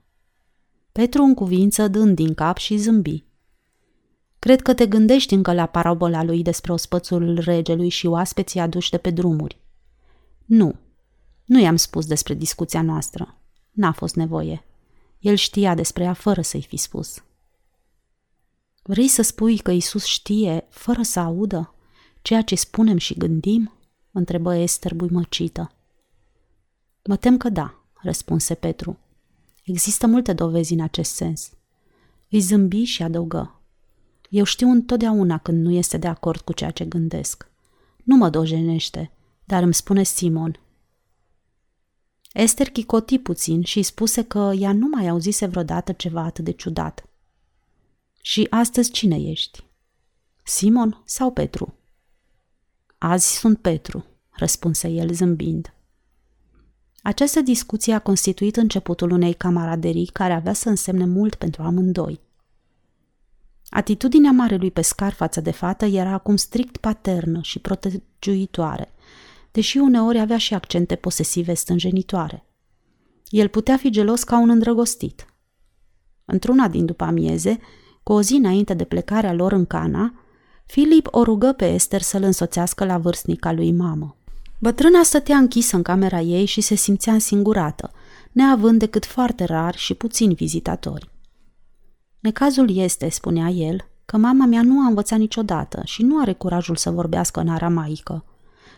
Petru 0.91 1.23
în 1.23 1.33
cuvință 1.33 1.87
dând 1.87 2.15
din 2.15 2.33
cap 2.33 2.57
și 2.57 2.77
zâmbi. 2.77 3.23
Cred 4.39 4.61
că 4.61 4.73
te 4.73 4.87
gândești 4.87 5.33
încă 5.33 5.53
la 5.53 5.65
parabola 5.65 6.23
lui 6.23 6.41
despre 6.41 6.71
ospățul 6.71 7.39
regelui 7.39 7.89
și 7.89 8.07
oaspeții 8.07 8.59
aduși 8.59 8.89
de 8.89 8.97
pe 8.97 9.09
drumuri. 9.09 9.59
Nu. 10.45 10.75
Nu 11.51 11.59
i-am 11.59 11.75
spus 11.75 12.05
despre 12.05 12.33
discuția 12.33 12.81
noastră. 12.81 13.37
N-a 13.71 13.91
fost 13.91 14.15
nevoie. 14.15 14.65
El 15.19 15.35
știa 15.35 15.75
despre 15.75 16.03
ea 16.03 16.13
fără 16.13 16.41
să-i 16.41 16.61
fi 16.61 16.77
spus. 16.77 17.23
Vrei 18.83 19.07
să 19.07 19.21
spui 19.21 19.57
că 19.57 19.71
Isus 19.71 20.05
știe, 20.05 20.65
fără 20.69 21.01
să 21.01 21.19
audă, 21.19 21.73
ceea 22.21 22.41
ce 22.41 22.55
spunem 22.55 22.97
și 22.97 23.17
gândim? 23.17 23.71
întrebă 24.11 24.55
Ester 24.55 24.93
buimăcită. 24.93 25.71
Mă 27.03 27.15
tem 27.15 27.37
că 27.37 27.49
da, 27.49 27.83
răspunse 27.93 28.53
Petru. 28.53 28.99
Există 29.63 30.07
multe 30.07 30.33
dovezi 30.33 30.73
în 30.73 30.81
acest 30.81 31.13
sens. 31.13 31.51
Îi 32.29 32.39
zâmbi 32.39 32.83
și 32.83 33.03
adăugă. 33.03 33.61
Eu 34.29 34.43
știu 34.43 34.69
întotdeauna 34.69 35.37
când 35.37 35.65
nu 35.65 35.71
este 35.71 35.97
de 35.97 36.07
acord 36.07 36.39
cu 36.41 36.53
ceea 36.53 36.71
ce 36.71 36.85
gândesc. 36.85 37.49
Nu 38.03 38.15
mă 38.15 38.29
dojenește, 38.29 39.11
dar 39.45 39.63
îmi 39.63 39.73
spune 39.73 40.03
Simon. 40.03 40.59
Esther 42.33 42.69
chicoti 42.69 43.19
puțin 43.19 43.63
și 43.63 43.77
îi 43.77 43.83
spuse 43.83 44.23
că 44.23 44.51
ea 44.55 44.73
nu 44.73 44.87
mai 44.87 45.07
auzise 45.07 45.45
vreodată 45.45 45.91
ceva 45.91 46.21
atât 46.21 46.43
de 46.43 46.51
ciudat. 46.51 47.05
Și 48.21 48.47
astăzi 48.49 48.91
cine 48.91 49.15
ești? 49.15 49.63
Simon 50.43 51.01
sau 51.05 51.31
Petru? 51.31 51.73
Azi 52.97 53.37
sunt 53.37 53.59
Petru, 53.59 54.05
răspunse 54.29 54.87
el 54.87 55.13
zâmbind. 55.13 55.73
Această 57.01 57.39
discuție 57.39 57.93
a 57.93 57.99
constituit 57.99 58.55
începutul 58.55 59.11
unei 59.11 59.33
camaraderii 59.33 60.05
care 60.05 60.33
avea 60.33 60.53
să 60.53 60.69
însemne 60.69 61.05
mult 61.05 61.35
pentru 61.35 61.61
amândoi. 61.61 62.19
Atitudinea 63.69 64.31
marelui 64.31 64.71
pescar 64.71 65.13
față 65.13 65.41
de 65.41 65.51
fată 65.51 65.85
era 65.85 66.11
acum 66.11 66.35
strict 66.35 66.77
paternă 66.77 67.41
și 67.41 67.59
protegiuitoare, 67.59 68.91
deși 69.51 69.77
uneori 69.77 70.19
avea 70.19 70.37
și 70.37 70.53
accente 70.53 70.95
posesive 70.95 71.53
stânjenitoare. 71.53 72.45
El 73.29 73.47
putea 73.47 73.77
fi 73.77 73.89
gelos 73.89 74.23
ca 74.23 74.37
un 74.39 74.49
îndrăgostit. 74.49 75.25
Într-una 76.25 76.67
din 76.67 76.85
după 76.85 77.03
amieze, 77.03 77.59
cu 78.03 78.13
o 78.13 78.21
zi 78.21 78.33
înainte 78.33 78.73
de 78.73 78.83
plecarea 78.83 79.33
lor 79.33 79.51
în 79.51 79.65
Cana, 79.65 80.13
Filip 80.71 81.07
o 81.11 81.23
rugă 81.23 81.51
pe 81.51 81.73
Esther 81.73 82.01
să-l 82.01 82.23
însoțească 82.23 82.85
la 82.85 82.97
vârstnica 82.97 83.51
lui 83.51 83.71
mamă. 83.71 84.15
Bătrâna 84.59 85.03
stătea 85.03 85.37
închisă 85.37 85.75
în 85.75 85.81
camera 85.81 86.19
ei 86.19 86.45
și 86.45 86.61
se 86.61 86.75
simțea 86.75 87.13
însingurată, 87.13 87.91
neavând 88.31 88.79
decât 88.79 89.05
foarte 89.05 89.43
rar 89.43 89.75
și 89.75 89.93
puțini 89.93 90.33
vizitatori. 90.33 91.09
Necazul 92.19 92.77
este, 92.77 93.09
spunea 93.09 93.47
el, 93.49 93.89
că 94.05 94.17
mama 94.17 94.45
mea 94.45 94.61
nu 94.61 94.79
a 94.79 94.87
învățat 94.87 95.19
niciodată 95.19 95.81
și 95.83 96.03
nu 96.03 96.19
are 96.19 96.33
curajul 96.33 96.75
să 96.75 96.89
vorbească 96.89 97.39
în 97.39 97.47
aramaică. 97.47 98.25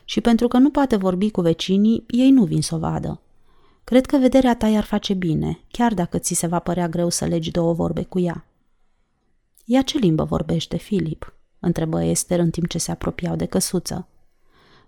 Și 0.06 0.22
pentru 0.22 0.48
că 0.48 0.58
nu 0.58 0.70
poate 0.70 0.96
vorbi 0.96 1.32
cu 1.32 1.42
vecinii, 1.42 2.06
ei 2.08 2.32
nu 2.32 2.44
vin 2.44 2.62
să 2.62 2.76
o 2.76 2.78
vadă. 2.78 3.22
Cred 3.84 4.06
că 4.06 4.18
vederea 4.18 4.56
ta 4.56 4.68
i-ar 4.68 4.84
face 4.84 5.14
bine, 5.14 5.60
chiar 5.72 5.94
dacă 5.94 6.18
ți 6.18 6.34
se 6.34 6.48
va 6.48 6.60
părea 6.60 6.90
greu 6.90 7.10
să 7.10 7.26
legi 7.26 7.52
două 7.52 7.74
vorbe 7.74 8.04
cu 8.04 8.20
ea. 8.20 8.46
Ea 9.66 9.82
ce 9.82 9.98
limbă 9.98 10.24
vorbește, 10.24 10.78
Filip? 10.78 11.34
întrebă 11.60 12.04
Ester 12.04 12.40
în 12.40 12.50
timp 12.50 12.68
ce 12.68 12.78
se 12.78 12.92
apropiau 12.92 13.36
de 13.36 13.46
căsuță. 13.46 14.08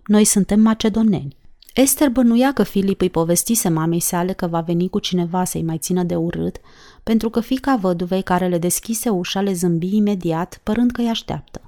Noi 0.05 0.23
suntem 0.23 0.59
macedoneni. 0.59 1.35
Esther 1.73 2.09
bănuia 2.09 2.53
că 2.53 2.63
Filip 2.63 3.01
îi 3.01 3.09
povestise 3.09 3.69
mamei 3.69 3.99
sale 3.99 4.33
că 4.33 4.47
va 4.47 4.61
veni 4.61 4.89
cu 4.89 4.99
cineva 4.99 5.43
să-i 5.43 5.63
mai 5.63 5.77
țină 5.77 6.03
de 6.03 6.15
urât, 6.15 6.57
pentru 7.03 7.29
că 7.29 7.39
fica 7.39 7.75
văduvei 7.75 8.21
care 8.21 8.47
le 8.47 8.57
deschise 8.57 9.09
ușa 9.09 9.41
le 9.41 9.53
zâmbi 9.53 9.95
imediat, 9.95 10.59
părând 10.63 10.91
că 10.91 11.01
îi 11.01 11.09
așteaptă. 11.09 11.64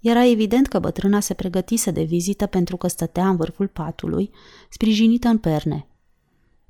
Era 0.00 0.24
evident 0.26 0.66
că 0.66 0.78
bătrâna 0.78 1.20
se 1.20 1.34
pregătise 1.34 1.90
de 1.90 2.02
vizită 2.02 2.46
pentru 2.46 2.76
că 2.76 2.88
stătea 2.88 3.28
în 3.28 3.36
vârful 3.36 3.68
patului, 3.68 4.30
sprijinită 4.70 5.28
în 5.28 5.38
perne. 5.38 5.88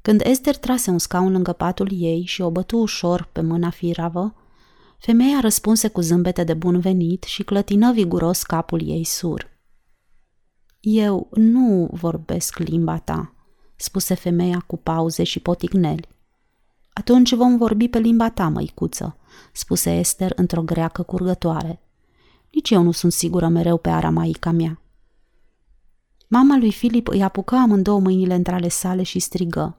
Când 0.02 0.20
Esther 0.24 0.56
trase 0.56 0.90
un 0.90 0.98
scaun 0.98 1.32
lângă 1.32 1.52
patul 1.52 1.88
ei 1.92 2.24
și 2.24 2.42
o 2.42 2.50
bătu 2.50 2.76
ușor 2.76 3.28
pe 3.32 3.40
mâna 3.40 3.70
firavă, 3.70 4.34
femeia 4.98 5.40
răspunse 5.40 5.88
cu 5.88 6.00
zâmbete 6.00 6.44
de 6.44 6.54
bun 6.54 6.80
venit 6.80 7.22
și 7.22 7.42
clătină 7.42 7.92
viguros 7.92 8.42
capul 8.42 8.88
ei 8.88 9.04
sur. 9.04 9.48
Eu 10.80 11.28
nu 11.34 11.88
vorbesc 11.92 12.58
limba 12.58 12.98
ta, 12.98 13.34
spuse 13.76 14.14
femeia 14.14 14.64
cu 14.66 14.76
pauze 14.76 15.22
și 15.22 15.40
potigneli. 15.40 16.08
Atunci 16.92 17.34
vom 17.34 17.56
vorbi 17.56 17.88
pe 17.88 17.98
limba 17.98 18.30
ta, 18.30 18.48
măicuță, 18.48 19.16
spuse 19.52 19.90
Esther 19.90 20.32
într-o 20.36 20.62
greacă 20.62 21.02
curgătoare. 21.02 21.80
Nici 22.50 22.70
eu 22.70 22.82
nu 22.82 22.92
sunt 22.92 23.12
sigură 23.12 23.48
mereu 23.48 23.76
pe 23.76 23.88
aramaica 23.88 24.50
mea. 24.50 24.80
Mama 26.28 26.56
lui 26.56 26.72
Filip 26.72 27.08
îi 27.08 27.22
apucă 27.22 27.54
amândouă 27.54 28.00
mâinile 28.00 28.34
între 28.34 28.54
ale 28.54 28.68
sale 28.68 29.02
și 29.02 29.18
strigă. 29.18 29.78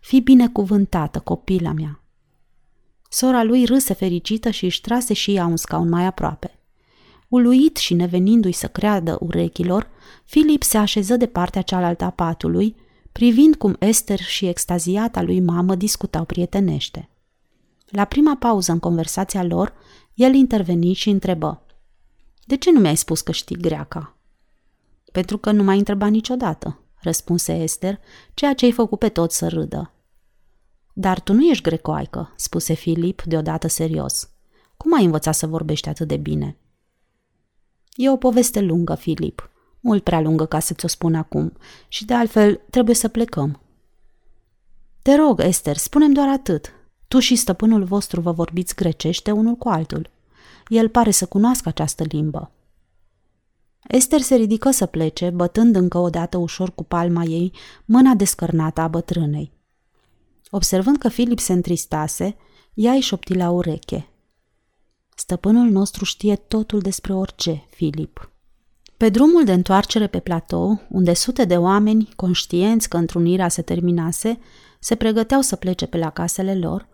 Fii 0.00 0.20
binecuvântată, 0.20 1.18
copila 1.18 1.72
mea! 1.72 2.02
Sora 3.10 3.42
lui 3.42 3.64
râse 3.64 3.92
fericită 3.92 4.50
și 4.50 4.64
își 4.64 4.80
trase 4.80 5.14
și 5.14 5.34
ea 5.34 5.46
un 5.46 5.56
scaun 5.56 5.88
mai 5.88 6.04
aproape. 6.04 6.58
Uluit 7.28 7.76
și 7.76 7.94
nevenindu-i 7.94 8.52
să 8.52 8.66
creadă 8.66 9.18
urechilor, 9.20 9.88
Filip 10.24 10.62
se 10.62 10.78
așeză 10.78 11.16
de 11.16 11.26
partea 11.26 11.62
cealaltă 11.62 12.04
a 12.04 12.10
patului, 12.10 12.76
privind 13.12 13.54
cum 13.54 13.76
Esther 13.78 14.18
și 14.18 14.46
extaziata 14.46 15.22
lui 15.22 15.40
mamă 15.40 15.74
discutau 15.74 16.24
prietenește. 16.24 17.08
La 17.86 18.04
prima 18.04 18.36
pauză 18.36 18.72
în 18.72 18.78
conversația 18.78 19.44
lor, 19.44 19.72
el 20.14 20.34
interveni 20.34 20.92
și 20.92 21.08
întrebă. 21.08 21.62
De 22.48 22.56
ce 22.56 22.72
nu 22.72 22.80
mi-ai 22.80 22.96
spus 22.96 23.20
că 23.20 23.32
știi 23.32 23.56
greaca?" 23.56 24.16
Pentru 25.12 25.38
că 25.38 25.50
nu 25.50 25.62
m-ai 25.62 25.78
întrebat 25.78 26.10
niciodată," 26.10 26.78
răspunse 27.00 27.52
Esther, 27.52 28.00
ceea 28.34 28.54
ce 28.54 28.64
ai 28.64 28.72
făcut 28.72 28.98
pe 28.98 29.08
toți 29.08 29.36
să 29.36 29.48
râdă. 29.48 29.92
Dar 30.92 31.20
tu 31.20 31.32
nu 31.32 31.42
ești 31.42 31.62
grecoaică," 31.62 32.32
spuse 32.36 32.74
Filip 32.74 33.22
deodată 33.22 33.68
serios. 33.68 34.30
Cum 34.76 34.94
ai 34.94 35.04
învățat 35.04 35.34
să 35.34 35.46
vorbești 35.46 35.88
atât 35.88 36.08
de 36.08 36.16
bine?" 36.16 36.56
E 37.94 38.10
o 38.10 38.16
poveste 38.16 38.60
lungă, 38.60 38.94
Filip. 38.94 39.50
Mult 39.80 40.02
prea 40.02 40.20
lungă 40.20 40.46
ca 40.46 40.58
să 40.58 40.74
ți-o 40.74 40.88
spun 40.88 41.14
acum. 41.14 41.52
Și 41.88 42.04
de 42.04 42.14
altfel, 42.14 42.60
trebuie 42.70 42.94
să 42.94 43.08
plecăm. 43.08 43.60
Te 45.02 45.14
rog, 45.14 45.40
Esther, 45.40 45.76
spunem 45.76 46.12
doar 46.12 46.28
atât. 46.28 46.72
Tu 47.08 47.18
și 47.18 47.36
stăpânul 47.36 47.84
vostru 47.84 48.20
vă 48.20 48.32
vorbiți 48.32 48.74
grecește 48.74 49.30
unul 49.30 49.54
cu 49.54 49.68
altul. 49.68 50.10
El 50.68 50.88
pare 50.88 51.10
să 51.10 51.26
cunoască 51.26 51.68
această 51.68 52.04
limbă. 52.08 52.50
Esther 53.88 54.20
se 54.20 54.34
ridică 54.34 54.70
să 54.70 54.86
plece, 54.86 55.30
bătând 55.30 55.76
încă 55.76 55.98
o 55.98 56.10
dată 56.10 56.36
ușor 56.36 56.74
cu 56.74 56.84
palma 56.84 57.22
ei 57.22 57.52
mâna 57.84 58.14
descărnată 58.14 58.80
a 58.80 58.88
bătrânei. 58.88 59.52
Observând 60.50 60.96
că 60.96 61.08
Filip 61.08 61.38
se 61.38 61.52
întristase, 61.52 62.36
ea 62.74 62.92
îi 62.92 63.00
șopti 63.00 63.34
la 63.34 63.50
ureche. 63.50 64.08
Stăpânul 65.14 65.70
nostru 65.70 66.04
știe 66.04 66.36
totul 66.36 66.80
despre 66.80 67.12
orice, 67.12 67.64
Filip. 67.70 68.30
Pe 68.96 69.08
drumul 69.08 69.44
de 69.44 69.52
întoarcere 69.52 70.06
pe 70.06 70.18
platou, 70.18 70.80
unde 70.88 71.14
sute 71.14 71.44
de 71.44 71.56
oameni, 71.56 72.08
conștienți 72.16 72.88
că 72.88 72.96
întrunirea 72.96 73.48
se 73.48 73.62
terminase, 73.62 74.38
se 74.78 74.94
pregăteau 74.94 75.40
să 75.40 75.56
plece 75.56 75.86
pe 75.86 75.98
la 75.98 76.10
casele 76.10 76.58
lor, 76.58 76.88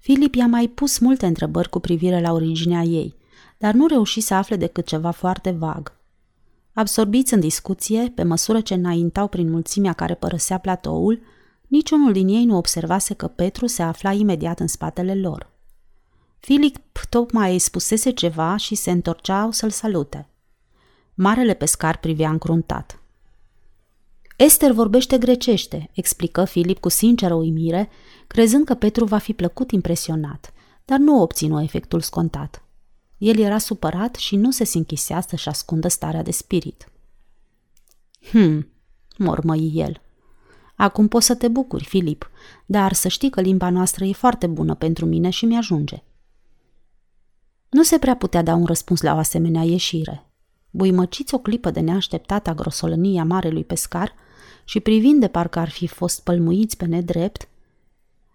Filip 0.00 0.34
i-a 0.34 0.46
mai 0.46 0.68
pus 0.68 0.98
multe 0.98 1.26
întrebări 1.26 1.68
cu 1.68 1.78
privire 1.78 2.20
la 2.20 2.32
originea 2.32 2.82
ei, 2.82 3.14
dar 3.58 3.74
nu 3.74 3.86
reuși 3.86 4.20
să 4.20 4.34
afle 4.34 4.56
decât 4.56 4.86
ceva 4.86 5.10
foarte 5.10 5.50
vag. 5.50 5.96
Absorbiți 6.72 7.34
în 7.34 7.40
discuție, 7.40 8.12
pe 8.14 8.22
măsură 8.22 8.60
ce 8.60 8.74
înaintau 8.74 9.28
prin 9.28 9.50
mulțimea 9.50 9.92
care 9.92 10.14
părăsea 10.14 10.58
platoul, 10.58 11.20
niciunul 11.66 12.12
din 12.12 12.28
ei 12.28 12.44
nu 12.44 12.56
observase 12.56 13.14
că 13.14 13.26
Petru 13.26 13.66
se 13.66 13.82
afla 13.82 14.12
imediat 14.12 14.60
în 14.60 14.66
spatele 14.66 15.14
lor. 15.14 15.50
Filip 16.38 16.76
tocmai 17.08 17.52
îi 17.52 17.58
spusese 17.58 18.10
ceva 18.10 18.56
și 18.56 18.74
se 18.74 18.90
întorceau 18.90 19.50
să-l 19.50 19.70
salute. 19.70 20.28
Marele 21.14 21.54
pescar 21.54 21.98
privea 21.98 22.30
încruntat. 22.30 22.99
Ester 24.42 24.72
vorbește 24.72 25.18
grecește, 25.18 25.90
explică 25.92 26.44
Filip 26.44 26.78
cu 26.78 26.88
sinceră 26.88 27.34
uimire, 27.34 27.88
crezând 28.26 28.64
că 28.64 28.74
Petru 28.74 29.04
va 29.04 29.18
fi 29.18 29.32
plăcut 29.32 29.70
impresionat, 29.70 30.52
dar 30.84 30.98
nu 30.98 31.20
obținu 31.20 31.62
efectul 31.62 32.00
scontat. 32.00 32.64
El 33.18 33.38
era 33.38 33.58
supărat 33.58 34.14
și 34.14 34.36
nu 34.36 34.50
se 34.50 34.64
sinchisea 34.64 35.20
să-și 35.20 35.48
ascundă 35.48 35.88
starea 35.88 36.22
de 36.22 36.30
spirit. 36.30 36.92
Hm, 38.30 38.68
mormăi 39.16 39.72
el. 39.74 40.00
Acum 40.76 41.08
poți 41.08 41.26
să 41.26 41.34
te 41.34 41.48
bucuri, 41.48 41.84
Filip, 41.84 42.30
dar 42.66 42.92
să 42.92 43.08
știi 43.08 43.30
că 43.30 43.40
limba 43.40 43.70
noastră 43.70 44.04
e 44.04 44.12
foarte 44.12 44.46
bună 44.46 44.74
pentru 44.74 45.06
mine 45.06 45.30
și 45.30 45.44
mi-ajunge. 45.44 46.02
Nu 47.68 47.82
se 47.82 47.98
prea 47.98 48.16
putea 48.16 48.42
da 48.42 48.54
un 48.54 48.64
răspuns 48.64 49.00
la 49.00 49.14
o 49.14 49.18
asemenea 49.18 49.62
ieșire. 49.62 50.30
Buimăciți 50.70 51.34
o 51.34 51.38
clipă 51.38 51.70
de 51.70 51.80
neașteptată 51.80 52.52
grosolănia 52.54 53.24
marelui 53.24 53.64
pescar 53.64 54.28
și 54.64 54.80
privind 54.80 55.20
de 55.20 55.28
parcă 55.28 55.58
ar 55.58 55.70
fi 55.70 55.86
fost 55.86 56.22
pălmuiți 56.22 56.76
pe 56.76 56.84
nedrept, 56.84 57.48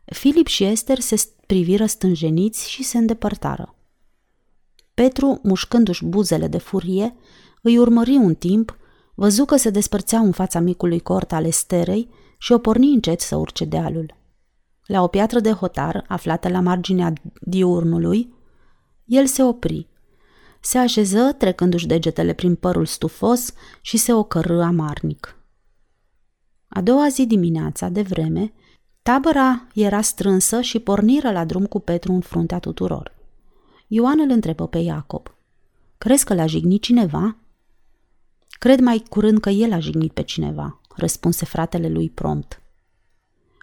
Filip 0.06 0.48
și 0.48 0.64
Ester 0.64 1.00
se 1.00 1.28
priviră 1.46 1.86
stânjeniți 1.86 2.70
și 2.70 2.84
se 2.84 2.98
îndepărtară. 2.98 3.76
Petru, 4.94 5.40
mușcându-și 5.44 6.06
buzele 6.06 6.48
de 6.48 6.58
furie, 6.58 7.16
îi 7.62 7.78
urmări 7.78 8.16
un 8.16 8.36
timp, 8.36 8.78
văzu 9.16 9.46
că 9.46 9.56
se 9.56 9.70
despărțeau 9.70 10.26
în 10.26 10.32
fața 10.32 10.60
micului 10.60 11.00
cort 11.00 11.32
al 11.32 11.46
Esterei 11.46 12.10
și 12.38 12.52
o 12.52 12.58
porni 12.58 12.94
încet 12.94 13.20
să 13.20 13.36
urce 13.36 13.66
dealul. 13.66 14.14
La 14.86 15.02
o 15.02 15.08
piatră 15.08 15.40
de 15.40 15.52
hotar, 15.52 16.06
aflată 16.08 16.50
la 16.50 16.60
marginea 16.60 17.14
diurnului, 17.42 18.34
el 19.06 19.26
se 19.26 19.44
opri. 19.44 19.88
Se 20.62 20.78
așeză, 20.78 21.36
trecându-și 21.38 21.88
degetele 21.88 22.34
prin 22.34 22.56
părul 22.56 22.86
stufos 22.86 23.54
și 23.82 23.98
se 23.98 24.14
ocărâ 24.14 24.62
amarnic. 24.62 25.40
A 26.68 26.82
doua 26.82 27.08
zi 27.08 27.26
dimineața, 27.26 27.90
de 27.90 28.02
vreme, 28.02 28.54
tabăra 29.02 29.68
era 29.74 30.02
strânsă 30.02 30.62
și 30.62 30.80
porniră 30.80 31.32
la 31.32 31.46
drum 31.46 31.66
cu 31.66 31.80
Petru 31.80 32.14
în 32.14 32.22
fruntea 32.22 32.60
tuturor. 32.60 33.14
Ioan 33.88 34.20
îl 34.20 34.30
întrebă 34.30 34.68
pe 34.68 34.78
Iacob. 34.78 35.36
Crezi 35.98 36.26
că 36.26 36.34
l-a 36.34 36.46
jignit 36.46 36.82
cineva? 36.82 37.38
Cred 38.50 38.80
mai 38.80 39.04
curând 39.10 39.40
că 39.40 39.50
el 39.50 39.74
a 39.74 39.80
jignit 39.80 40.12
pe 40.12 40.22
cineva, 40.22 40.82
răspunse 40.96 41.46
fratele 41.46 41.90
lui 41.90 42.10
prompt. 42.10 42.62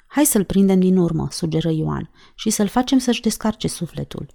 Hai 0.06 0.24
să-l 0.24 0.44
prindem 0.44 0.80
din 0.80 0.96
urmă, 0.96 1.28
sugeră 1.30 1.70
Ioan, 1.70 2.10
și 2.34 2.50
să-l 2.50 2.66
facem 2.66 2.98
să-și 2.98 3.20
descarce 3.20 3.68
sufletul. 3.68 4.26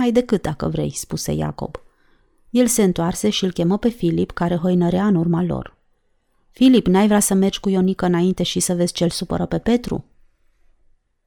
Ai 0.00 0.12
decât 0.12 0.42
dacă 0.42 0.68
vrei, 0.68 0.90
spuse 0.90 1.32
Iacob. 1.32 1.76
El 2.50 2.66
se 2.66 2.82
întoarse 2.82 3.30
și 3.30 3.44
îl 3.44 3.52
chemă 3.52 3.78
pe 3.78 3.88
Filip, 3.88 4.30
care 4.30 4.56
hoinărea 4.56 5.06
în 5.06 5.14
urma 5.14 5.42
lor. 5.42 5.77
Filip, 6.58 6.86
n-ai 6.86 7.06
vrea 7.06 7.20
să 7.20 7.34
mergi 7.34 7.60
cu 7.60 7.68
Ionică 7.68 8.06
înainte 8.06 8.42
și 8.42 8.60
să 8.60 8.74
vezi 8.74 8.92
ce-l 8.92 9.10
supără 9.10 9.46
pe 9.46 9.58
Petru? 9.58 10.04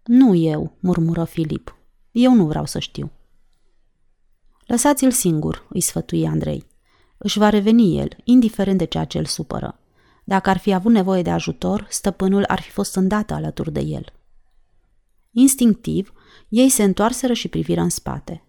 Nu 0.04 0.36
eu, 0.36 0.76
murmură 0.80 1.24
Filip. 1.24 1.76
Eu 2.12 2.34
nu 2.34 2.46
vreau 2.46 2.66
să 2.66 2.80
știu. 2.80 3.12
Lăsați-l 4.66 5.12
singur, 5.12 5.68
îi 5.70 5.82
sfătui 5.82 6.28
Andrei. 6.28 6.66
Își 7.18 7.38
va 7.38 7.50
reveni 7.50 8.00
el, 8.00 8.10
indiferent 8.24 8.78
de 8.78 8.86
ceea 8.86 9.06
ce 9.06 9.18
îl 9.18 9.26
supără. 9.26 9.80
Dacă 10.24 10.50
ar 10.50 10.58
fi 10.58 10.74
avut 10.74 10.92
nevoie 10.92 11.22
de 11.22 11.30
ajutor, 11.30 11.88
stăpânul 11.90 12.44
ar 12.48 12.62
fi 12.62 12.70
fost 12.70 12.96
îndată 12.96 13.34
alături 13.34 13.72
de 13.72 13.80
el. 13.80 14.06
Instinctiv, 15.32 16.14
ei 16.50 16.70
se 16.70 16.84
întoarseră 16.84 17.34
și 17.34 17.48
priviră 17.48 17.82
în 17.82 17.90
spate. 17.90 18.44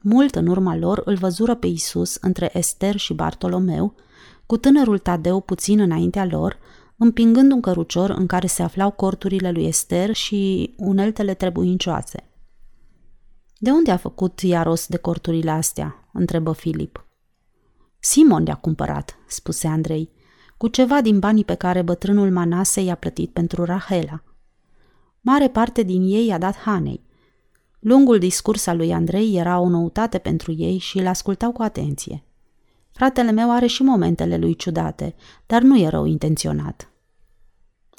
Mult 0.00 0.34
în 0.34 0.46
urma 0.46 0.76
lor 0.76 1.02
îl 1.04 1.16
văzură 1.16 1.54
pe 1.54 1.66
Isus 1.66 2.14
între 2.14 2.50
Ester 2.52 2.96
și 2.96 3.14
Bartolomeu, 3.14 3.94
cu 4.48 4.56
tânărul 4.56 4.98
Tadeu 4.98 5.40
puțin 5.40 5.80
înaintea 5.80 6.24
lor, 6.24 6.58
împingând 6.96 7.52
un 7.52 7.60
cărucior 7.60 8.10
în 8.10 8.26
care 8.26 8.46
se 8.46 8.62
aflau 8.62 8.90
corturile 8.90 9.50
lui 9.50 9.66
Ester 9.66 10.14
și 10.14 10.74
uneltele 10.76 11.34
trebuincioase. 11.34 12.30
De 13.58 13.70
unde 13.70 13.90
a 13.90 13.96
făcut 13.96 14.40
ea 14.42 14.62
rost 14.62 14.88
de 14.88 14.96
corturile 14.96 15.50
astea?" 15.50 16.08
întrebă 16.12 16.52
Filip. 16.52 17.06
Simon 17.98 18.42
le-a 18.42 18.54
cumpărat, 18.54 19.18
spuse 19.26 19.66
Andrei, 19.66 20.10
cu 20.56 20.68
ceva 20.68 21.00
din 21.00 21.18
banii 21.18 21.44
pe 21.44 21.54
care 21.54 21.82
bătrânul 21.82 22.30
Manase 22.30 22.80
i-a 22.80 22.94
plătit 22.94 23.30
pentru 23.30 23.64
Rahela. 23.64 24.22
Mare 25.20 25.48
parte 25.48 25.82
din 25.82 26.02
ei 26.02 26.26
i-a 26.26 26.38
dat 26.38 26.56
Hanei. 26.56 27.06
Lungul 27.78 28.18
discurs 28.18 28.66
al 28.66 28.76
lui 28.76 28.92
Andrei 28.92 29.36
era 29.36 29.58
o 29.58 29.68
noutate 29.68 30.18
pentru 30.18 30.52
ei 30.52 30.78
și 30.78 30.98
îl 30.98 31.06
ascultau 31.06 31.52
cu 31.52 31.62
atenție. 31.62 32.22
Fratele 32.98 33.30
meu 33.30 33.50
are 33.50 33.66
și 33.66 33.82
momentele 33.82 34.36
lui 34.36 34.56
ciudate, 34.56 35.14
dar 35.46 35.62
nu 35.62 35.78
e 35.78 35.88
rău 35.88 36.04
intenționat. 36.04 36.90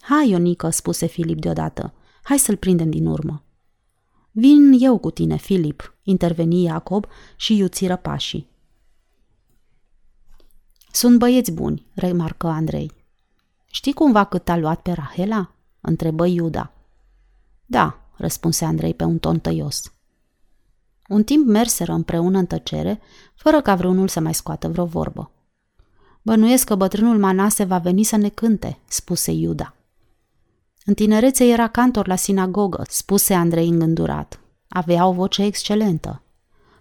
Hai, 0.02 0.30
Ionică, 0.30 0.70
spuse 0.70 1.06
Filip 1.06 1.40
deodată. 1.40 1.94
Hai 2.24 2.40
să-l 2.40 2.56
prindem 2.56 2.90
din 2.90 3.06
urmă. 3.06 3.44
Vin 4.32 4.78
eu 4.80 4.98
cu 4.98 5.12
tine, 5.12 5.36
Filip, 5.36 5.96
interveni 6.04 6.64
Iacob 6.64 7.06
și 7.36 7.58
iuțiră 7.58 7.96
pașii. 7.96 8.48
Sunt 10.92 11.18
băieți 11.18 11.52
buni, 11.52 11.86
remarcă 11.94 12.48
Andrei. 12.48 12.92
Știi 13.72 13.94
cumva 13.94 14.24
cât 14.24 14.50
a 14.50 14.58
luat 14.58 14.82
pe 14.82 14.92
Rahela? 14.92 15.56
întrebă 15.82 16.26
Iuda. 16.26 16.74
Da, 17.66 18.10
răspunse 18.16 18.66
Andrei 18.66 18.94
pe 18.94 19.04
un 19.04 19.18
ton 19.20 19.40
tăios. 19.40 19.94
Un 21.10 21.24
timp 21.24 21.48
merseră 21.48 21.94
împreună 21.94 22.38
în 22.38 22.46
tăcere, 22.46 23.00
fără 23.36 23.62
ca 23.62 23.76
vreunul 23.76 24.08
să 24.08 24.20
mai 24.20 24.34
scoată 24.34 24.68
vreo 24.68 24.86
vorbă. 24.86 25.32
Bănuiesc 26.22 26.66
că 26.66 26.76
bătrânul 26.76 27.18
Manase 27.18 27.64
va 27.64 27.78
veni 27.78 28.04
să 28.04 28.16
ne 28.16 28.30
cânte, 28.30 28.80
spuse 28.88 29.32
Iuda. 29.32 29.74
În 30.86 30.94
tinerețe 30.94 31.46
era 31.46 31.68
cantor 31.68 32.08
la 32.08 32.16
sinagogă, 32.16 32.84
spuse 32.90 33.34
Andrei 33.34 33.68
îngândurat. 33.68 34.40
Avea 34.68 35.06
o 35.06 35.12
voce 35.12 35.44
excelentă. 35.44 36.22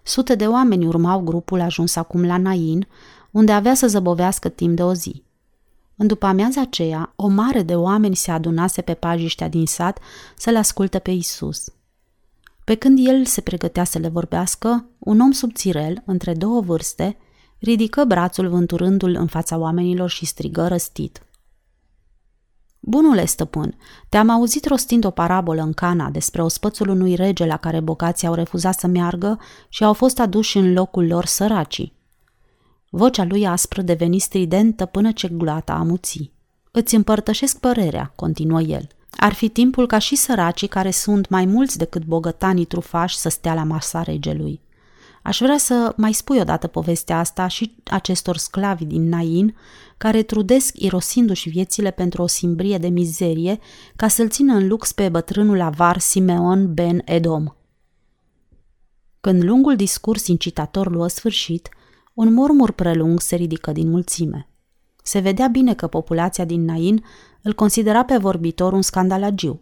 Sute 0.03 0.35
de 0.35 0.47
oameni 0.47 0.85
urmau 0.85 1.19
grupul 1.19 1.61
ajuns 1.61 1.95
acum 1.95 2.25
la 2.25 2.37
Nain, 2.37 2.87
unde 3.31 3.51
avea 3.51 3.73
să 3.73 3.87
zăbovească 3.87 4.49
timp 4.49 4.75
de 4.75 4.83
o 4.83 4.93
zi. 4.93 5.23
În 5.95 6.07
după 6.07 6.25
amiaza 6.25 6.61
aceea, 6.61 7.13
o 7.15 7.27
mare 7.27 7.61
de 7.61 7.75
oameni 7.75 8.15
se 8.15 8.31
adunase 8.31 8.81
pe 8.81 8.93
pajiștea 8.93 9.49
din 9.49 9.65
sat 9.65 9.99
să-l 10.35 10.55
asculte 10.55 10.99
pe 10.99 11.11
Isus. 11.11 11.71
Pe 12.69 12.75
când 12.75 13.07
el 13.07 13.25
se 13.25 13.41
pregătea 13.41 13.83
să 13.83 13.99
le 13.99 14.07
vorbească, 14.07 14.85
un 14.99 15.19
om 15.19 15.31
subțirel, 15.31 16.01
între 16.05 16.33
două 16.33 16.61
vârste, 16.61 17.17
ridică 17.59 18.03
brațul 18.03 18.49
vânturându-l 18.49 19.15
în 19.15 19.27
fața 19.27 19.57
oamenilor 19.57 20.09
și 20.09 20.25
strigă 20.25 20.67
răstit. 20.67 21.25
Bunule 22.79 23.25
stăpân, 23.25 23.77
te-am 24.09 24.29
auzit 24.29 24.65
rostind 24.65 25.05
o 25.05 25.09
parabolă 25.09 25.61
în 25.61 25.73
Cana 25.73 26.09
despre 26.09 26.41
ospățul 26.41 26.89
unui 26.89 27.15
rege 27.15 27.45
la 27.45 27.57
care 27.57 27.79
bocații 27.79 28.27
au 28.27 28.33
refuzat 28.33 28.79
să 28.79 28.87
meargă 28.87 29.39
și 29.69 29.83
au 29.83 29.93
fost 29.93 30.19
aduși 30.19 30.57
în 30.57 30.73
locul 30.73 31.07
lor 31.07 31.25
săracii. 31.25 31.93
Vocea 32.89 33.23
lui 33.23 33.47
aspră 33.47 33.81
deveni 33.81 34.19
stridentă 34.19 34.85
până 34.85 35.11
ce 35.11 35.27
gloata 35.27 35.73
amuții. 35.73 36.33
Îți 36.71 36.95
împărtășesc 36.95 37.59
părerea, 37.59 38.11
continuă 38.15 38.61
el. 38.61 38.87
Ar 39.21 39.33
fi 39.33 39.49
timpul 39.49 39.87
ca 39.87 39.97
și 39.97 40.15
săracii 40.15 40.67
care 40.67 40.91
sunt 40.91 41.29
mai 41.29 41.45
mulți 41.45 41.77
decât 41.77 42.05
bogătanii 42.05 42.65
trufași 42.65 43.17
să 43.17 43.29
stea 43.29 43.53
la 43.53 43.63
masa 43.63 44.03
regelui. 44.03 44.61
Aș 45.21 45.39
vrea 45.39 45.57
să 45.57 45.93
mai 45.97 46.13
spui 46.13 46.39
odată 46.39 46.67
povestea 46.67 47.19
asta 47.19 47.47
și 47.47 47.75
acestor 47.85 48.37
sclavi 48.37 48.85
din 48.85 49.09
Nain, 49.09 49.55
care 49.97 50.23
trudesc 50.23 50.79
irosindu-și 50.79 51.49
viețile 51.49 51.91
pentru 51.91 52.21
o 52.21 52.27
simbrie 52.27 52.77
de 52.77 52.87
mizerie, 52.87 53.59
ca 53.95 54.07
să-l 54.07 54.29
țină 54.29 54.53
în 54.53 54.67
lux 54.67 54.91
pe 54.91 55.09
bătrânul 55.09 55.61
avar 55.61 55.97
Simeon 55.97 56.73
Ben 56.73 57.01
Edom. 57.05 57.45
Când 59.21 59.43
lungul 59.43 59.75
discurs 59.75 60.27
incitator 60.27 60.91
luă 60.91 61.07
sfârșit, 61.07 61.69
un 62.13 62.33
murmur 62.33 62.71
prelung 62.71 63.19
se 63.19 63.35
ridică 63.35 63.71
din 63.71 63.89
mulțime. 63.89 64.49
Se 65.03 65.19
vedea 65.19 65.47
bine 65.47 65.73
că 65.73 65.87
populația 65.87 66.45
din 66.45 66.65
Nain 66.65 67.03
îl 67.41 67.53
considera 67.53 68.03
pe 68.03 68.17
vorbitor 68.17 68.73
un 68.73 68.81
scandalagiu, 68.81 69.61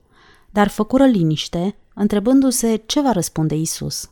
dar 0.50 0.68
făcură 0.68 1.06
liniște, 1.06 1.76
întrebându-se 1.94 2.76
ce 2.86 3.02
va 3.02 3.12
răspunde 3.12 3.56
Isus. 3.56 4.10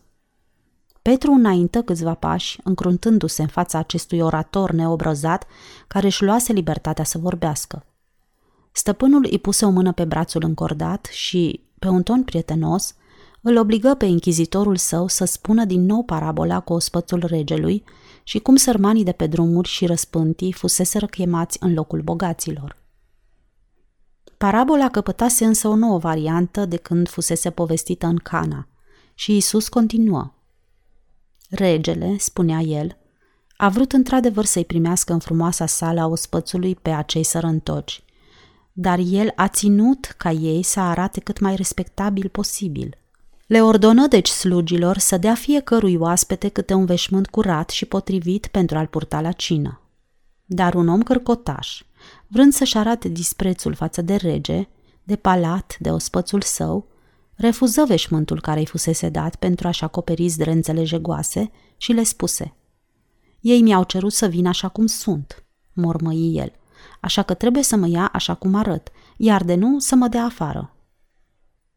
Petru 1.01 1.31
înaintă 1.31 1.81
câțiva 1.81 2.13
pași, 2.13 2.59
încruntându-se 2.63 3.41
în 3.41 3.47
fața 3.47 3.77
acestui 3.77 4.19
orator 4.19 4.71
neobrăzat 4.71 5.45
care 5.87 6.05
își 6.05 6.23
luase 6.23 6.53
libertatea 6.53 7.03
să 7.03 7.17
vorbească. 7.17 7.85
Stăpânul 8.71 9.27
îi 9.31 9.39
puse 9.39 9.65
o 9.65 9.69
mână 9.69 9.91
pe 9.91 10.05
brațul 10.05 10.43
încordat 10.45 11.05
și, 11.11 11.63
pe 11.79 11.87
un 11.87 12.03
ton 12.03 12.23
prietenos, 12.23 12.95
îl 13.41 13.57
obligă 13.57 13.95
pe 13.97 14.05
închizitorul 14.05 14.75
său 14.75 15.07
să 15.07 15.25
spună 15.25 15.65
din 15.65 15.85
nou 15.85 16.03
parabola 16.03 16.59
cu 16.59 16.73
ospățul 16.73 17.23
regelui 17.25 17.83
și 18.23 18.39
cum 18.39 18.55
sărmanii 18.55 19.03
de 19.03 19.11
pe 19.11 19.27
drumuri 19.27 19.67
și 19.67 19.85
răspântii 19.85 20.51
fuseseră 20.51 21.05
chemați 21.05 21.57
în 21.59 21.73
locul 21.73 22.01
bogaților. 22.01 22.84
Parabola 24.37 24.89
căpătase 24.89 25.45
însă 25.45 25.67
o 25.67 25.75
nouă 25.75 25.97
variantă 25.97 26.65
de 26.65 26.77
când 26.77 27.09
fusese 27.09 27.49
povestită 27.49 28.05
în 28.05 28.15
Cana 28.15 28.67
și 29.13 29.35
Isus 29.35 29.67
continuă. 29.67 30.33
Regele, 31.49 32.15
spunea 32.17 32.59
el, 32.59 32.97
a 33.57 33.69
vrut 33.69 33.91
într-adevăr 33.91 34.45
să-i 34.45 34.65
primească 34.65 35.13
în 35.13 35.19
frumoasa 35.19 35.65
sală 35.65 36.01
a 36.01 36.07
ospățului 36.07 36.75
pe 36.75 36.89
acei 36.89 37.23
sărăntoci, 37.23 38.03
dar 38.71 38.99
el 39.09 39.31
a 39.35 39.47
ținut 39.47 40.05
ca 40.17 40.31
ei 40.31 40.63
să 40.63 40.79
arate 40.79 41.19
cât 41.19 41.39
mai 41.39 41.55
respectabil 41.55 42.29
posibil– 42.29 42.97
le 43.45 43.61
ordonă 43.61 44.07
deci 44.07 44.27
slugilor 44.27 44.97
să 44.97 45.17
dea 45.17 45.35
fiecărui 45.35 45.95
oaspete 45.95 46.49
câte 46.49 46.73
un 46.73 46.85
veșmânt 46.85 47.27
curat 47.27 47.69
și 47.69 47.85
potrivit 47.85 48.47
pentru 48.47 48.77
a-l 48.77 48.87
purta 48.87 49.21
la 49.21 49.31
cină. 49.31 49.81
Dar 50.45 50.73
un 50.73 50.87
om 50.87 51.01
cărcotaș, 51.01 51.83
vrând 52.27 52.53
să-și 52.53 52.77
arate 52.77 53.07
disprețul 53.07 53.73
față 53.73 54.01
de 54.01 54.15
rege, 54.15 54.67
de 55.03 55.15
palat, 55.15 55.75
de 55.79 55.91
ospățul 55.91 56.41
său, 56.41 56.87
refuză 57.35 57.83
veșmântul 57.87 58.41
care 58.41 58.59
îi 58.59 58.65
fusese 58.65 59.09
dat 59.09 59.35
pentru 59.35 59.67
a-și 59.67 59.83
acoperi 59.83 60.27
zdrențele 60.27 60.83
jegoase 60.83 61.51
și 61.77 61.91
le 61.91 62.03
spuse 62.03 62.55
Ei 63.39 63.61
mi-au 63.61 63.83
cerut 63.83 64.13
să 64.13 64.27
vin 64.27 64.45
așa 64.45 64.67
cum 64.67 64.85
sunt, 64.85 65.45
mormăi 65.73 66.37
el, 66.37 66.51
așa 67.01 67.23
că 67.23 67.33
trebuie 67.33 67.63
să 67.63 67.75
mă 67.75 67.87
ia 67.87 68.07
așa 68.07 68.33
cum 68.35 68.55
arăt, 68.55 68.91
iar 69.17 69.43
de 69.43 69.55
nu 69.55 69.79
să 69.79 69.95
mă 69.95 70.07
dea 70.07 70.23
afară. 70.23 70.75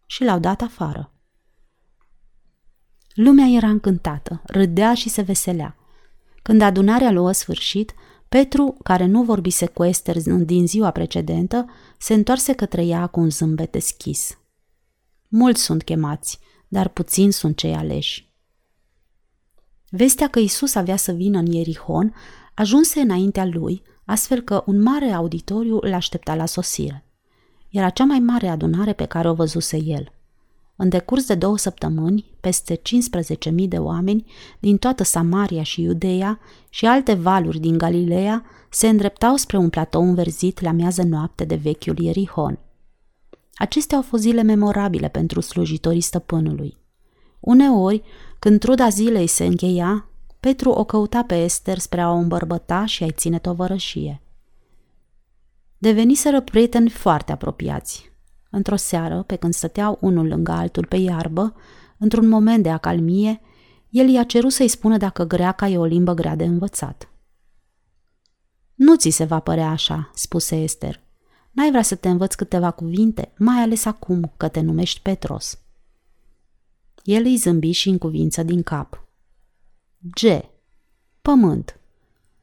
și 0.06 0.24
l-au 0.24 0.38
dat 0.38 0.60
afară. 0.60 1.12
Lumea 3.14 3.46
era 3.46 3.68
încântată, 3.68 4.42
râdea 4.44 4.94
și 4.94 5.08
se 5.08 5.22
veselea. 5.22 5.76
Când 6.42 6.62
adunarea 6.62 7.10
luă 7.10 7.32
sfârșit, 7.32 7.94
Petru, 8.28 8.76
care 8.82 9.06
nu 9.06 9.22
vorbise 9.22 9.66
cu 9.66 9.84
Ester 9.84 10.16
din 10.38 10.66
ziua 10.66 10.90
precedentă, 10.90 11.66
se 11.98 12.14
întoarse 12.14 12.52
către 12.52 12.84
ea 12.84 13.06
cu 13.06 13.20
un 13.20 13.30
zâmbet 13.30 13.72
deschis. 13.72 14.38
Mulți 15.28 15.62
sunt 15.62 15.82
chemați, 15.82 16.38
dar 16.68 16.88
puțini 16.88 17.32
sunt 17.32 17.56
cei 17.56 17.74
aleși. 17.74 18.32
Vestea 19.90 20.28
că 20.28 20.38
Isus 20.38 20.74
avea 20.74 20.96
să 20.96 21.12
vină 21.12 21.38
în 21.38 21.46
Ierihon 21.46 22.14
ajunse 22.54 23.00
înaintea 23.00 23.44
lui, 23.44 23.82
astfel 24.04 24.40
că 24.40 24.62
un 24.66 24.82
mare 24.82 25.10
auditoriu 25.10 25.78
îl 25.80 25.92
aștepta 25.92 26.34
la 26.34 26.46
sosire. 26.46 27.04
Era 27.70 27.90
cea 27.90 28.04
mai 28.04 28.18
mare 28.18 28.48
adunare 28.48 28.92
pe 28.92 29.04
care 29.04 29.28
o 29.28 29.34
văzuse 29.34 29.76
el– 29.82 30.12
în 30.80 30.88
decurs 30.88 31.26
de 31.26 31.34
două 31.34 31.58
săptămâni, 31.58 32.24
peste 32.40 32.80
15.000 33.50 33.52
de 33.68 33.78
oameni 33.78 34.30
din 34.58 34.76
toată 34.76 35.02
Samaria 35.02 35.62
și 35.62 35.82
Iudeea 35.82 36.38
și 36.68 36.86
alte 36.86 37.14
valuri 37.14 37.58
din 37.58 37.78
Galileea 37.78 38.44
se 38.70 38.88
îndreptau 38.88 39.36
spre 39.36 39.56
un 39.56 39.70
platou 39.70 40.02
înverzit 40.02 40.60
la 40.60 40.70
miază 40.70 41.02
noapte 41.02 41.44
de 41.44 41.54
vechiul 41.54 41.98
Ierihon. 41.98 42.58
Acestea 43.54 43.96
au 43.96 44.02
fost 44.02 44.22
zile 44.22 44.42
memorabile 44.42 45.08
pentru 45.08 45.40
slujitorii 45.40 46.00
stăpânului. 46.00 46.76
Uneori, 47.40 48.02
când 48.38 48.60
truda 48.60 48.88
zilei 48.88 49.26
se 49.26 49.44
încheia, 49.44 50.08
Petru 50.40 50.70
o 50.70 50.84
căuta 50.84 51.22
pe 51.22 51.42
Ester 51.42 51.78
spre 51.78 52.00
a 52.00 52.10
o 52.10 52.14
îmbărbăta 52.14 52.84
și 52.84 53.02
a-i 53.02 53.10
ține 53.10 53.38
tovărășie. 53.38 54.22
Deveniseră 55.78 56.40
prieteni 56.40 56.90
foarte 56.90 57.32
apropiați, 57.32 58.12
Într-o 58.50 58.76
seară, 58.76 59.22
pe 59.22 59.36
când 59.36 59.54
stăteau 59.54 59.98
unul 60.00 60.26
lângă 60.26 60.50
altul 60.50 60.86
pe 60.86 60.96
iarbă, 60.96 61.54
într-un 61.98 62.28
moment 62.28 62.62
de 62.62 62.70
acalmie, 62.70 63.40
el 63.88 64.08
i-a 64.08 64.24
cerut 64.24 64.52
să-i 64.52 64.68
spună 64.68 64.96
dacă 64.96 65.24
greaca 65.24 65.68
e 65.68 65.78
o 65.78 65.84
limbă 65.84 66.12
grea 66.14 66.36
de 66.36 66.44
învățat. 66.44 67.08
Nu 68.74 68.96
ți 68.96 69.10
se 69.10 69.24
va 69.24 69.40
părea 69.40 69.70
așa, 69.70 70.10
spuse 70.14 70.56
Ester. 70.56 71.00
N-ai 71.50 71.68
vrea 71.68 71.82
să 71.82 71.94
te 71.94 72.08
învăț 72.08 72.34
câteva 72.34 72.70
cuvinte, 72.70 73.32
mai 73.38 73.56
ales 73.56 73.84
acum 73.84 74.32
că 74.36 74.48
te 74.48 74.60
numești 74.60 75.00
Petros. 75.00 75.58
El 77.02 77.24
îi 77.24 77.36
zâmbi 77.36 77.70
și 77.70 77.88
în 77.88 77.98
cuvință 77.98 78.42
din 78.42 78.62
cap. 78.62 79.06
G. 79.98 80.20
Pământ. 81.22 81.80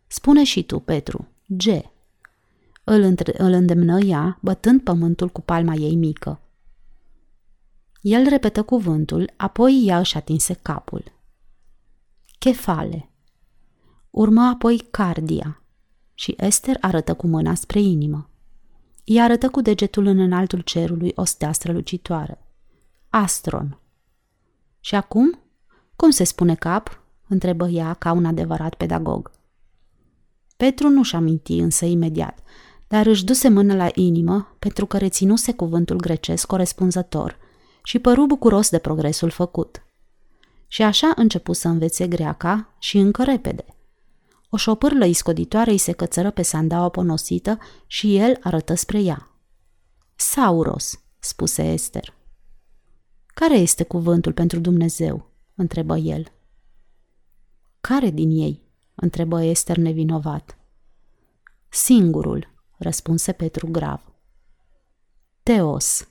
Spune 0.08 0.44
și 0.44 0.64
tu, 0.64 0.80
Petru. 0.80 1.28
G 1.48 1.64
îl, 2.86 3.02
între, 3.02 3.34
îl 3.38 3.52
îndemnă 3.52 4.00
ea, 4.00 4.38
bătând 4.42 4.82
pământul 4.82 5.30
cu 5.30 5.42
palma 5.42 5.74
ei 5.74 5.96
mică. 5.96 6.40
El 8.02 8.28
repetă 8.28 8.64
cuvântul, 8.64 9.34
apoi 9.38 9.84
ea 9.86 10.00
își 10.00 10.18
atinse 10.18 10.54
capul. 10.54 11.12
Chefale. 12.40 13.10
Urmă 14.10 14.42
apoi 14.42 14.78
cardia 14.92 15.62
și 16.14 16.34
Esther 16.38 16.78
arătă 16.82 17.14
cu 17.14 17.28
mâna 17.28 17.54
spre 17.54 17.80
inimă. 17.80 18.30
Ea 19.04 19.24
arătă 19.24 19.50
cu 19.50 19.62
degetul 19.62 20.06
în 20.06 20.20
înaltul 20.20 20.60
cerului 20.60 21.12
o 21.16 21.24
stea 21.24 21.52
strălucitoare. 21.52 22.40
Astron. 23.10 23.80
Și 24.80 24.96
acum? 24.96 25.40
Cum 25.96 26.10
se 26.10 26.24
spune 26.24 26.56
cap? 26.56 27.04
întrebă 27.28 27.68
ea 27.68 27.94
ca 27.94 28.12
un 28.12 28.26
adevărat 28.26 28.76
pedagog. 28.76 29.32
Petru 30.58 30.90
nu-și 30.90 31.16
aminti 31.16 31.58
însă 31.58 31.86
imediat, 31.86 32.40
dar 32.88 33.06
își 33.06 33.26
duse 33.26 33.50
mână 33.50 33.76
la 33.76 33.90
inimă 33.94 34.56
pentru 34.60 34.86
că 34.86 34.98
reținuse 34.98 35.54
cuvântul 35.54 35.98
grecesc 35.98 36.48
corespunzător 36.48 37.38
și 37.84 38.00
păru 38.00 38.26
bucuros 38.26 38.70
de 38.70 38.78
progresul 38.78 39.30
făcut. 39.30 39.84
Și 40.68 40.82
așa 40.82 41.14
începu 41.16 41.54
să 41.54 41.68
învețe 41.68 42.08
greaca 42.08 42.76
și 42.80 42.98
încă 42.98 43.24
repede. 43.24 43.66
O 44.50 44.58
șopârlă 44.58 45.06
iscoditoare 45.06 45.72
îi 45.72 45.78
se 45.78 45.92
cățără 45.92 46.32
pe 46.32 46.42
sandaua 46.42 46.90
ponosită 46.90 47.58
și 47.88 48.18
el 48.18 48.38
arătă 48.42 48.74
spre 48.74 49.02
ea. 49.02 49.30
Sauros, 50.16 51.00
spuse 51.20 51.64
Ester. 51.64 52.14
Care 53.26 53.58
este 53.58 53.84
cuvântul 53.84 54.34
pentru 54.34 54.60
Dumnezeu? 54.60 55.32
întrebă 55.56 55.98
el. 55.98 56.32
Care 57.82 58.10
din 58.10 58.30
ei? 58.30 58.62
întrebă 58.96 59.44
Ester 59.44 59.78
nevinovat. 59.78 60.58
Singurul, 61.70 62.55
răspunse 62.78 63.32
Petru 63.32 63.68
grav. 63.72 64.02
Teos, 65.44 66.08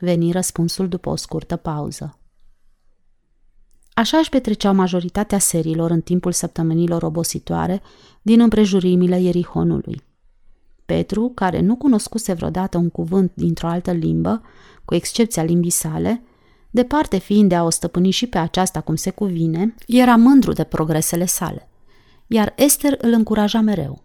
veni 0.00 0.32
răspunsul 0.32 0.88
după 0.88 1.08
o 1.08 1.16
scurtă 1.16 1.56
pauză. 1.56 2.18
Așa 3.94 4.16
își 4.18 4.28
petreceau 4.28 4.74
majoritatea 4.74 5.38
serilor 5.38 5.90
în 5.90 6.00
timpul 6.00 6.32
săptămânilor 6.32 7.02
obositoare 7.02 7.82
din 8.22 8.40
împrejurimile 8.40 9.20
Ierihonului. 9.20 10.02
Petru, 10.86 11.32
care 11.34 11.60
nu 11.60 11.76
cunoscuse 11.76 12.32
vreodată 12.32 12.78
un 12.78 12.90
cuvânt 12.90 13.32
dintr-o 13.34 13.66
altă 13.66 13.92
limbă, 13.92 14.42
cu 14.84 14.94
excepția 14.94 15.42
limbii 15.42 15.70
sale, 15.70 16.22
departe 16.70 17.18
fiind 17.18 17.48
de 17.48 17.54
a 17.54 17.64
o 17.64 17.70
stăpâni 17.70 18.10
și 18.10 18.26
pe 18.26 18.38
aceasta 18.38 18.80
cum 18.80 18.94
se 18.94 19.10
cuvine, 19.10 19.74
era 19.86 20.16
mândru 20.16 20.52
de 20.52 20.64
progresele 20.64 21.24
sale, 21.24 21.68
iar 22.26 22.52
Ester 22.56 22.98
îl 23.00 23.12
încuraja 23.12 23.60
mereu. 23.60 24.02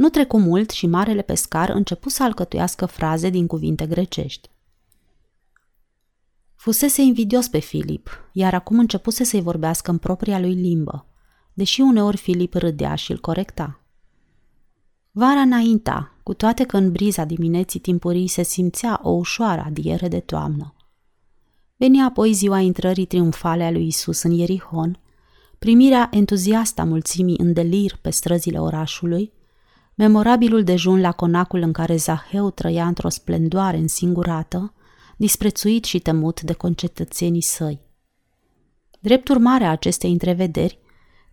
Nu 0.00 0.08
trecu 0.08 0.38
mult 0.38 0.70
și 0.70 0.86
marele 0.86 1.22
pescar 1.22 1.68
începu 1.68 2.08
să 2.08 2.22
alcătuiască 2.22 2.86
fraze 2.86 3.30
din 3.30 3.46
cuvinte 3.46 3.86
grecești. 3.86 4.50
Fusese 6.54 7.02
invidios 7.02 7.48
pe 7.48 7.58
Filip, 7.58 8.28
iar 8.32 8.54
acum 8.54 8.78
începuse 8.78 9.24
să-i 9.24 9.40
vorbească 9.40 9.90
în 9.90 9.98
propria 9.98 10.38
lui 10.38 10.54
limbă, 10.54 11.06
deși 11.52 11.80
uneori 11.80 12.16
Filip 12.16 12.54
râdea 12.54 12.94
și 12.94 13.10
îl 13.10 13.18
corecta. 13.18 13.80
Vara 15.10 15.40
înainta, 15.40 16.14
cu 16.22 16.34
toate 16.34 16.64
că 16.64 16.76
în 16.76 16.92
briza 16.92 17.24
dimineții 17.24 17.80
timpurii 17.80 18.28
se 18.28 18.42
simțea 18.42 19.00
o 19.02 19.10
ușoară 19.10 19.62
adiere 19.66 20.08
de 20.08 20.20
toamnă. 20.20 20.74
Veni 21.76 22.02
apoi 22.02 22.32
ziua 22.32 22.58
intrării 22.58 23.06
triumfale 23.06 23.64
a 23.64 23.70
lui 23.70 23.86
Isus 23.86 24.22
în 24.22 24.30
Ierihon, 24.30 24.98
primirea 25.58 26.08
entuziastă 26.12 26.80
a 26.80 26.84
mulțimii 26.84 27.38
în 27.38 27.52
delir 27.52 27.96
pe 28.00 28.10
străzile 28.10 28.60
orașului, 28.60 29.32
memorabilul 30.00 30.64
dejun 30.64 31.00
la 31.00 31.12
conacul 31.12 31.60
în 31.60 31.72
care 31.72 31.96
Zaheu 31.96 32.50
trăia 32.50 32.86
într-o 32.86 33.08
splendoare 33.08 33.76
însingurată, 33.76 34.72
disprețuit 35.16 35.84
și 35.84 35.98
temut 35.98 36.40
de 36.40 36.52
concetățenii 36.52 37.42
săi. 37.42 37.80
Drept 39.00 39.28
urmare 39.28 39.64
a 39.64 39.70
acestei 39.70 40.10
întrevederi, 40.10 40.78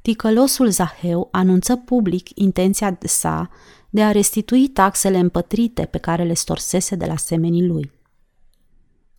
ticălosul 0.01 0.69
Zaheu 0.69 1.27
anunță 1.31 1.75
public 1.75 2.29
intenția 2.33 2.97
sa 3.01 3.49
de 3.89 4.03
a 4.03 4.11
restitui 4.11 4.67
taxele 4.67 5.17
împătrite 5.17 5.85
pe 5.85 5.97
care 5.97 6.23
le 6.23 6.33
storsese 6.33 6.95
de 6.95 7.05
la 7.05 7.17
semenii 7.17 7.67
lui. 7.67 7.91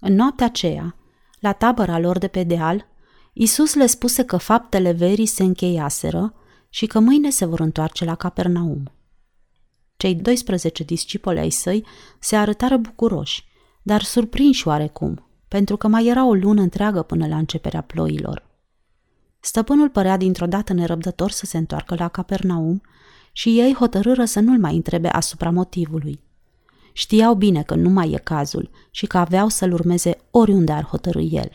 În 0.01 0.15
noaptea 0.15 0.47
aceea, 0.47 0.97
la 1.41 1.53
tabăra 1.53 1.99
lor 1.99 2.19
de 2.19 2.29
pe 2.29 2.43
deal, 2.43 2.87
Isus 3.33 3.75
le 3.75 3.87
spuse 3.87 4.25
că 4.25 4.37
faptele 4.37 4.93
verii 4.93 5.27
se 5.27 5.43
încheiaseră 5.43 6.35
și 6.69 6.87
că 6.87 6.99
mâine 6.99 7.31
se 7.31 7.45
vor 7.45 7.61
întoarce 7.61 8.05
la 8.05 8.15
Capernaum. 8.15 8.93
Cei 9.99 10.15
12 10.15 10.83
discipoli 10.83 11.39
ai 11.39 11.51
săi 11.51 11.85
se 12.19 12.37
arătară 12.37 12.77
bucuroși, 12.77 13.45
dar 13.83 14.03
surprinși 14.03 14.69
oarecum, 14.69 15.27
pentru 15.49 15.77
că 15.77 15.89
mai 15.89 16.07
era 16.07 16.27
o 16.27 16.35
lună 16.35 16.61
întreagă 16.61 17.03
până 17.03 17.27
la 17.27 17.37
începerea 17.37 17.81
ploilor. 17.81 18.43
Stăpânul 19.41 19.89
părea 19.89 20.17
dintr-o 20.17 20.47
dată 20.47 20.73
nerăbdător 20.73 21.31
să 21.31 21.47
se 21.47 21.59
întoarcă 21.59 21.95
la 21.99 22.09
Capernaum 22.09 22.81
și 23.33 23.61
ei 23.61 23.75
hotărâră 23.75 24.25
să 24.25 24.41
nu-l 24.41 24.59
mai 24.59 24.75
întrebe 24.75 25.09
asupra 25.09 25.51
motivului. 25.51 26.21
Știau 26.93 27.35
bine 27.35 27.63
că 27.63 27.75
nu 27.75 27.89
mai 27.89 28.11
e 28.11 28.19
cazul 28.19 28.71
și 28.91 29.07
că 29.07 29.19
aveau 29.19 29.49
să-l 29.49 29.73
urmeze 29.73 30.19
oriunde 30.31 30.73
ar 30.73 30.85
hotărâi 30.85 31.31
el. 31.33 31.51